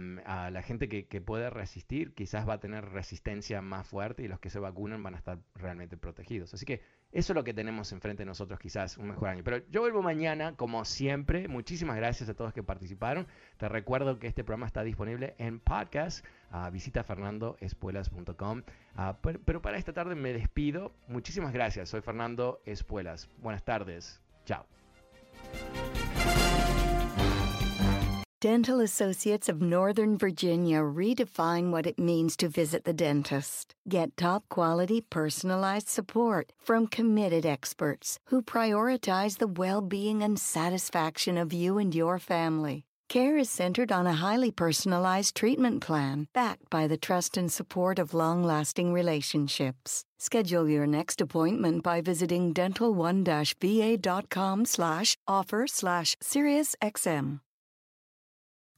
la 0.53 0.61
gente 0.61 0.87
que, 0.87 1.07
que, 1.07 1.19
puede 1.19 1.49
resistir 1.49 2.13
quizás 2.13 2.47
va 2.47 2.53
a 2.53 2.59
tener 2.61 2.85
resistencia 2.91 3.61
más 3.61 3.85
fuerte 3.85 4.23
y 4.23 4.29
los 4.29 4.39
que 4.39 4.49
se 4.49 4.57
vacunan 4.59 5.03
van 5.03 5.15
a 5.15 5.17
estar 5.17 5.39
realmente 5.55 5.97
protegidos. 5.97 6.53
Así 6.53 6.65
que 6.65 6.81
eso 7.13 7.33
es 7.33 7.35
lo 7.35 7.43
que 7.43 7.53
tenemos 7.53 7.91
enfrente 7.91 8.21
de 8.21 8.25
nosotros 8.25 8.59
quizás 8.59 8.97
un 8.97 9.09
mejor 9.09 9.29
año. 9.29 9.43
Pero 9.43 9.57
yo 9.69 9.81
vuelvo 9.81 10.01
mañana, 10.01 10.55
como 10.55 10.83
siempre. 10.83 11.47
Muchísimas 11.47 11.95
gracias 11.95 12.27
a 12.27 12.33
todos 12.33 12.53
que 12.53 12.63
participaron. 12.63 13.27
Te 13.57 13.69
recuerdo 13.69 14.17
que 14.17 14.27
este 14.27 14.43
programa 14.43 14.65
está 14.65 14.83
disponible 14.83 15.35
en 15.37 15.59
podcast. 15.59 16.25
Uh, 16.51 16.71
visita 16.71 17.03
fernandoespuelas.com. 17.03 18.63
Pero, 19.21 19.39
pero 19.45 19.61
para 19.61 19.77
esta 19.77 19.93
tarde 19.93 20.15
me 20.15 20.33
despido. 20.33 20.95
Muchísimas 21.07 21.53
gracias. 21.53 21.89
Soy 21.89 22.01
Fernando 22.01 22.61
Espuelas. 22.65 23.29
Buenas 23.37 23.63
tardes. 23.63 24.21
Chao. 24.45 24.65
Dental 28.43 28.81
Associates 28.81 29.47
of 29.47 29.61
Northern 29.61 30.17
Virginia 30.17 30.79
redefine 30.79 31.71
what 31.71 31.87
it 31.87 31.97
means 31.97 32.35
to 32.35 32.49
visit 32.49 32.83
the 32.83 32.91
dentist. 32.91 33.73
Get 33.87 34.17
top 34.17 34.43
quality 34.49 34.99
personalized 34.99 35.87
support 35.87 36.51
from 36.59 36.87
committed 36.87 37.45
experts 37.45 38.19
who 38.25 38.41
prioritize 38.41 39.37
the 39.37 39.47
well 39.47 39.79
being 39.79 40.21
and 40.21 40.37
satisfaction 40.37 41.37
of 41.37 41.53
you 41.53 41.77
and 41.77 41.95
your 41.95 42.19
family. 42.19 42.83
Care 43.13 43.37
is 43.37 43.49
centered 43.51 43.91
on 43.91 44.07
a 44.07 44.13
highly 44.13 44.49
personalized 44.49 45.35
treatment 45.35 45.85
plan 45.85 46.27
backed 46.33 46.67
by 46.71 46.87
the 46.87 46.97
trust 46.97 47.37
and 47.37 47.51
support 47.51 47.99
of 47.99 48.15
long-lasting 48.15 48.91
relationships. 48.91 50.03
Schedule 50.17 50.67
your 50.67 50.87
next 50.87 51.21
appointment 51.21 51.83
by 51.83 52.01
visiting 52.01 52.55
dental1-va.com 52.55 54.65
slash 54.65 55.15
offer 55.27 55.67
slash 55.67 56.15
SiriusXM. 56.23 57.39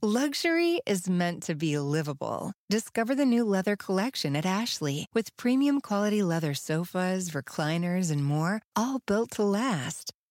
Luxury 0.02 0.82
is 0.86 1.10
meant 1.10 1.42
to 1.44 1.56
be 1.56 1.80
livable. 1.80 2.52
Discover 2.70 3.16
the 3.16 3.26
new 3.26 3.46
leather 3.46 3.78
collection 3.78 4.36
at 4.36 4.46
Ashley 4.46 5.08
with 5.14 5.34
premium 5.38 5.80
quality 5.80 6.22
leather 6.22 6.54
sofas, 6.54 7.30
recliners, 7.30 8.12
and 8.12 8.26
more, 8.26 8.62
all 8.76 9.00
built 9.08 9.32
to 9.32 9.46
last. 9.46 10.12